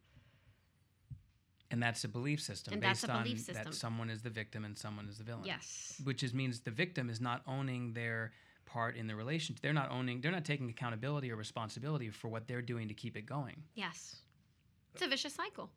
And 1.72 1.82
that's 1.82 2.04
a 2.04 2.08
belief 2.08 2.40
system 2.40 2.74
And 2.74 2.82
based 2.82 3.02
that's 3.02 3.04
a 3.06 3.24
belief 3.24 3.40
on 3.40 3.44
system. 3.46 3.64
that 3.72 3.74
someone 3.74 4.10
is 4.12 4.22
the 4.22 4.30
victim 4.30 4.64
and 4.64 4.78
someone 4.78 5.08
is 5.10 5.18
the 5.18 5.24
villain. 5.24 5.46
Yes. 5.46 6.00
Which 6.04 6.22
is 6.22 6.32
means 6.34 6.60
the 6.60 6.72
victim 6.72 7.10
is 7.10 7.20
not 7.20 7.42
owning 7.48 7.94
their 7.94 8.32
part 8.66 8.95
in 8.95 9.07
the 9.07 9.16
relationship. 9.16 9.61
They're 9.61 9.74
not 9.74 9.91
owning 9.91 10.22
they're 10.22 10.32
not 10.32 10.45
taking 10.45 10.70
accountability 10.70 11.32
or 11.32 11.36
responsibility 11.36 12.09
for 12.09 12.28
what 12.28 12.47
they're 12.47 12.61
doing 12.61 12.88
to 12.88 12.93
keep 12.93 13.16
it 13.18 13.26
going. 13.26 13.64
Yes. 13.76 14.18
It's 14.93 15.03
a 15.03 15.07
vicious 15.07 15.34
cycle. 15.34 15.70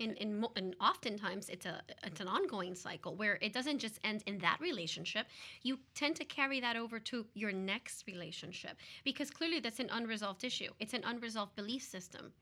And, 0.00 0.16
and, 0.20 0.44
and 0.56 0.74
oftentimes 0.80 1.48
it's 1.48 1.66
a 1.66 1.80
it's 2.02 2.20
an 2.20 2.26
ongoing 2.26 2.74
cycle 2.74 3.14
where 3.14 3.38
it 3.40 3.52
doesn't 3.52 3.78
just 3.78 4.00
end 4.02 4.24
in 4.26 4.38
that 4.38 4.58
relationship. 4.60 5.26
You 5.62 5.78
tend 5.94 6.16
to 6.16 6.24
carry 6.24 6.60
that 6.60 6.76
over 6.76 6.98
to 6.98 7.26
your 7.34 7.52
next 7.52 8.04
relationship 8.06 8.76
because 9.04 9.30
clearly 9.30 9.60
that's 9.60 9.80
an 9.80 9.90
unresolved 9.92 10.42
issue. 10.42 10.70
It's 10.80 10.94
an 10.94 11.04
unresolved 11.04 11.54
belief 11.54 11.82
system. 11.82 12.32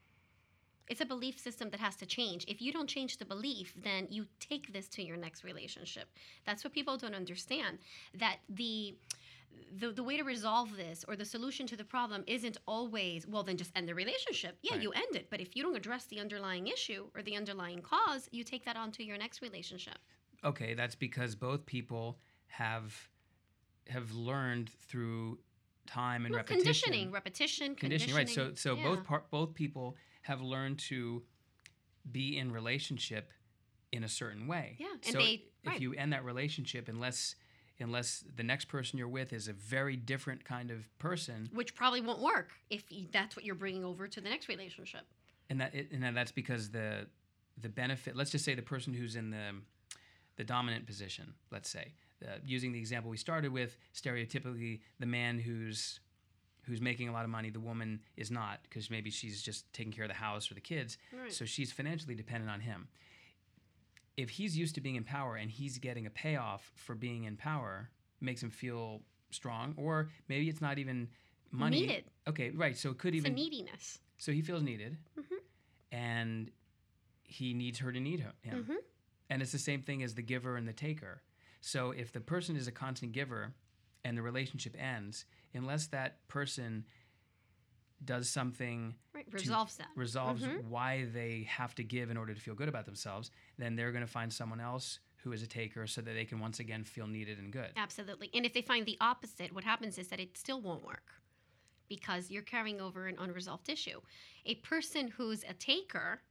It's 0.89 1.01
a 1.01 1.07
belief 1.07 1.39
system 1.39 1.71
that 1.71 1.81
has 1.81 1.97
to 1.97 2.07
change. 2.07 2.45
If 2.49 2.61
you 2.61 2.73
don't 2.73 2.89
change 2.89 3.19
the 3.19 3.25
belief, 3.25 3.75
then 3.83 4.09
you 4.11 4.27
take 4.41 4.73
this 4.73 4.89
to 4.89 5.03
your 5.03 5.17
next 5.17 5.45
relationship. 5.45 6.09
That's 6.45 6.65
what 6.65 6.73
people 6.73 6.97
don't 6.97 7.15
understand. 7.15 7.79
That 8.15 8.39
the 8.49 8.95
the, 9.79 9.91
the 9.91 10.03
way 10.03 10.17
to 10.17 10.23
resolve 10.23 10.77
this 10.77 11.05
or 11.09 11.17
the 11.17 11.25
solution 11.25 11.67
to 11.67 11.77
the 11.77 11.85
problem 11.85 12.23
isn't 12.27 12.57
always 12.67 13.27
well 13.27 13.43
then 13.43 13.57
just 13.57 13.71
end 13.75 13.89
the 13.89 13.95
relationship 13.95 14.59
yeah 14.63 14.73
Right. 14.75 14.83
you 14.83 14.91
end 14.93 15.15
it 15.15 15.29
but 15.31 15.41
if 15.41 15.57
you 15.57 15.63
don't 15.63 15.77
address 15.77 16.05
the 16.07 16.21
underlying 16.21 16.67
issue 16.69 17.07
or 17.15 17.23
the 17.23 17.37
underlying 17.37 17.81
cause 17.81 18.29
you 18.33 18.45
take 18.45 18.65
that 18.67 18.77
on 18.77 18.93
to 18.93 19.05
your 19.05 19.17
next 19.19 19.41
relationship 19.43 19.99
okay, 20.45 20.75
that's 20.75 20.95
because 20.97 21.35
both 21.37 21.65
people 21.67 22.19
have 22.49 23.09
have 23.89 24.13
learned 24.13 24.71
through 24.89 25.39
time 25.87 26.25
and 26.25 26.33
Well, 26.33 26.39
repetition. 26.39 26.65
conditioning 26.65 27.11
repetition 27.11 27.75
conditioning, 27.75 28.15
right? 28.17 28.29
So 28.29 28.53
so 28.55 28.75
yeah. 28.77 28.83
both 28.85 29.05
part 29.05 29.31
both 29.31 29.55
people 29.55 29.97
have 30.23 30.41
learned 30.41 30.79
to 30.91 31.23
be 32.11 32.39
in 32.39 32.53
relationship 32.53 33.33
in 33.93 34.05
a 34.05 34.09
certain 34.09 34.47
way. 34.47 34.77
Yeah, 34.79 34.87
and 34.93 35.05
so 35.13 35.19
they- 35.19 35.45
if 35.65 35.69
right. 35.71 35.81
you 35.81 35.93
end 35.95 36.13
that 36.13 36.25
relationship 36.25 36.89
unless 36.89 37.37
unless 37.83 38.25
the 38.37 38.43
next 38.43 38.67
person 38.67 38.99
you're 38.99 39.09
with 39.09 39.33
is 39.33 39.49
a 39.49 39.53
very 39.53 39.97
different 39.97 40.45
kind 40.45 40.71
of 40.71 40.87
person. 40.99 41.49
Which 41.53 41.75
probably 41.75 42.01
won't 42.01 42.21
work 42.21 42.51
if 42.71 42.85
that's 43.13 43.37
what 43.37 43.45
you're 43.45 43.55
bringing 43.55 43.85
over 43.85 44.09
to 44.09 44.21
the 44.21 44.29
next 44.29 44.49
relationship. 44.49 45.03
And 45.51 45.61
that 45.61 45.75
it, 45.75 45.91
and 45.93 46.17
that's 46.17 46.33
because 46.33 46.71
the 46.71 47.07
the 47.61 47.69
benefit 47.69 48.17
let's 48.17 48.31
just 48.31 48.45
say 48.45 48.55
the 48.55 48.63
person 48.63 48.95
who's 48.95 49.17
in 49.17 49.31
the 49.31 49.55
the 50.37 50.45
dominant 50.45 50.87
position 50.87 51.35
let's 51.51 51.69
say. 51.69 51.93
Uh, 52.25 52.37
using 52.47 52.71
the 52.73 52.79
example 52.79 53.11
we 53.11 53.17
started 53.17 53.53
with 53.53 53.77
stereotypically 53.93 54.81
the 55.01 55.07
man 55.07 55.41
who's 55.41 55.99
who's 56.63 56.81
making 56.81 57.09
a 57.09 57.13
lot 57.13 57.25
of 57.25 57.31
money 57.31 57.51
the 57.51 57.61
woman 57.61 58.01
is 58.17 58.31
not 58.31 58.61
because 58.63 58.91
maybe 58.91 59.11
she's 59.11 59.43
just 59.43 59.71
taking 59.73 59.93
care 59.93 60.05
of 60.05 60.09
the 60.09 60.15
house 60.15 60.51
or 60.51 60.55
the 60.55 60.61
kids. 60.61 60.99
Right. 61.13 61.33
so 61.33 61.45
she's 61.45 61.73
financially 61.73 62.15
dependent 62.15 62.51
on 62.51 62.61
him 62.61 62.89
if 64.23 64.31
he's 64.31 64.57
used 64.57 64.75
to 64.77 64.81
being 64.81 64.97
in 64.97 65.05
power 65.05 65.37
and 65.37 65.51
he's 65.51 65.79
getting 65.79 66.07
a 66.07 66.11
payoff 66.11 66.73
for 66.77 66.95
being 66.95 67.25
in 67.25 67.37
power 67.37 67.91
makes 68.21 68.43
him 68.43 68.51
feel 68.51 69.03
strong 69.31 69.75
or 69.77 70.09
maybe 70.29 70.49
it's 70.49 70.61
not 70.61 70.79
even 70.79 71.09
money 71.51 71.81
Needed. 71.83 72.05
okay 72.29 72.51
right 72.51 72.77
so 72.77 72.91
it 72.91 72.99
could 72.99 73.15
it's 73.15 73.25
even 73.25 73.35
neediness 73.35 73.99
so 74.19 74.31
he 74.31 74.41
feels 74.41 74.63
needed, 74.63 74.97
Mm-hmm. 75.19 75.35
and 75.91 76.51
he 77.25 77.55
needs 77.55 77.79
her 77.81 77.91
to 77.91 77.99
need 77.99 78.21
him. 78.21 78.33
Mm-hmm. 78.63 78.75
And 79.31 79.43
it's 79.43 79.51
the 79.53 79.59
same 79.59 79.83
thing 79.83 80.03
as 80.05 80.15
the 80.15 80.23
giver 80.23 80.57
and 80.57 80.69
the 80.69 80.73
taker. 80.73 81.23
So 81.61 81.91
if 81.91 82.13
the 82.13 82.21
person 82.21 82.55
is 82.57 82.69
a 82.69 82.73
constant 82.73 83.13
giver 83.13 83.55
and 84.05 84.17
the 84.17 84.23
relationship 84.23 84.77
ends, 84.79 85.25
unless 85.55 85.87
that 85.89 86.19
person 86.29 86.85
does 88.05 88.29
something 88.29 88.95
right 89.15 89.31
to- 89.31 89.37
resolves 89.37 89.77
that 89.77 89.89
resolves 89.97 90.43
Mm-hmm. 90.43 90.69
why 90.69 91.07
they 91.13 91.47
have 91.49 91.75
to 91.77 91.85
give 91.85 92.11
in 92.11 92.17
order 92.17 92.35
to 92.35 92.41
feel 92.41 92.55
good 92.55 92.69
about 92.69 92.85
themselves, 92.87 93.31
then 93.59 93.77
they're 93.77 93.93
going 93.93 94.05
to 94.05 94.11
find 94.11 94.33
someone 94.33 94.61
else 94.61 94.99
who 95.17 95.33
is 95.33 95.43
a 95.43 95.47
taker 95.47 95.87
so 95.87 96.01
that 96.01 96.15
they 96.15 96.25
can 96.25 96.41
once 96.41 96.59
again 96.59 96.83
feel 96.83 97.07
needed 97.07 97.39
and 97.39 97.53
good. 97.53 97.71
Absolutely. 97.77 98.29
And 98.35 98.45
if 98.45 98.53
they 98.53 98.63
find 98.63 98.85
the 98.87 98.97
opposite, 99.01 99.53
what 99.55 99.63
happens 99.65 99.97
is 99.99 100.09
that 100.09 100.19
it 100.19 100.37
still 100.37 100.61
won't 100.61 100.85
work 100.85 101.13
because 101.89 102.31
you're 102.31 102.43
carrying 102.43 102.81
over 102.81 103.07
an 103.07 103.17
unresolved 103.21 103.69
issue. 103.69 104.01
A 104.47 104.57
person 104.57 105.09
who's 105.09 105.45
a 105.49 105.53
taker 105.55 106.23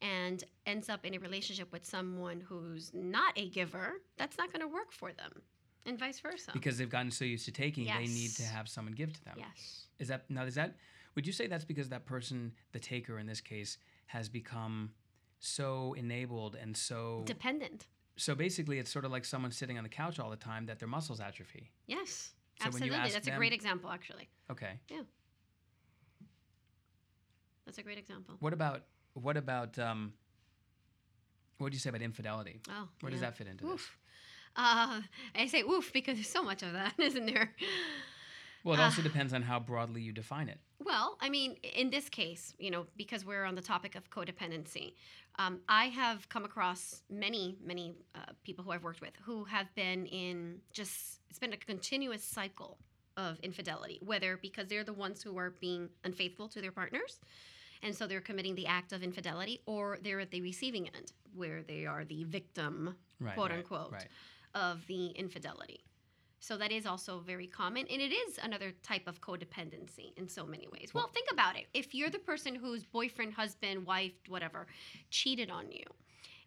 and 0.00 0.44
ends 0.64 0.88
up 0.88 1.04
in 1.04 1.14
a 1.14 1.18
relationship 1.18 1.70
with 1.72 1.84
someone 1.84 2.40
who's 2.40 2.90
not 2.94 3.32
a 3.36 3.48
giver, 3.50 3.94
that's 4.16 4.38
not 4.38 4.52
going 4.52 4.62
to 4.62 4.68
work 4.72 4.92
for 4.92 5.12
them. 5.12 5.42
And 5.86 5.98
vice 5.98 6.20
versa. 6.20 6.50
Because 6.52 6.78
they've 6.78 6.88
gotten 6.90 7.10
so 7.10 7.24
used 7.24 7.44
to 7.46 7.52
taking, 7.52 7.86
they 7.86 8.06
need 8.06 8.30
to 8.36 8.42
have 8.44 8.68
someone 8.68 8.94
give 8.94 9.12
to 9.12 9.24
them. 9.24 9.34
yes. 9.38 9.86
Is 9.98 10.08
that 10.08 10.24
now? 10.30 10.44
Is 10.44 10.54
that? 10.54 10.76
Would 11.14 11.26
you 11.26 11.32
say 11.32 11.46
that's 11.46 11.64
because 11.64 11.88
that 11.88 12.06
person, 12.06 12.52
the 12.72 12.78
taker 12.78 13.18
in 13.18 13.26
this 13.26 13.40
case, 13.40 13.78
has 14.06 14.28
become 14.28 14.92
so 15.40 15.94
enabled 15.96 16.56
and 16.60 16.76
so 16.76 17.22
Dependent. 17.26 17.86
so 18.16 18.34
basically, 18.34 18.78
it's 18.78 18.90
sort 18.90 19.04
of 19.04 19.10
like 19.12 19.24
someone 19.24 19.50
sitting 19.50 19.78
on 19.78 19.84
the 19.84 19.90
couch 19.90 20.18
all 20.18 20.30
the 20.30 20.36
time 20.36 20.66
that 20.66 20.78
their 20.78 20.88
muscles 20.88 21.20
atrophy. 21.20 21.70
Yes. 21.86 22.32
So 22.60 22.66
Absolutely. 22.66 23.10
That's 23.10 23.28
a 23.28 23.32
great 23.32 23.52
example, 23.52 23.90
actually. 23.90 24.28
Okay. 24.50 24.80
Yeah. 24.90 25.02
That's 27.66 27.78
a 27.78 27.82
great 27.82 27.98
example. 27.98 28.36
What 28.40 28.52
about 28.52 28.82
what 29.14 29.36
about 29.36 29.78
um? 29.78 30.12
What 31.58 31.70
do 31.70 31.74
you 31.74 31.80
say 31.80 31.90
about 31.90 32.02
infidelity? 32.02 32.60
Oh, 32.70 32.88
Where 33.00 33.10
does 33.10 33.20
that 33.20 33.36
fit 33.36 33.46
into 33.48 33.64
this? 33.64 33.74
Oof. 33.74 33.98
Uh, 34.56 35.00
I 35.34 35.46
say 35.46 35.62
oof 35.62 35.92
because 35.92 36.16
there's 36.16 36.28
so 36.28 36.42
much 36.42 36.62
of 36.62 36.72
that, 36.72 36.94
isn't 36.98 37.26
there? 37.26 37.52
Well, 38.64 38.74
it 38.74 38.80
Ah. 38.80 38.84
also 38.84 39.02
depends 39.02 39.32
on 39.32 39.42
how 39.42 39.58
broadly 39.60 40.02
you 40.02 40.12
define 40.12 40.48
it. 40.48 40.60
Well, 40.80 41.16
I 41.20 41.28
mean, 41.28 41.54
in 41.62 41.90
this 41.90 42.08
case, 42.08 42.54
you 42.58 42.70
know, 42.70 42.86
because 42.96 43.24
we're 43.24 43.44
on 43.44 43.54
the 43.54 43.62
topic 43.62 43.94
of 43.94 44.10
codependency, 44.10 44.94
um, 45.38 45.60
I 45.68 45.86
have 45.88 46.28
come 46.28 46.44
across 46.44 47.02
many, 47.08 47.56
many 47.62 47.94
uh, 48.14 48.20
people 48.42 48.64
who 48.64 48.70
I've 48.72 48.82
worked 48.84 49.00
with 49.00 49.14
who 49.22 49.44
have 49.44 49.72
been 49.74 50.06
in 50.06 50.60
just, 50.72 51.20
it's 51.30 51.38
been 51.38 51.52
a 51.52 51.56
continuous 51.56 52.24
cycle 52.24 52.78
of 53.16 53.38
infidelity, 53.40 53.98
whether 54.02 54.36
because 54.36 54.66
they're 54.68 54.84
the 54.84 54.92
ones 54.92 55.22
who 55.22 55.36
are 55.38 55.50
being 55.60 55.88
unfaithful 56.04 56.48
to 56.48 56.60
their 56.60 56.72
partners. 56.72 57.20
And 57.82 57.94
so 57.94 58.06
they're 58.08 58.20
committing 58.20 58.54
the 58.56 58.66
act 58.66 58.92
of 58.92 59.02
infidelity, 59.04 59.60
or 59.66 59.98
they're 60.02 60.18
at 60.20 60.30
the 60.32 60.40
receiving 60.40 60.88
end, 60.88 61.12
where 61.34 61.62
they 61.62 61.86
are 61.86 62.04
the 62.04 62.24
victim, 62.24 62.96
Right, 63.20 63.34
quote 63.34 63.50
right, 63.50 63.58
unquote, 63.58 63.92
right. 63.92 64.08
of 64.54 64.84
the 64.88 65.08
infidelity. 65.08 65.84
So 66.40 66.56
that 66.56 66.70
is 66.70 66.86
also 66.86 67.18
very 67.18 67.46
common, 67.46 67.86
and 67.90 68.00
it 68.00 68.12
is 68.12 68.38
another 68.42 68.72
type 68.82 69.08
of 69.08 69.20
codependency 69.20 70.16
in 70.16 70.28
so 70.28 70.46
many 70.46 70.68
ways. 70.72 70.92
Well, 70.94 71.08
think 71.12 71.28
about 71.32 71.56
it. 71.56 71.66
If 71.74 71.94
you're 71.94 72.10
the 72.10 72.18
person 72.18 72.54
whose 72.54 72.84
boyfriend, 72.84 73.34
husband, 73.34 73.84
wife, 73.84 74.12
whatever, 74.28 74.66
cheated 75.10 75.50
on 75.50 75.70
you, 75.72 75.84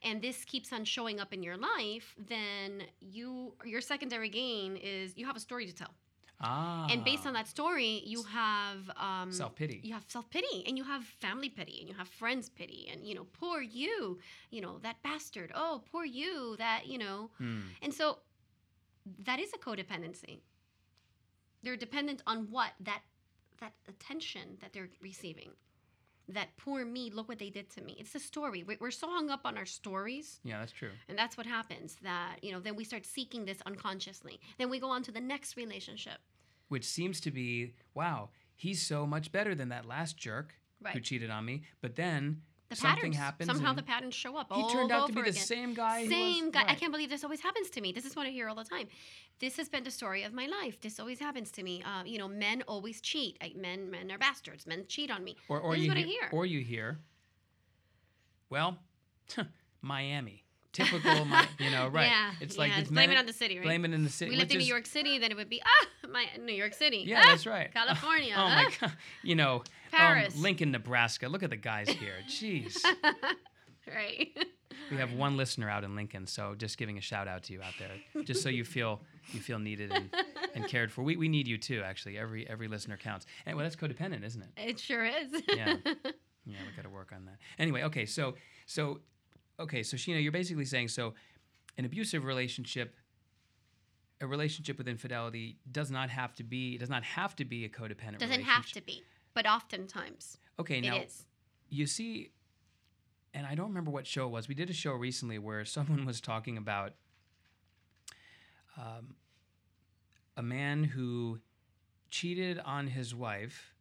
and 0.04 0.22
this 0.22 0.46
keeps 0.46 0.72
on 0.74 0.86
showing 0.86 1.20
up 1.20 1.34
in 1.34 1.44
your 1.44 1.58
life, 1.58 2.16
then 2.18 2.84
you 3.00 3.54
your 3.66 3.82
secondary 3.82 4.30
gain 4.30 4.78
is 4.78 5.18
you 5.18 5.26
have 5.26 5.36
a 5.36 5.42
story 5.42 5.66
to 5.68 5.74
tell. 5.74 5.94
Ah. 6.44 6.88
And 6.90 7.04
based 7.04 7.28
on 7.28 7.34
that 7.34 7.48
story, 7.48 8.02
you 8.04 8.24
have 8.24 8.90
um, 8.98 9.32
Self 9.32 9.56
pity. 9.56 9.80
You 9.84 9.94
have 9.94 10.06
self 10.08 10.30
pity, 10.30 10.64
and 10.68 10.78
you 10.78 10.84
have 10.84 11.04
family 11.04 11.50
pity, 11.50 11.78
and 11.80 11.88
you 11.88 11.96
have 11.96 12.08
friends 12.08 12.50
pity, 12.50 12.90
and 12.92 13.06
you 13.06 13.14
know, 13.14 13.28
poor 13.34 13.62
you, 13.62 14.20
you 14.50 14.62
know, 14.62 14.80
that 14.80 15.02
bastard. 15.04 15.52
Oh, 15.54 15.84
poor 15.92 16.04
you, 16.04 16.56
that 16.58 16.88
you 16.88 16.98
know. 16.98 17.30
Hmm. 17.38 17.60
And 17.84 17.94
so, 17.94 18.20
that 19.24 19.40
is 19.40 19.52
a 19.54 19.58
codependency. 19.58 20.40
They're 21.64 21.78
dependent 21.78 22.22
on 22.28 22.48
what 22.50 22.72
that 22.82 23.02
that 23.60 23.74
attention 23.88 24.58
that 24.62 24.74
they're 24.74 24.90
receiving. 25.02 25.52
That 26.28 26.56
poor 26.58 26.84
me, 26.86 27.12
look 27.14 27.28
what 27.30 27.38
they 27.40 27.50
did 27.52 27.70
to 27.72 27.82
me. 27.82 27.96
It's 28.00 28.16
a 28.16 28.20
story. 28.20 28.64
We- 28.64 28.78
We're 28.80 28.90
so 28.90 29.08
hung 29.08 29.30
up 29.30 29.42
on 29.46 29.58
our 29.58 29.66
stories. 29.68 30.40
Yeah, 30.44 30.60
that's 30.60 30.72
true. 30.72 30.92
And 31.08 31.18
that's 31.18 31.38
what 31.38 31.46
happens. 31.46 31.98
That, 32.02 32.38
you 32.42 32.52
know, 32.52 32.60
then 32.60 32.76
we 32.76 32.84
start 32.84 33.06
seeking 33.06 33.46
this 33.46 33.62
unconsciously. 33.66 34.40
Then 34.58 34.70
we 34.72 34.80
go 34.80 34.90
on 34.90 35.04
to 35.04 35.12
the 35.12 35.20
next 35.22 35.58
relationship. 35.58 36.20
Which 36.70 36.86
seems 36.86 37.20
to 37.22 37.32
be, 37.32 37.74
wow, 37.94 38.30
he's 38.56 38.82
so 38.82 39.06
much 39.06 39.32
better 39.32 39.54
than 39.54 39.70
that 39.70 39.86
last 39.86 40.18
jerk 40.18 40.56
who 40.94 41.00
cheated 41.02 41.30
on 41.30 41.46
me. 41.46 41.64
But 41.82 41.96
then 41.96 42.42
The 42.72 42.78
something 42.78 42.96
patterns. 42.96 43.18
happens. 43.18 43.48
Somehow 43.52 43.70
and 43.72 43.78
the 43.78 43.84
patterns 43.84 44.16
show 44.16 44.38
up. 44.38 44.48
He 44.50 44.62
all 44.62 44.70
turned 44.70 44.94
out 44.94 45.08
to 45.08 45.14
be 45.14 45.24
the 45.24 45.30
again. 45.32 45.44
same 45.44 45.74
guy. 45.74 46.08
Same 46.08 46.46
was, 46.46 46.54
guy. 46.54 46.64
I 46.68 46.76
can't 46.76 46.94
believe 46.94 47.10
this 47.10 47.22
always 47.26 47.42
happens 47.42 47.70
to 47.72 47.82
me. 47.82 47.92
This 47.92 48.06
is 48.06 48.16
what 48.16 48.26
I 48.26 48.30
hear 48.30 48.48
all 48.48 48.56
the 48.56 48.64
time. 48.64 48.88
This 49.40 49.58
has 49.58 49.68
been 49.68 49.84
the 49.84 49.92
story 49.92 50.24
of 50.24 50.32
my 50.32 50.48
life. 50.48 50.80
This 50.80 50.98
always 50.98 51.20
happens 51.20 51.52
to 51.52 51.64
me. 51.64 51.84
Uh, 51.84 52.04
you 52.06 52.18
know, 52.18 52.30
men 52.30 52.62
always 52.70 53.02
cheat. 53.02 53.38
Like, 53.42 53.58
men, 53.58 53.92
men 53.92 54.10
are 54.10 54.18
bastards. 54.18 54.66
Men 54.66 54.86
cheat 54.88 55.12
on 55.12 55.22
me. 55.26 55.36
Or, 55.50 55.60
or 55.60 55.74
this 55.74 55.80
you 55.80 55.84
is 55.84 55.90
what 55.90 55.98
hear, 55.98 56.06
I 56.06 56.10
hear. 56.10 56.30
Or 56.32 56.46
you 56.46 56.62
hear, 56.62 57.00
well, 58.50 58.78
Miami. 59.82 60.46
Typical, 60.74 61.26
Mi- 61.26 61.36
you 61.60 61.70
know, 61.70 61.88
right. 61.90 62.08
Yeah, 62.08 62.32
It's 62.40 62.58
like 62.58 62.72
yeah, 62.72 62.80
it's 62.80 62.90
blame 62.90 63.12
it 63.12 63.18
on 63.18 63.26
the 63.26 63.34
city, 63.34 63.58
right? 63.58 63.64
Blame 63.66 63.84
it 63.86 63.92
in 63.94 64.04
the 64.04 64.10
city. 64.10 64.32
we 64.32 64.38
lived 64.38 64.52
in 64.52 64.58
New 64.58 64.64
is- 64.64 64.70
York 64.70 64.86
City, 64.86 65.20
then 65.20 65.30
it 65.32 65.36
would 65.36 65.50
be 65.50 65.62
ah, 65.66 66.08
my 66.10 66.26
New 66.40 66.54
York 66.54 66.74
City. 66.74 67.04
Yeah, 67.06 67.22
Ah, 67.26 67.30
that's 67.30 67.46
right. 67.46 67.74
California. 67.74 68.34
Oh, 68.38 68.42
my 68.48 68.68
ah. 68.70 68.76
God. 68.80 68.94
You 69.22 69.36
know, 69.36 69.56
um, 69.58 69.64
Paris. 69.92 70.38
Lincoln, 70.38 70.72
Nebraska. 70.72 71.28
Look 71.28 71.44
at 71.44 71.50
the 71.50 71.58
guys 71.58 71.90
here. 71.90 72.16
Jeez. 72.28 72.78
Right. 73.94 74.30
We 74.92 74.98
have 74.98 75.14
one 75.14 75.38
listener 75.38 75.70
out 75.70 75.84
in 75.84 75.96
Lincoln, 75.96 76.28
so 76.28 76.54
just 76.56 76.78
giving 76.78 76.98
a 76.98 77.02
shout 77.02 77.28
out 77.28 77.44
to 77.44 77.54
you 77.54 77.62
out 77.62 77.74
there, 77.80 78.24
just 78.24 78.42
so 78.44 78.48
you 78.50 78.64
feel 78.64 79.02
you 79.32 79.40
feel 79.40 79.58
needed 79.60 79.92
and, 79.92 80.10
and 80.54 80.68
cared 80.68 80.92
for. 80.92 81.02
We, 81.02 81.18
we 81.18 81.28
need 81.28 81.48
you 81.48 81.58
too, 81.58 81.82
actually. 81.84 82.18
Every 82.18 82.48
every 82.48 82.68
listener 82.68 82.96
counts. 82.96 83.26
And 83.46 83.58
well, 83.58 83.64
that's 83.66 83.76
codependent, 83.76 84.24
isn't 84.24 84.42
it? 84.42 84.50
it 84.58 84.80
sure 84.80 85.04
is. 85.04 85.32
Yeah, 85.50 85.76
yeah. 85.86 86.06
We 86.46 86.76
got 86.76 86.84
to 86.84 86.90
work 86.90 87.12
on 87.14 87.26
that. 87.26 87.38
Anyway, 87.58 87.84
okay, 87.84 88.06
so 88.06 88.36
so 88.66 89.02
okay, 89.62 89.84
so 89.84 89.98
Sheena, 89.98 90.22
you're 90.22 90.32
basically 90.32 90.66
saying 90.66 90.90
so 90.90 91.14
an 91.78 91.86
abusive 91.86 92.26
relationship. 92.26 92.96
A 94.20 94.28
relationship 94.28 94.78
with 94.78 94.88
infidelity 94.88 95.58
does 95.72 95.90
not 95.90 96.10
have 96.12 96.36
to 96.36 96.44
be 96.44 96.78
does 96.78 96.90
not 96.90 97.04
have 97.04 97.36
to 97.38 97.46
be 97.46 97.66
a 97.66 97.70
codependent. 97.70 98.20
Relationship. 98.20 98.20
Doesn't 98.30 98.44
have 98.44 98.72
to 98.74 98.82
be, 98.82 99.04
but 99.34 99.48
oftentimes 99.48 100.38
Okay, 100.60 100.78
it 100.78 100.82
now 100.86 100.98
is. 100.98 101.26
you 101.70 101.88
see, 101.88 102.30
and 103.34 103.48
I 103.48 103.56
don't 103.56 103.70
remember 103.70 103.90
what 103.90 104.06
show 104.06 104.28
it 104.28 104.30
was. 104.30 104.48
We 104.48 104.54
did 104.54 104.70
a 104.70 104.74
show 104.74 104.92
recently 104.92 105.40
where 105.40 105.66
someone 105.78 106.06
was 106.06 106.22
talking 106.22 106.56
about 106.58 106.94
um, 108.78 109.16
a 110.38 110.44
man 110.44 110.84
who 110.84 111.40
cheated 112.12 112.60
on 112.60 112.88
his 112.88 113.16
wife 113.16 113.74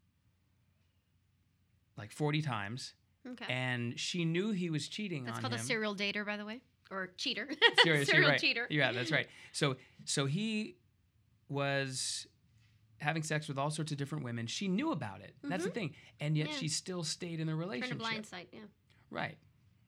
like 1.99 2.13
40 2.13 2.41
times, 2.41 2.95
Okay. 3.33 3.45
and 3.53 3.99
she 4.01 4.25
knew 4.25 4.51
he 4.53 4.71
was 4.71 4.89
cheating 4.89 5.25
That's 5.25 5.39
called 5.41 5.53
him. 5.53 5.61
a 5.61 5.63
serial 5.63 5.95
dater, 5.95 6.25
by 6.25 6.37
the 6.39 6.45
way, 6.47 6.61
or 6.91 7.11
cheater. 7.19 7.49
Seriously, 7.83 8.05
serial 8.13 8.31
right. 8.31 8.41
cheater. 8.41 8.67
Yeah, 8.71 8.93
that's 8.93 9.11
right. 9.13 9.27
So 9.53 9.77
so 10.07 10.27
he 10.27 10.77
was 11.49 12.27
having 12.99 13.23
sex 13.23 13.49
with 13.49 13.59
all 13.59 13.71
sorts 13.71 13.93
of 13.93 13.99
different 13.99 14.25
women. 14.25 14.47
She 14.47 14.69
knew 14.69 14.93
about 14.93 15.21
it. 15.21 15.35
That's 15.43 15.65
the 15.65 15.71
thing. 15.71 15.95
And 16.21 16.37
yet 16.37 16.45
Mm-hmm. 16.49 16.53
Yeah. 16.55 16.59
she 16.61 16.69
still 16.69 17.03
stayed 17.03 17.41
in 17.41 17.47
the 17.47 17.53
Turn 17.53 17.63
a 17.63 17.65
relationship. 17.65 17.99
blind 17.99 18.27
side. 18.27 18.47
Yeah. 18.53 18.61
Right. 19.11 19.37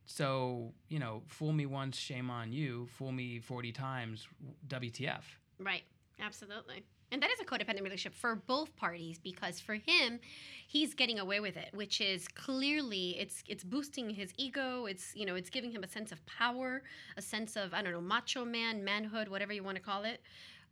So, 0.06 0.72
you 0.88 0.98
know, 0.98 1.22
fool 1.28 1.52
me 1.52 1.66
once, 1.66 1.96
shame 1.96 2.30
on 2.30 2.52
you. 2.52 2.86
Fool 2.96 3.12
me 3.12 3.38
40 3.38 3.70
times, 3.72 4.26
WTF. 4.66 5.22
Right. 5.58 5.82
Absolutely. 6.20 6.84
And 7.12 7.22
that 7.22 7.30
is 7.30 7.40
a 7.40 7.44
codependent 7.44 7.82
relationship 7.82 8.14
for 8.14 8.34
both 8.34 8.74
parties 8.74 9.18
because 9.18 9.60
for 9.60 9.74
him, 9.74 10.18
he's 10.66 10.94
getting 10.94 11.18
away 11.18 11.40
with 11.40 11.56
it, 11.58 11.68
which 11.74 12.00
is 12.00 12.26
clearly 12.26 13.16
it's 13.18 13.44
it's 13.46 13.62
boosting 13.62 14.08
his 14.10 14.32
ego. 14.38 14.86
It's 14.86 15.14
you 15.14 15.26
know 15.26 15.34
it's 15.34 15.50
giving 15.50 15.70
him 15.70 15.84
a 15.84 15.88
sense 15.88 16.10
of 16.10 16.24
power, 16.24 16.82
a 17.18 17.22
sense 17.22 17.54
of 17.56 17.74
I 17.74 17.82
don't 17.82 17.92
know 17.92 18.00
macho 18.00 18.44
man, 18.44 18.82
manhood, 18.82 19.28
whatever 19.28 19.52
you 19.52 19.62
want 19.62 19.76
to 19.76 19.82
call 19.82 20.04
it. 20.04 20.22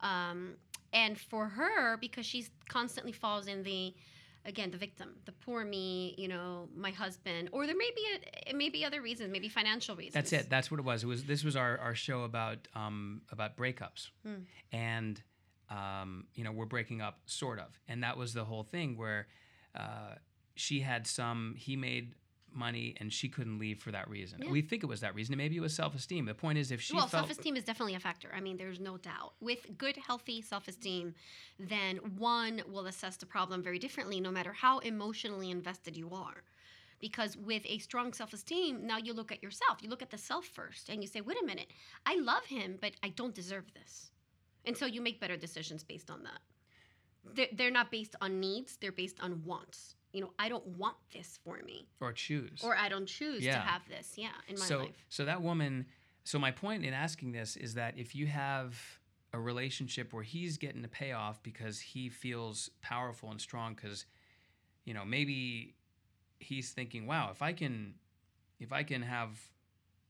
Um, 0.01 0.55
and 0.93 1.19
for 1.19 1.47
her, 1.47 1.99
because 1.99 2.25
she's 2.27 2.51
constantly 2.69 3.13
falls 3.13 3.47
in 3.47 3.63
the 3.63 3.95
again 4.47 4.71
the 4.71 4.79
victim, 4.79 5.11
the 5.27 5.33
poor 5.33 5.65
me, 5.65 6.15
you 6.17 6.27
know, 6.27 6.69
my 6.75 6.91
husband, 6.91 7.51
or 7.53 7.67
there 7.67 7.77
may 7.77 7.91
be 7.95 8.07
a, 8.15 8.51
it 8.51 8.57
may 8.57 8.71
be 8.71 8.85
other 8.85 9.03
reasons, 9.03 9.31
maybe 9.31 9.49
financial 9.49 9.95
reasons. 9.95 10.15
That's 10.15 10.33
it. 10.33 10.49
That's 10.49 10.71
what 10.71 10.81
it 10.81 10.85
was. 10.85 11.05
It 11.05 11.07
was 11.07 11.25
this 11.25 11.45
was 11.45 11.57
our, 11.57 11.77
our 11.79 11.95
show 11.95 12.23
about 12.23 12.67
um, 12.75 13.21
about 13.31 13.57
breakups, 13.57 14.09
and 14.73 15.23
um, 15.71 16.27
you 16.35 16.45
know 16.45 16.53
we're 16.53 16.67
breaking 16.67 17.01
up 17.01 17.21
sort 17.27 17.59
of, 17.59 17.79
and 17.89 18.03
that 18.03 18.17
was 18.17 18.35
the 18.35 18.45
whole 18.45 18.65
thing 18.65 18.97
where 18.97 19.29
uh, 19.75 20.15
she 20.55 20.81
had 20.81 21.07
some 21.07 21.55
he 21.57 21.77
made 21.77 22.15
money 22.55 22.95
and 22.99 23.13
she 23.13 23.29
couldn't 23.29 23.59
leave 23.59 23.79
for 23.79 23.91
that 23.93 24.09
reason. 24.09 24.41
We 24.51 24.63
think 24.63 24.83
it 24.83 24.87
was 24.87 25.01
that 25.01 25.15
reason. 25.15 25.35
and 25.35 25.39
Maybe 25.39 25.57
it 25.57 25.61
was 25.61 25.75
self 25.75 25.95
esteem. 25.95 26.25
The 26.27 26.35
point 26.35 26.59
is 26.59 26.71
if 26.71 26.81
she 26.81 26.95
well, 26.95 27.07
felt 27.07 27.27
self-esteem 27.27 27.57
is 27.57 27.65
definitely 27.65 27.95
a 27.95 28.01
factor. 28.01 28.31
I 28.35 28.41
mean, 28.41 28.57
there's 28.57 28.81
no 28.81 28.97
doubt. 28.97 29.35
With 29.41 29.79
good, 29.79 29.97
healthy 29.97 30.43
self-esteem, 30.43 31.15
then 31.59 31.97
one 32.19 32.63
will 32.69 32.87
assess 32.87 33.17
the 33.17 33.27
problem 33.27 33.63
very 33.63 33.79
differently, 33.79 34.21
no 34.21 34.31
matter 34.31 34.53
how 34.53 34.79
emotionally 34.81 35.51
invested 35.51 35.97
you 35.97 36.11
are. 36.13 36.43
Because 37.01 37.37
with 37.37 37.63
a 37.65 37.79
strong 37.79 38.13
self-esteem, 38.13 38.87
now 38.87 38.99
you 38.99 39.15
look 39.15 39.33
at 39.33 39.43
yourself. 39.43 39.79
You 39.81 39.89
look 39.89 40.03
at 40.03 40.11
the 40.11 40.19
self 40.19 40.45
first, 40.45 40.91
and 40.91 41.03
you 41.03 41.09
say, 41.09 41.21
"Wait 41.21 41.41
a 41.43 41.47
minute, 41.47 41.69
I 42.05 42.17
love 42.17 42.45
him, 42.45 42.79
but 42.81 42.93
I 43.03 43.09
don't 43.09 43.35
deserve 43.35 43.73
this," 43.73 44.10
and 44.65 44.77
so 44.77 44.87
you 44.87 45.01
make 45.01 45.21
better 45.21 45.37
decisions 45.37 45.83
based 45.83 46.11
on 46.11 46.23
that. 46.25 46.41
They're, 47.35 47.49
they're 47.53 47.71
not 47.71 47.91
based 47.91 48.17
on 48.21 48.41
needs; 48.41 48.77
they're 48.81 48.93
based 48.93 49.21
on 49.21 49.43
wants. 49.45 49.95
You 50.13 50.23
know, 50.23 50.33
I 50.39 50.49
don't 50.49 50.67
want 50.67 50.97
this 51.13 51.39
for 51.45 51.59
me, 51.65 51.87
or 52.01 52.13
choose 52.13 52.63
or 52.65 52.77
I 52.77 52.89
don't 52.89 53.07
choose 53.07 53.45
to 53.45 53.53
have 53.53 53.83
this. 53.89 54.15
Yeah, 54.17 54.29
in 54.49 54.59
my 54.59 54.65
so 54.65 54.79
life. 54.81 55.05
so 55.09 55.25
that 55.25 55.41
woman 55.43 55.87
so 56.25 56.39
my 56.39 56.51
point 56.51 56.85
in 56.85 56.93
asking 56.95 57.33
this 57.33 57.57
is 57.57 57.75
that 57.75 57.95
if 57.99 58.15
you 58.15 58.27
have 58.27 58.79
a 59.33 59.39
relationship 59.39 60.13
where 60.13 60.23
he's 60.25 60.57
getting 60.59 60.85
a 60.85 60.89
payoff 60.89 61.43
because 61.43 61.79
he 61.81 62.09
feels 62.09 62.71
powerful 62.83 63.31
and 63.31 63.41
strong 63.41 63.75
because 63.75 64.05
you 64.85 64.93
know 64.93 65.05
maybe 65.05 65.75
he's 66.41 66.73
thinking 66.73 67.07
wow 67.07 67.29
if 67.31 67.41
i 67.43 67.53
can 67.53 67.95
if 68.59 68.73
i 68.73 68.83
can 68.83 69.03
have 69.03 69.39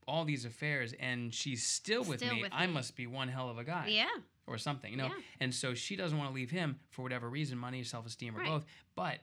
all 0.07 0.25
these 0.25 0.43
affairs 0.43 0.93
and 0.99 1.33
she's 1.33 1.63
still 1.63 2.03
with 2.03 2.17
Still 2.19 2.33
me 2.35 2.41
with 2.41 2.51
i 2.53 2.65
me. 2.65 2.73
must 2.73 2.95
be 2.95 3.05
one 3.05 3.27
hell 3.27 3.49
of 3.49 3.57
a 3.59 3.63
guy 3.63 3.85
Yeah. 3.89 4.07
Or 4.53 4.57
something 4.57 4.91
you 4.91 4.97
know 4.97 5.07
Yeah. 5.07 5.13
and 5.39 5.53
so 5.53 5.73
she 5.73 5.95
doesn't 5.95 6.17
want 6.17 6.29
to 6.29 6.33
leave 6.35 6.51
him 6.51 6.79
for 6.89 7.01
whatever 7.03 7.29
reason 7.29 7.57
money 7.57 7.83
self-esteem 7.83 8.35
or 8.35 8.39
Right. 8.39 8.47
both 8.49 8.65
but 8.95 9.19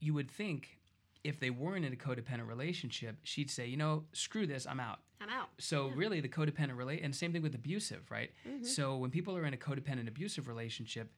you 0.00 0.14
would 0.14 0.30
think 0.30 0.78
if 1.24 1.38
they 1.38 1.50
weren't 1.50 1.84
in 1.84 1.92
a 1.92 1.96
codependent 1.96 2.48
relationship 2.48 3.16
she'd 3.22 3.50
say 3.50 3.66
you 3.66 3.76
know 3.76 4.04
screw 4.12 4.46
this 4.46 4.66
i'm 4.66 4.80
out 4.80 4.98
I'm 5.20 5.28
out. 5.30 5.50
so 5.58 5.88
really 5.94 6.20
the 6.20 6.28
codependent 6.28 6.76
relate 6.76 7.02
and 7.02 7.14
same 7.14 7.32
thing 7.32 7.42
with 7.42 7.54
abusive 7.54 8.10
right 8.10 8.30
Mm-hmm. 8.48 8.64
so 8.64 8.96
when 8.96 9.10
people 9.10 9.36
are 9.36 9.44
in 9.44 9.54
a 9.54 9.56
codependent 9.56 10.08
abusive 10.08 10.48
relationship 10.48 11.10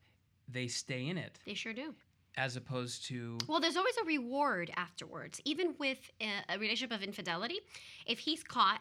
they 0.49 0.69
stay 0.69 1.09
in 1.09 1.17
it 1.17 1.39
They 1.47 1.55
sure 1.55 1.73
do. 1.73 1.95
as 2.37 2.57
opposed 2.57 3.07
to 3.07 3.39
Well, 3.49 3.61
there's 3.61 3.77
always 3.79 3.97
a 3.97 4.05
reward 4.05 4.71
afterwards, 4.77 5.41
even 5.47 5.75
with 5.79 5.99
a, 6.21 6.27
a 6.55 6.59
relationship 6.59 6.95
of 6.95 7.03
infidelity. 7.03 7.61
If 8.07 8.19
he's 8.19 8.43
caught 8.45 8.81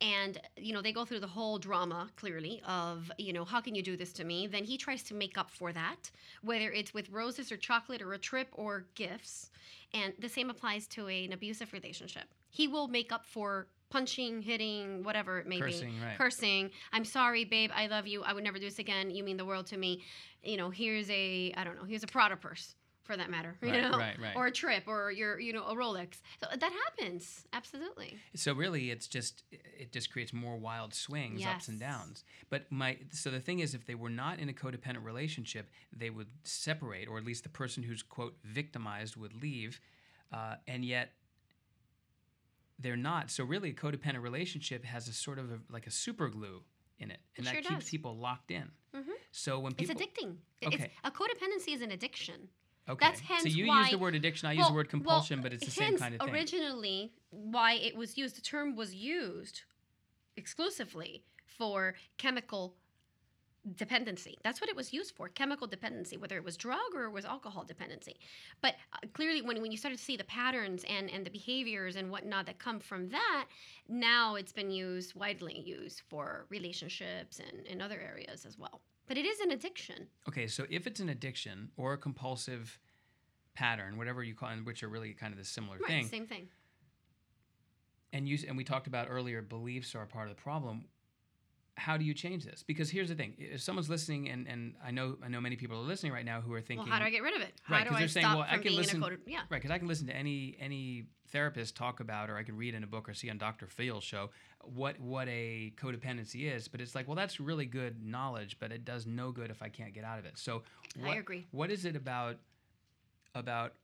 and 0.00 0.40
you 0.56 0.72
know 0.72 0.82
they 0.82 0.92
go 0.92 1.04
through 1.04 1.20
the 1.20 1.26
whole 1.26 1.58
drama 1.58 2.08
clearly 2.16 2.60
of 2.66 3.10
you 3.18 3.32
know 3.32 3.44
how 3.44 3.60
can 3.60 3.74
you 3.74 3.82
do 3.82 3.96
this 3.96 4.12
to 4.14 4.24
me? 4.24 4.46
Then 4.46 4.64
he 4.64 4.76
tries 4.76 5.02
to 5.04 5.14
make 5.14 5.38
up 5.38 5.50
for 5.50 5.72
that 5.72 6.10
whether 6.42 6.70
it's 6.72 6.92
with 6.92 7.08
roses 7.10 7.50
or 7.52 7.56
chocolate 7.56 8.02
or 8.02 8.12
a 8.14 8.18
trip 8.18 8.48
or 8.52 8.86
gifts 8.94 9.50
and 9.92 10.12
the 10.18 10.28
same 10.28 10.50
applies 10.50 10.86
to 10.88 11.06
an 11.06 11.32
abusive 11.32 11.72
relationship. 11.72 12.24
He 12.50 12.68
will 12.68 12.88
make 12.88 13.12
up 13.12 13.24
for 13.24 13.68
punching 13.90 14.42
hitting 14.42 15.02
whatever 15.04 15.38
it 15.38 15.46
may 15.46 15.60
Cursing, 15.60 15.92
be 15.92 16.00
right. 16.04 16.18
cursing. 16.18 16.70
I'm 16.92 17.04
sorry 17.04 17.44
babe. 17.44 17.70
I 17.74 17.86
love 17.86 18.06
you. 18.08 18.22
I 18.22 18.32
would 18.32 18.42
never 18.44 18.58
do 18.58 18.64
this 18.64 18.80
again. 18.80 19.10
You 19.10 19.22
mean 19.22 19.36
the 19.36 19.44
world 19.44 19.66
to 19.68 19.76
me. 19.76 20.02
You 20.42 20.56
know 20.56 20.68
here's 20.70 21.08
a 21.10 21.52
i 21.56 21.64
don't 21.64 21.76
know 21.76 21.84
here's 21.84 22.02
a 22.02 22.06
prada 22.06 22.36
purse 22.36 22.74
for 23.04 23.16
that 23.16 23.30
matter 23.30 23.54
you 23.62 23.70
Right, 23.70 23.82
know? 23.82 23.98
right, 23.98 24.18
right. 24.20 24.34
or 24.36 24.46
a 24.46 24.50
trip 24.50 24.84
or 24.86 25.12
your 25.12 25.38
you 25.38 25.52
know 25.52 25.64
a 25.66 25.74
rolex. 25.74 26.20
So 26.40 26.46
that 26.56 26.72
happens. 26.72 27.46
Absolutely. 27.52 28.16
So 28.34 28.52
really 28.54 28.90
it's 28.90 29.06
just 29.06 29.44
it 29.52 29.92
just 29.92 30.10
creates 30.10 30.32
more 30.32 30.56
wild 30.56 30.92
swings 30.94 31.44
ups 31.46 31.68
and 31.68 31.78
downs. 31.78 32.24
But 32.50 32.70
my 32.72 32.98
so 33.10 33.30
the 33.30 33.40
thing 33.40 33.60
is 33.60 33.74
if 33.74 33.84
they 33.86 33.94
were 33.94 34.10
not 34.10 34.38
in 34.40 34.48
a 34.48 34.52
codependent 34.52 35.04
relationship 35.04 35.70
they 35.96 36.10
would 36.10 36.28
separate 36.42 37.06
or 37.08 37.18
at 37.18 37.24
least 37.24 37.42
the 37.44 37.48
person 37.50 37.82
who's 37.82 38.02
quote 38.02 38.36
victimized 38.42 39.16
would 39.16 39.40
leave 39.40 39.80
uh, 40.32 40.56
and 40.66 40.84
yet 40.84 41.10
they're 42.78 42.96
not. 42.96 43.30
So 43.30 43.44
really 43.44 43.70
a 43.70 43.74
codependent 43.74 44.22
relationship 44.22 44.84
has 44.84 45.08
a 45.08 45.12
sort 45.12 45.38
of 45.38 45.50
a, 45.52 45.58
like 45.70 45.86
a 45.86 45.90
super 45.90 46.28
glue 46.28 46.62
in 46.98 47.10
it 47.10 47.18
and 47.36 47.46
It 47.46 47.50
that 47.50 47.52
sure 47.54 47.62
keeps 47.62 47.68
does. 47.74 47.84
Mm-hmm. 47.84 47.90
people 47.90 48.16
locked 48.18 48.50
in. 48.50 48.70
So 49.30 49.58
when 49.58 49.74
people, 49.74 49.96
it's 49.96 50.02
addicting 50.02 50.36
Okay. 50.64 50.76
it's 50.76 50.94
a 51.02 51.10
codependency 51.10 51.74
is 51.74 51.80
an 51.82 51.90
addiction 51.90 52.48
okay 52.88 53.06
That's 53.06 53.20
hence 53.20 53.42
so 53.42 53.48
you 53.48 53.66
why, 53.66 53.82
use 53.82 53.90
the 53.90 53.98
word 53.98 54.14
addiction 54.14 54.48
i 54.48 54.52
use 54.52 54.60
Well- 54.60 54.70
the 54.70 54.74
word 54.74 54.88
compulsion 54.88 55.40
but 55.40 55.52
it's 55.52 55.64
the 55.64 55.70
same 55.70 55.96
kind 55.96 56.14
of 56.14 56.20
thing 56.20 56.34
Originally, 56.34 57.12
why 57.30 57.74
it 57.74 57.96
was 57.96 58.16
used, 58.16 58.36
the 58.36 58.40
term 58.40 58.76
was 58.76 58.94
used 58.94 59.62
exclusively 60.36 61.24
for 61.44 61.94
chemical 62.16 62.74
dependency. 63.76 64.36
That's 64.44 64.60
what 64.60 64.68
it 64.68 64.76
was 64.76 64.92
used 64.92 65.14
for, 65.14 65.28
chemical 65.28 65.66
dependency, 65.66 66.16
whether 66.16 66.36
it 66.36 66.44
was 66.44 66.56
drug 66.56 66.94
or 66.94 67.04
it 67.04 67.12
was 67.12 67.24
alcohol 67.24 67.64
dependency. 67.64 68.16
But 68.60 68.74
uh, 68.92 69.06
clearly, 69.14 69.40
when, 69.40 69.60
when 69.62 69.72
you 69.72 69.78
started 69.78 69.98
to 69.98 70.04
see 70.04 70.16
the 70.16 70.24
patterns 70.24 70.84
and, 70.88 71.10
and 71.10 71.24
the 71.24 71.30
behaviors 71.30 71.96
and 71.96 72.10
whatnot 72.10 72.46
that 72.46 72.58
come 72.58 72.78
from 72.78 73.08
that, 73.08 73.46
now 73.88 74.34
it's 74.34 74.52
been 74.52 74.70
used, 74.70 75.14
widely 75.14 75.58
used 75.58 76.02
for 76.08 76.46
relationships 76.50 77.40
and, 77.40 77.66
and 77.66 77.80
other 77.80 77.98
areas 78.00 78.44
as 78.44 78.58
well. 78.58 78.82
But 79.06 79.18
it 79.18 79.26
is 79.26 79.40
an 79.40 79.50
addiction. 79.50 80.08
Okay, 80.28 80.46
so 80.46 80.64
if 80.70 80.86
it's 80.86 81.00
an 81.00 81.08
addiction 81.10 81.70
or 81.76 81.92
a 81.92 81.98
compulsive 81.98 82.78
pattern, 83.54 83.96
whatever 83.98 84.22
you 84.22 84.34
call 84.34 84.50
it, 84.50 84.64
which 84.64 84.82
are 84.82 84.88
really 84.88 85.12
kind 85.12 85.32
of 85.32 85.38
the 85.38 85.44
similar 85.44 85.76
Right, 85.78 85.86
thing, 85.88 86.08
same 86.08 86.26
thing. 86.26 86.48
and 88.12 88.28
you 88.28 88.38
and 88.48 88.56
we 88.56 88.64
talked 88.64 88.86
about 88.86 89.08
earlier, 89.10 89.42
beliefs 89.42 89.94
are 89.94 90.02
a 90.02 90.06
part 90.06 90.28
of 90.30 90.36
the 90.36 90.42
problem. 90.42 90.86
How 91.76 91.96
do 91.96 92.04
you 92.04 92.14
change 92.14 92.44
this? 92.44 92.62
Because 92.62 92.90
here's 92.90 93.08
the 93.08 93.14
thing: 93.14 93.34
if 93.38 93.60
someone's 93.60 93.90
listening, 93.90 94.28
and, 94.28 94.46
and 94.46 94.74
I 94.84 94.90
know 94.90 95.16
I 95.24 95.28
know 95.28 95.40
many 95.40 95.56
people 95.56 95.76
are 95.78 95.82
listening 95.82 96.12
right 96.12 96.24
now 96.24 96.40
who 96.40 96.52
are 96.54 96.60
thinking, 96.60 96.86
Well, 96.86 96.92
how 96.92 97.00
do 97.00 97.04
I 97.04 97.10
get 97.10 97.22
rid 97.22 97.34
of 97.34 97.42
it? 97.42 97.52
How 97.62 97.74
right? 97.74 97.84
Because 97.84 97.96
I 97.96 97.98
they're 98.00 98.08
saying, 98.08 98.26
well, 98.26 98.46
I 98.48 98.58
can 98.58 98.76
listen, 98.76 99.02
code? 99.02 99.18
Yeah. 99.26 99.40
right? 99.50 99.60
Because 99.60 99.70
I 99.70 99.78
can 99.78 99.88
listen 99.88 100.06
to 100.06 100.16
any 100.16 100.56
any 100.60 101.06
therapist 101.28 101.74
talk 101.76 101.98
about, 101.98 102.30
or 102.30 102.36
I 102.36 102.44
can 102.44 102.56
read 102.56 102.74
in 102.74 102.84
a 102.84 102.86
book 102.86 103.08
or 103.08 103.14
see 103.14 103.28
on 103.28 103.38
Dr. 103.38 103.66
Phil's 103.66 104.04
show 104.04 104.30
what 104.62 104.98
what 105.00 105.28
a 105.28 105.72
codependency 105.76 106.52
is. 106.54 106.68
But 106.68 106.80
it's 106.80 106.94
like, 106.94 107.08
well, 107.08 107.16
that's 107.16 107.40
really 107.40 107.66
good 107.66 108.04
knowledge, 108.04 108.56
but 108.60 108.70
it 108.70 108.84
does 108.84 109.06
no 109.06 109.32
good 109.32 109.50
if 109.50 109.60
I 109.60 109.68
can't 109.68 109.92
get 109.92 110.04
out 110.04 110.18
of 110.18 110.24
it. 110.26 110.38
So, 110.38 110.62
I 111.04 111.16
agree. 111.16 111.46
What 111.50 111.70
is 111.70 111.84
it 111.84 111.96
about 111.96 112.36
about 113.34 113.74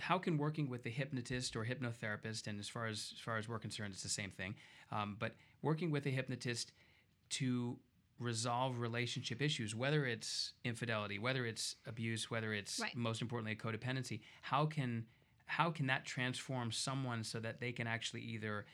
how 0.00 0.18
can 0.18 0.38
working 0.38 0.68
with 0.68 0.84
a 0.86 0.88
hypnotist 0.88 1.54
or 1.54 1.64
hypnotherapist, 1.64 2.46
and 2.46 2.58
as 2.58 2.68
far 2.68 2.86
as 2.86 3.12
as 3.14 3.20
far 3.20 3.38
as 3.38 3.48
we're 3.48 3.58
concerned, 3.58 3.92
it's 3.92 4.02
the 4.02 4.08
same 4.08 4.30
thing. 4.30 4.54
Um, 4.90 5.16
but 5.18 5.36
working 5.62 5.90
with 5.90 6.06
a 6.06 6.10
hypnotist 6.10 6.72
to 7.30 7.78
resolve 8.18 8.78
relationship 8.78 9.40
issues, 9.40 9.74
whether 9.74 10.04
it's 10.04 10.52
infidelity, 10.64 11.18
whether 11.18 11.46
it's 11.46 11.76
abuse, 11.86 12.30
whether 12.30 12.52
it's 12.52 12.78
Right. 12.78 12.94
most 12.94 13.22
importantly 13.22 13.52
a 13.52 13.56
codependency, 13.56 14.20
how 14.42 14.66
can 14.66 15.06
how 15.46 15.68
can 15.70 15.86
that 15.88 16.04
transform 16.04 16.70
someone 16.70 17.24
so 17.24 17.40
that 17.40 17.58
they 17.58 17.72
can 17.72 17.88
actually 17.88 18.20
either 18.20 18.66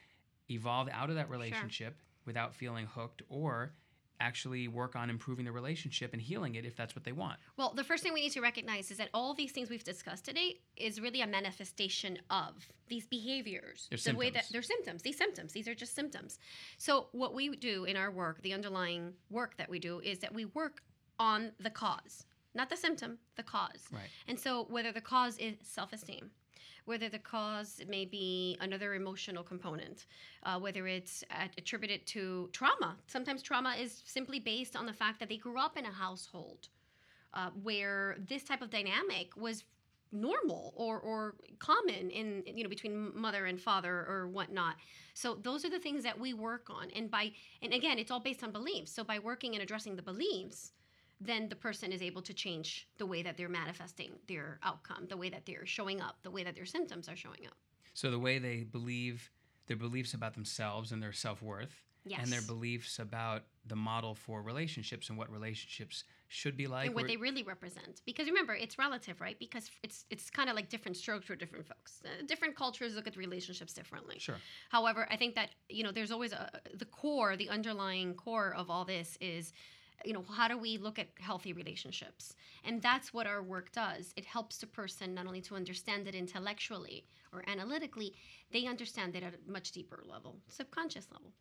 evolve 0.51 0.91
out 0.93 1.09
of 1.09 1.17
that 1.17 1.31
relationship 1.31 2.03
without 2.27 2.55
feeling 2.55 2.85
hooked 2.87 3.23
or 3.31 3.73
actually 4.21 4.69
work 4.69 4.97
on 4.97 5.11
improving 5.11 5.45
the 5.45 5.53
relationship 5.53 6.13
and 6.13 6.23
healing 6.23 6.55
it 6.55 6.65
if 6.65 6.77
that's 6.77 6.95
what 6.95 7.05
they 7.05 7.13
want. 7.13 7.39
Well, 7.57 7.73
the 7.75 7.85
first 7.85 8.03
thing 8.03 8.13
we 8.13 8.23
need 8.23 8.33
to 8.33 8.41
recognize 8.41 8.91
is 8.91 8.99
that 8.99 9.09
all 9.13 9.35
these 9.35 9.53
things 9.53 9.71
we've 9.71 9.85
discussed 9.85 10.25
today 10.25 10.61
is 10.77 11.01
really 11.01 11.23
a 11.23 11.27
manifestation 11.27 12.19
of 12.31 12.69
these 12.89 13.07
behaviors. 13.07 13.89
They're 13.91 14.13
the 14.13 14.19
way 14.19 14.31
that 14.31 14.47
symptoms. 14.47 14.53
they're 14.53 14.63
symptoms. 14.63 15.03
These 15.03 15.19
symptoms. 15.19 15.53
These 15.53 15.69
are 15.69 15.75
just 15.75 15.95
symptoms. 15.95 16.39
So 16.79 17.09
what 17.13 17.35
we 17.35 17.57
do 17.57 17.85
in 17.85 17.97
our 17.97 18.11
work, 18.11 18.43
the 18.43 18.55
underlying 18.55 19.13
work 19.31 19.57
that 19.57 19.69
we 19.69 19.79
do, 19.79 20.01
is 20.01 20.19
that 20.21 20.35
we 20.35 20.45
work 20.47 20.83
on 21.19 21.53
the 21.61 21.71
cause, 21.71 22.25
not 22.55 22.71
the 22.71 22.77
symptom, 22.77 23.19
the 23.37 23.43
cause. 23.43 23.85
Right. 23.93 24.09
And 24.29 24.39
so 24.39 24.67
whether 24.69 24.93
the 24.93 25.01
cause 25.01 25.39
is 25.39 25.57
self-esteem, 25.63 26.31
whether 26.87 27.09
the 27.09 27.19
cause 27.19 27.81
may 27.89 28.05
be 28.05 28.57
another 28.61 28.95
emotional 28.95 29.43
component, 29.43 30.07
uh, 30.45 30.59
whether 30.59 30.87
it's 30.87 31.23
at- 31.31 31.55
attributed 31.59 32.07
to 32.07 32.49
trauma. 32.53 32.97
Sometimes 33.07 33.43
trauma 33.43 33.75
is 33.79 34.03
simply 34.07 34.41
based 34.41 34.75
on 34.75 34.87
the 34.87 34.93
fact 34.93 35.21
that 35.21 35.29
they 35.29 35.37
grew 35.37 35.59
up 35.59 35.77
in 35.77 35.85
a 35.85 35.93
household 35.93 36.69
uh, 37.35 37.51
where 37.63 38.17
this 38.29 38.43
type 38.45 38.63
of 38.63 38.71
dynamic 38.71 39.37
was 39.37 39.65
normal 40.13 40.73
or 40.77 41.01
or 41.01 41.35
common 41.59 42.11
in 42.11 42.43
you 42.47 42.63
know 42.63 42.71
between 42.71 43.11
mother 43.15 43.47
and 43.47 43.61
father 43.61 44.07
or 44.09 44.29
whatnot. 44.29 44.77
So 45.15 45.35
those 45.43 45.65
are 45.65 45.71
the 45.71 45.81
things 45.81 46.05
that 46.05 46.19
we 46.19 46.33
work 46.33 46.69
on. 46.71 46.91
And 46.95 47.11
by 47.11 47.33
and 47.61 47.75
again 47.75 47.99
it's 47.99 48.11
all 48.11 48.21
based 48.21 48.45
on 48.45 48.53
beliefs. 48.53 48.93
So 48.93 49.03
by 49.03 49.19
working 49.19 49.55
and 49.55 49.63
addressing 49.63 49.97
the 49.97 50.03
beliefs 50.03 50.73
then 51.21 51.49
the 51.49 51.57
person 51.57 51.93
is 51.93 52.03
able 52.03 52.23
to 52.23 52.35
change 52.35 52.89
the 52.99 53.07
way 53.07 53.23
that 53.23 53.37
they're 53.37 53.49
manifesting 53.49 54.13
their 54.29 54.59
outcome 54.63 55.07
the 55.09 55.17
way 55.17 55.31
that 55.31 55.47
they're 55.47 55.67
showing 55.67 56.01
up 56.01 56.17
the 56.23 56.31
way 56.31 56.45
that 56.45 56.55
their 56.55 56.67
symptoms 56.67 57.09
are 57.09 57.17
showing 57.17 57.47
up. 57.47 57.57
So 57.95 58.11
the 58.11 58.19
way 58.19 58.39
they 58.39 58.65
believe 58.65 59.31
their 59.67 59.77
beliefs 59.77 60.15
about 60.15 60.35
themselves 60.35 60.93
and 60.93 61.03
their 61.03 61.13
self 61.13 61.43
worth, 61.43 61.83
and 62.17 62.29
their 62.29 62.43
beliefs 62.43 62.99
about 63.01 63.43
the 63.67 63.75
model 63.75 64.15
for 64.15 64.41
relationships 64.41 65.09
and 65.09 65.19
what 65.19 65.29
relationships 65.33 66.05
should 66.29 66.57
be 66.57 66.67
like. 66.69 66.87
and 66.87 66.95
what 66.95 67.05
or- 67.05 67.09
they 67.09 67.17
really 67.17 67.43
represent. 67.43 68.01
Because 68.05 68.27
remember 68.29 68.55
it's 68.55 68.79
relative 68.79 69.21
right? 69.21 69.37
Because 69.39 69.71
it's 69.83 70.05
it's 70.11 70.31
kind 70.31 70.49
of 70.49 70.55
like 70.55 70.69
different 70.69 70.97
strokes 70.97 71.27
for 71.27 71.35
different 71.35 71.67
folks. 71.67 72.03
Uh, 72.05 72.23
different 72.27 72.55
cultures 72.55 72.95
look 72.95 73.07
at 73.09 73.17
relationships 73.17 73.73
differently. 73.73 74.19
Sure. 74.19 74.37
however 74.71 75.07
i 75.11 75.17
think 75.17 75.35
that 75.35 75.51
you 75.69 75.83
know 75.83 75.91
there's 75.91 76.11
always 76.13 76.33
a 76.33 76.51
the 76.75 76.85
core 76.85 77.37
the 77.37 77.49
underlying 77.49 78.15
core 78.15 78.55
of 78.55 78.71
all 78.71 78.85
this 78.85 79.19
is 79.21 79.53
you 80.05 80.13
know 80.13 80.25
how 80.37 80.49
do 80.49 80.59
we 80.59 80.79
look 80.79 80.99
at 80.99 81.09
healthy 81.19 81.53
relationships 81.53 82.35
and 82.65 82.83
that's 82.83 83.13
what 83.15 83.27
our 83.27 83.43
work 83.43 83.73
does 83.73 84.13
it 84.17 84.25
helps 84.25 84.59
the 84.59 84.67
person 84.67 85.15
not 85.15 85.27
only 85.27 85.41
to 85.41 85.55
understand 85.55 86.07
it 86.07 86.15
intellectually 86.15 87.05
or 87.33 87.43
analytically 87.49 88.15
they 88.53 88.67
understand 88.67 89.15
it 89.17 89.23
at 89.23 89.35
a 89.35 89.51
much 89.51 89.73
deeper 89.73 90.03
level 90.09 90.37
subconscious 90.49 91.09
level 91.13 91.33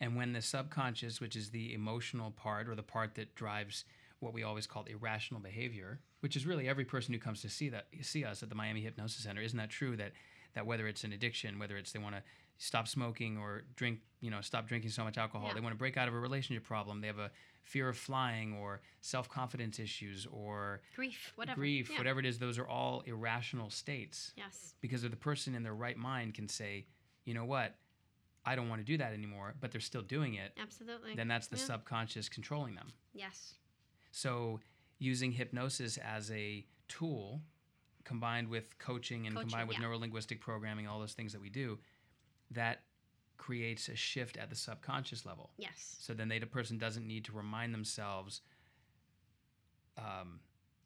And 0.00 0.16
when 0.16 0.32
the 0.32 0.42
subconscious, 0.42 1.20
which 1.20 1.36
is 1.36 1.50
the 1.50 1.72
emotional 1.72 2.30
part 2.30 2.68
or 2.68 2.74
the 2.74 2.82
part 2.82 3.14
that 3.14 3.34
drives 3.34 3.84
what 4.20 4.34
we 4.34 4.42
always 4.42 4.66
call 4.66 4.84
irrational 4.84 5.40
behavior, 5.40 6.00
which 6.20 6.36
is 6.36 6.46
really 6.46 6.68
every 6.68 6.84
person 6.84 7.14
who 7.14 7.20
comes 7.20 7.40
to 7.42 7.48
see 7.48 7.68
that 7.70 7.86
see 8.02 8.24
us 8.24 8.42
at 8.42 8.48
the 8.48 8.54
Miami 8.54 8.82
Hypnosis 8.82 9.24
Center, 9.24 9.40
isn't 9.42 9.58
that 9.58 9.70
true? 9.70 9.96
That 9.96 10.12
that 10.56 10.66
whether 10.66 10.88
it's 10.88 11.04
an 11.04 11.12
addiction, 11.12 11.58
whether 11.58 11.76
it's 11.76 11.92
they 11.92 11.98
want 12.00 12.16
to 12.16 12.22
stop 12.58 12.88
smoking 12.88 13.36
or 13.36 13.62
drink, 13.76 14.00
you 14.22 14.30
know, 14.30 14.40
stop 14.40 14.66
drinking 14.66 14.90
so 14.90 15.04
much 15.04 15.18
alcohol, 15.18 15.48
Yeah. 15.48 15.54
they 15.54 15.60
want 15.60 15.74
to 15.74 15.78
break 15.78 15.98
out 15.98 16.08
of 16.08 16.14
a 16.14 16.18
relationship 16.18 16.64
problem, 16.64 17.02
they 17.02 17.06
have 17.06 17.18
a 17.18 17.30
fear 17.62 17.88
of 17.90 17.98
flying 17.98 18.54
or 18.54 18.80
self 19.02 19.28
confidence 19.28 19.78
issues 19.78 20.26
or 20.32 20.80
grief 20.96 21.32
whatever 21.36 21.60
grief, 21.60 21.90
Yeah. 21.90 21.98
whatever 21.98 22.18
it 22.20 22.26
is, 22.26 22.38
those 22.38 22.58
are 22.58 22.66
all 22.66 23.02
irrational 23.02 23.68
states 23.70 24.32
yes 24.36 24.74
because 24.80 25.04
if 25.04 25.10
the 25.10 25.16
person 25.18 25.54
in 25.54 25.62
their 25.62 25.74
right 25.74 25.98
mind 25.98 26.32
can 26.34 26.48
say, 26.48 26.86
you 27.26 27.34
know 27.34 27.44
what, 27.44 27.76
I 28.46 28.56
don't 28.56 28.68
want 28.70 28.80
to 28.80 28.84
do 28.86 28.96
that 28.96 29.12
anymore, 29.12 29.54
but 29.60 29.70
they're 29.70 29.80
still 29.80 30.02
doing 30.02 30.34
it, 30.34 30.52
absolutely 30.58 31.14
then 31.14 31.28
that's 31.28 31.48
the 31.48 31.56
Yeah. 31.58 31.64
subconscious 31.64 32.28
controlling 32.30 32.74
them. 32.74 32.90
yes 33.12 33.56
So 34.12 34.60
using 34.98 35.32
hypnosis 35.32 35.98
as 35.98 36.30
a 36.30 36.64
tool 36.88 37.42
combined 38.06 38.48
with 38.48 38.78
coaching 38.78 39.26
and 39.26 39.34
Coaching, 39.34 39.50
combined 39.50 39.68
with 39.68 39.78
yeah. 39.78 39.86
neurolinguistic 39.86 40.40
programming, 40.40 40.86
all 40.86 41.00
those 41.00 41.12
things 41.12 41.32
that 41.32 41.42
we 41.42 41.50
do, 41.50 41.78
that 42.52 42.82
creates 43.36 43.88
a 43.88 43.96
shift 43.96 44.36
at 44.36 44.48
the 44.48 44.56
subconscious 44.56 45.26
level. 45.26 45.50
yes 45.58 45.96
So 46.00 46.14
then 46.14 46.28
they, 46.28 46.38
the 46.38 46.46
person 46.46 46.78
doesn't 46.78 47.06
need 47.06 47.24
to 47.26 47.32
remind 47.32 47.74
themselves, 47.74 48.40
um, 49.98 50.40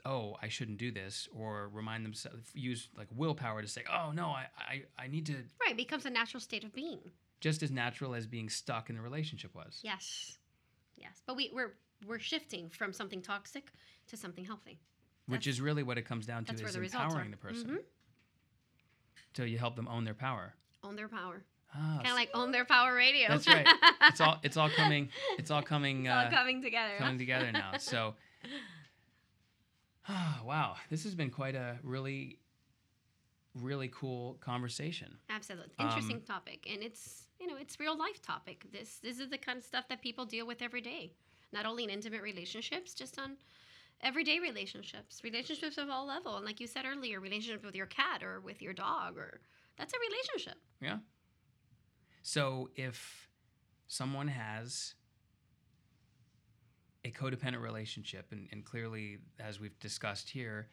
oh, 0.05 0.37
I 0.43 0.49
shouldn't 0.49 0.79
do 0.79 0.91
this, 0.91 1.29
or 1.37 1.69
remind 1.69 2.05
themselves, 2.05 2.51
use 2.55 2.89
like 2.97 3.09
willpower 3.15 3.63
to 3.63 3.69
say, 3.69 3.85
oh, 3.93 4.11
no, 4.13 4.27
I, 4.29 4.47
I, 4.59 4.83
I 4.99 5.07
need 5.07 5.27
to, 5.27 5.35
right 5.35 5.73
it 5.73 5.77
becomes 5.77 6.07
a 6.07 6.11
natural 6.11 6.41
state 6.41 6.65
of 6.65 6.73
being 6.73 7.01
just 7.41 7.63
as 7.63 7.71
natural 7.71 8.15
as 8.15 8.27
being 8.27 8.49
stuck 8.49 8.91
in 8.91 8.97
the 8.97 9.03
relationship 9.03 9.55
was. 9.55 9.81
Yes, 9.83 10.39
yes, 10.97 11.23
but 11.27 11.37
we, 11.37 11.51
we're 11.55 11.75
we're 12.07 12.19
shifting 12.19 12.71
from 12.71 12.93
something 12.93 13.21
toxic 13.21 13.73
to 14.09 14.17
something 14.17 14.45
healthy. 14.45 14.81
Which 15.31 15.47
is 15.47 15.61
really 15.61 15.83
what 15.83 15.99
it 15.99 16.03
comes 16.07 16.27
down 16.27 16.45
to 16.47 16.53
is 16.55 16.61
the 16.75 16.83
empowering. 16.83 17.31
Mm-hmm. 17.31 17.31
the 17.31 17.37
person. 17.37 17.79
So 19.37 19.45
you 19.45 19.59
help 19.59 19.77
them 19.77 19.89
own 19.89 20.05
their 20.05 20.15
power. 20.15 20.55
Own 20.83 20.97
their 20.97 21.09
power, 21.09 21.43
Ah, 21.75 21.97
kind 21.99 22.09
of 22.09 22.15
like 22.15 22.31
own 22.35 22.51
their 22.51 22.65
power 22.65 22.95
radio. 22.95 23.29
that's 23.29 23.47
right. 23.47 23.67
It's 24.09 24.21
all 24.21 24.39
it's 24.43 24.57
all 24.57 24.71
coming 24.71 25.09
it's 25.39 25.51
all 25.51 25.63
coming 25.63 26.07
It's 26.07 26.13
all 26.13 26.27
uh, 26.27 26.31
coming 26.31 26.63
together. 26.63 26.95
coming 26.99 27.19
together 27.19 27.53
now. 27.53 27.73
So, 27.79 28.15
ah, 30.09 30.41
wow, 30.45 30.77
this 30.91 31.05
has 31.05 31.15
been 31.15 31.31
quite 31.31 31.55
a 31.55 31.79
really, 31.83 32.39
really 33.55 33.89
cool 33.93 34.35
conversation. 34.41 35.17
Absolutely 35.29 35.75
Um, 35.79 35.87
interesting 35.89 36.21
topic, 36.23 36.67
and 36.73 36.83
it's 36.83 37.29
you 37.39 37.47
know 37.47 37.57
it's 37.57 37.79
real 37.79 37.97
life 37.97 38.21
topic. 38.23 38.67
This 38.73 38.99
this 39.03 39.19
is 39.21 39.29
the 39.31 39.39
kind 39.39 39.59
of 39.59 39.65
stuff 39.65 39.87
that 39.89 40.03
people 40.03 40.25
deal 40.25 40.47
with 40.47 40.63
every 40.63 40.81
day, 40.81 41.13
not 41.53 41.67
only 41.67 41.85
in 41.85 41.91
intimate 41.91 42.23
relationships, 42.23 42.95
just 42.95 43.19
on 43.19 43.37
everyday 44.03 44.39
relationships, 44.39 45.21
relationships 45.23 45.79
of 45.79 45.89
all 45.89 46.07
level. 46.07 46.37
And 46.37 46.45
like 46.45 46.61
you 46.61 46.67
said 46.67 46.85
earlier, 46.87 47.21
relationship 47.21 47.65
with 47.65 47.75
your 47.75 47.87
cat 47.87 48.23
or 48.23 48.41
with 48.41 48.63
your 48.63 48.73
dog, 48.73 49.17
or 49.17 49.41
that's 49.77 49.93
a 49.93 49.97
relationship. 50.11 50.59
Yeah. 50.81 50.99
So 52.23 52.71
if 52.77 53.29
someone 53.87 54.29
has 54.29 54.95
a 57.05 57.11
codependent 57.11 57.63
relationship, 57.63 58.27
and, 58.31 58.49
and 58.53 58.65
clearly, 58.65 59.19
as 59.39 59.59
we've 59.59 59.79
discussed 59.81 60.29
here, 60.29 60.69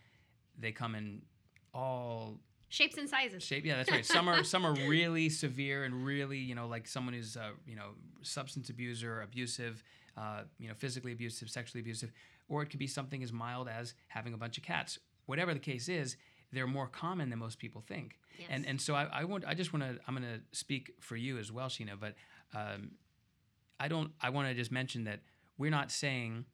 they 0.57 0.71
come 0.71 0.95
in 0.95 1.21
all 1.73 2.39
Shapes 2.69 2.97
and 2.97 3.09
sizes. 3.09 3.43
shape. 3.43 3.65
Yeah, 3.65 3.77
that's 3.77 3.89
right. 3.89 4.05
Some 4.05 4.27
are 4.27 4.43
some 4.43 4.65
are 4.65 4.73
really 4.89 5.29
severe 5.29 5.85
and 5.85 6.05
really, 6.05 6.37
you 6.37 6.53
know, 6.53 6.67
like 6.67 6.85
someone 6.85 7.13
who's 7.13 7.37
uh, 7.37 7.51
you 7.65 7.77
know 7.77 7.91
substance 8.23 8.69
abuser, 8.69 9.21
abusive, 9.21 9.81
uh, 10.17 10.41
you 10.59 10.67
know, 10.67 10.73
physically 10.73 11.11
abusive, 11.11 11.49
sexually 11.49 11.81
abusive, 11.81 12.11
or 12.49 12.63
it 12.63 12.67
could 12.67 12.79
be 12.79 12.87
something 12.87 13.21
as 13.23 13.31
mild 13.31 13.67
as 13.69 13.93
having 14.07 14.33
a 14.33 14.37
bunch 14.37 14.57
of 14.57 14.63
cats. 14.63 14.99
Whatever 15.25 15.53
the 15.53 15.59
case 15.59 15.89
is, 15.89 16.17
they're 16.51 16.67
more 16.67 16.87
common 16.87 17.29
than 17.29 17.39
most 17.39 17.59
people 17.59 17.81
think. 17.85 18.17
And 18.49 18.65
and 18.65 18.81
so 18.81 18.95
I, 18.95 19.07
I 19.11 19.23
want 19.25 19.45
I 19.45 19.53
just 19.53 19.73
want 19.73 19.83
to 19.83 19.99
I'm 20.07 20.15
going 20.15 20.27
to 20.27 20.41
speak 20.57 20.93
for 20.99 21.15
you 21.15 21.37
as 21.37 21.51
well, 21.51 21.67
Sheena, 21.67 21.99
but 21.99 22.15
um, 22.55 22.91
I 23.79 23.87
don't 23.87 24.11
I 24.21 24.29
want 24.29 24.47
to 24.47 24.53
just 24.53 24.71
mention 24.71 25.03
that 25.05 25.19
we're 25.57 25.71
not 25.71 25.91
saying 25.91 26.45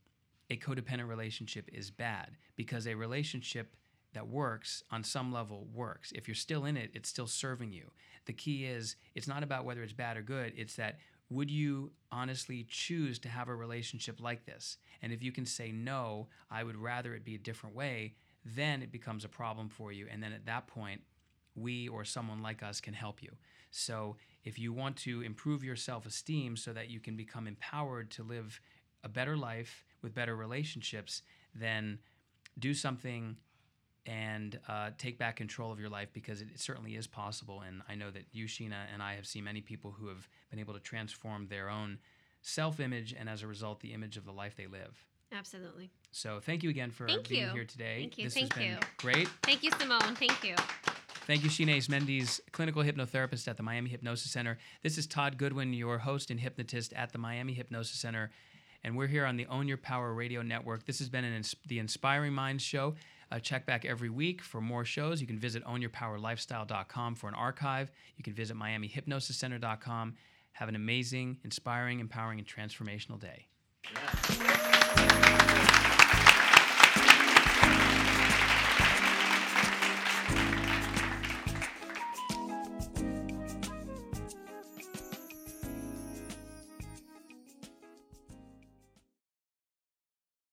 a 0.50 0.58
codependent 0.58 1.08
relationship 1.08 1.70
is 1.72 1.92
bad 1.92 2.32
because 2.56 2.88
a 2.88 2.96
relationship 2.96 3.76
that 4.14 4.28
works 4.28 4.84
on 4.92 5.04
some 5.04 5.34
level 5.34 5.68
works. 5.74 6.12
If 6.14 6.28
you're 6.28 6.36
still 6.36 6.66
in 6.66 6.78
it, 6.78 6.92
it's 6.94 7.10
still 7.10 7.28
serving 7.28 7.72
you. 7.72 7.92
The 8.26 8.34
key 8.34 8.66
is 8.66 8.96
it's 9.16 9.28
not 9.28 9.44
about 9.44 9.66
whether 9.66 9.84
it's 9.84 9.94
bad 9.94 10.18
or 10.18 10.22
good, 10.22 10.54
it's 10.56 10.76
that 10.76 11.00
would 11.34 11.50
you 11.50 11.92
honestly 12.12 12.66
choose 12.70 13.20
to 13.20 13.30
have 13.30 13.48
a 13.48 13.56
relationship 13.56 14.22
like 14.22 14.46
this? 14.46 14.78
And 15.02 15.12
if 15.12 15.24
you 15.24 15.32
can 15.32 15.46
say 15.46 15.72
no, 15.72 16.28
I 16.52 16.64
would 16.64 16.78
rather 16.78 17.14
it 17.14 17.26
be 17.26 17.36
a 17.36 17.40
different 17.40 17.76
way, 17.76 18.16
then 18.46 18.82
it 18.82 18.92
becomes 18.92 19.26
a 19.26 19.30
problem 19.30 19.70
for 19.70 19.92
you. 19.92 20.08
And 20.12 20.22
then 20.22 20.34
at 20.34 20.46
that 20.46 20.68
point, 20.68 21.02
we 21.56 21.88
or 21.88 22.04
someone 22.04 22.42
like 22.42 22.64
us 22.64 22.82
can 22.82 22.94
help 22.94 23.22
you. 23.22 23.32
So 23.72 24.18
if 24.44 24.60
you 24.60 24.74
want 24.74 24.98
to 24.98 25.22
improve 25.22 25.64
your 25.64 25.76
self 25.76 26.06
esteem 26.06 26.56
so 26.56 26.74
that 26.74 26.90
you 26.90 27.00
can 27.00 27.16
become 27.16 27.48
empowered 27.48 28.12
to 28.12 28.24
live 28.24 28.60
a 29.04 29.10
better 29.10 29.36
life 29.36 29.84
with 30.02 30.14
better 30.14 30.36
relationships, 30.36 31.22
then 31.56 32.00
do 32.60 32.74
something 32.74 33.38
and 34.06 34.60
uh, 34.68 34.90
take 34.98 35.18
back 35.18 35.36
control 35.38 35.72
of 35.72 35.80
your 35.80 35.90
life 35.90 36.10
because 36.14 36.42
it, 36.42 36.50
it 36.54 36.60
certainly 36.60 36.96
is 36.96 37.08
possible. 37.08 37.62
And 37.66 37.82
I 37.88 37.96
know 37.96 38.12
that 38.12 38.26
you, 38.32 38.46
Sheena, 38.46 38.86
and 38.94 39.02
I 39.02 39.16
have 39.16 39.26
seen 39.26 39.44
many 39.46 39.62
people 39.62 39.92
who 39.92 40.08
have 40.08 40.28
been 40.50 40.60
able 40.60 40.74
to 40.74 40.80
transform 40.80 41.48
their 41.48 41.70
own 41.70 42.00
self 42.42 42.80
image 42.80 43.16
and 43.18 43.30
as 43.30 43.44
a 43.44 43.48
result, 43.48 43.80
the 43.80 43.94
image 43.94 44.18
of 44.18 44.26
the 44.26 44.34
life 44.34 44.56
they 44.56 44.68
live. 44.68 45.06
Absolutely. 45.32 45.90
So 46.12 46.40
thank 46.40 46.62
you 46.64 46.70
again 46.70 46.92
for 46.92 47.08
Thank 47.08 47.28
being 47.30 47.48
you. 47.48 47.54
here 47.54 47.66
today. 47.66 48.02
Thank 48.02 48.18
you. 48.18 48.26
This 48.26 48.34
Thank 48.36 48.54
has 48.54 48.60
been 48.64 48.72
you. 48.74 48.78
great. 48.98 49.28
Thank 49.42 49.64
you, 49.64 49.72
Simone. 49.80 50.16
Thank 50.16 50.44
you. 50.44 50.56
Thank 51.26 51.44
you, 51.44 51.50
Shinace 51.50 51.88
Mendes, 51.90 52.42
clinical 52.52 52.84
hypnotherapist 52.84 53.48
at 53.48 53.56
the 53.58 53.64
Miami 53.64 53.90
Hypnosis 53.90 54.30
Center. 54.30 54.58
This 54.84 54.98
is 54.98 55.08
Todd 55.08 55.38
Goodwin, 55.38 55.74
your 55.74 55.98
host 55.98 56.30
and 56.30 56.40
hypnotist 56.40 56.92
at 56.94 57.14
the 57.14 57.18
Miami 57.18 57.54
Hypnosis 57.54 57.98
Center. 57.98 58.30
And 58.84 58.98
we're 58.98 59.08
here 59.08 59.26
on 59.26 59.38
the 59.38 59.46
Own 59.46 59.68
Your 59.70 59.78
Power 59.78 60.14
Radio 60.14 60.42
Network. 60.42 60.86
This 60.86 61.00
has 61.00 61.08
been 61.08 61.24
an 61.24 61.34
ins- 61.34 61.56
the 61.66 61.80
Inspiring 61.80 62.34
Minds 62.34 62.62
show. 62.62 62.96
Uh, 63.34 63.40
check 63.40 63.66
back 63.66 63.84
every 63.84 64.12
week 64.12 64.44
for 64.44 64.62
more 64.62 64.86
shows. 64.86 65.20
You 65.20 65.26
can 65.26 65.40
visit 65.40 65.66
ownyourpowerlifestyle.com 65.66 67.16
for 67.16 67.28
an 67.28 67.34
archive. 67.34 67.92
You 68.16 68.24
can 68.24 68.34
visit 68.34 68.56
miamihypnosiscenter.com. 68.56 70.16
Have 70.52 70.70
an 70.70 70.76
amazing, 70.76 71.40
inspiring, 71.44 72.00
empowering, 72.00 72.38
and 72.38 72.48
transformational 72.48 73.20
day. 73.20 73.48
Yeah. 73.92 74.73